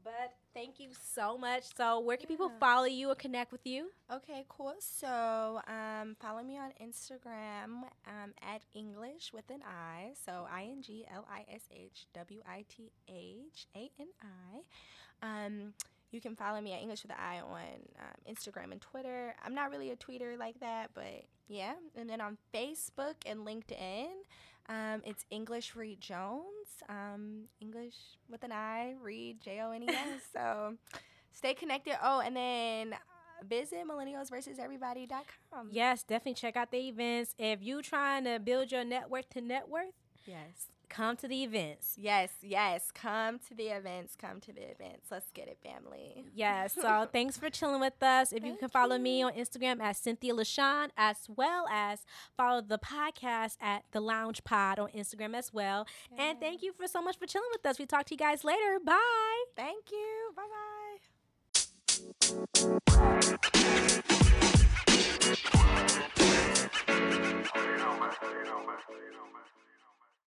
But 0.05 0.35
thank 0.53 0.79
you 0.79 0.89
so 0.93 1.35
much. 1.35 1.63
So, 1.75 1.99
where 1.99 2.15
can 2.15 2.27
people 2.27 2.49
Yeah. 2.51 2.59
follow 2.59 2.85
you 2.85 3.09
or 3.09 3.15
connect 3.15 3.51
with 3.51 3.65
you? 3.65 3.91
Okay, 4.09 4.45
cool. 4.47 4.75
So, 4.79 5.61
um, 5.67 6.15
follow 6.21 6.43
me 6.43 6.59
on 6.59 6.71
Instagram 6.79 7.89
um, 8.05 8.33
at 8.41 8.61
Inglish 8.75 9.33
with 9.33 9.49
an 9.49 9.63
I. 9.63 10.13
So, 10.23 10.47
I 10.49 10.65
N 10.65 10.83
G 10.83 11.05
L 11.11 11.25
I 11.29 11.43
S 11.51 11.63
H 11.71 12.05
W 12.13 12.41
I 12.47 12.65
T 12.69 12.91
H 13.09 13.65
A 13.75 13.89
N 13.99 14.07
I. 14.21 14.61
Um, 15.45 15.73
you 16.11 16.21
can 16.21 16.35
follow 16.35 16.61
me 16.61 16.73
at 16.73 16.81
Inglish 16.81 17.01
with 17.01 17.11
an 17.11 17.17
I 17.19 17.39
on 17.39 17.63
um, 17.99 18.33
Instagram 18.33 18.71
and 18.71 18.79
Twitter. 18.81 19.33
I'm 19.43 19.55
not 19.55 19.71
really 19.71 19.89
a 19.89 19.95
tweeter 19.95 20.37
like 20.37 20.59
that, 20.59 20.91
but 20.93 21.25
yeah. 21.47 21.73
And 21.95 22.07
then 22.07 22.21
on 22.21 22.37
Facebook 22.53 23.15
and 23.25 23.39
LinkedIn, 23.39 24.05
um, 24.69 25.01
it's 25.05 25.25
Inglish 25.29 25.75
Reed 25.75 26.01
Jones. 26.01 26.43
Um, 26.89 27.43
Inglish 27.61 27.95
with 28.29 28.43
an 28.43 28.51
I, 28.51 28.95
Reed 29.01 29.41
J 29.41 29.61
O 29.61 29.71
N 29.71 29.83
E 29.83 29.87
S. 29.89 30.21
So, 30.33 30.75
stay 31.31 31.53
connected. 31.53 31.95
Oh, 32.03 32.19
and 32.19 32.35
then 32.35 32.93
uh, 32.93 32.97
visit 33.47 33.79
millennialsversuseverybody.com. 33.87 35.69
Yes, 35.71 36.03
definitely 36.03 36.33
check 36.35 36.55
out 36.55 36.71
the 36.71 36.87
events. 36.89 37.35
If 37.37 37.63
you 37.63 37.81
trying 37.81 38.25
to 38.25 38.39
build 38.39 38.71
your 38.71 38.83
network 38.83 39.29
to 39.31 39.41
net 39.41 39.69
worth, 39.69 39.93
Yes 40.25 40.69
come 40.89 41.17
to 41.17 41.27
the 41.27 41.43
events. 41.43 41.95
Yes, 41.97 42.31
yes. 42.41 42.91
Come 42.93 43.39
to 43.47 43.53
the 43.55 43.67
events. 43.67 44.15
Come 44.15 44.39
to 44.41 44.53
the 44.53 44.61
events. 44.61 45.07
Let's 45.11 45.31
get 45.31 45.47
it, 45.47 45.57
family. 45.63 46.25
Yes. 46.33 46.73
So 46.73 47.07
thanks 47.13 47.37
for 47.37 47.49
chilling 47.49 47.81
with 47.81 48.01
us. 48.01 48.31
If 48.31 48.41
Thank 48.41 48.53
you 48.53 48.59
can 48.59 48.69
follow 48.69 48.95
you. 48.95 49.01
me 49.01 49.23
on 49.23 49.33
Instagram 49.33 49.81
at 49.81 49.97
Cynthia 49.97 50.33
LaShawn, 50.33 50.89
as 50.97 51.17
well 51.35 51.65
as 51.71 52.05
follow 52.37 52.61
the 52.61 52.79
podcast 52.79 53.57
at 53.61 53.83
The 53.91 53.99
Lounge 53.99 54.43
Pod 54.43 54.79
on 54.79 54.89
Instagram 54.89 55.35
as 55.35 55.53
well. 55.53 55.87
Yes. 56.11 56.19
And 56.21 56.39
thank 56.39 56.61
you 56.63 56.73
for 56.73 56.87
so 56.87 57.01
much 57.01 57.17
for 57.17 57.25
chilling 57.25 57.49
with 57.51 57.65
us. 57.65 57.79
We 57.79 57.85
talk 57.85 58.05
to 58.05 58.13
you 58.13 58.17
guys 58.19 58.43
later. 58.43 58.79
Bye. 58.83 59.43
Thank 59.55 59.91
you. 59.91 60.31
Bye 60.35 60.43
bye. 60.43 60.95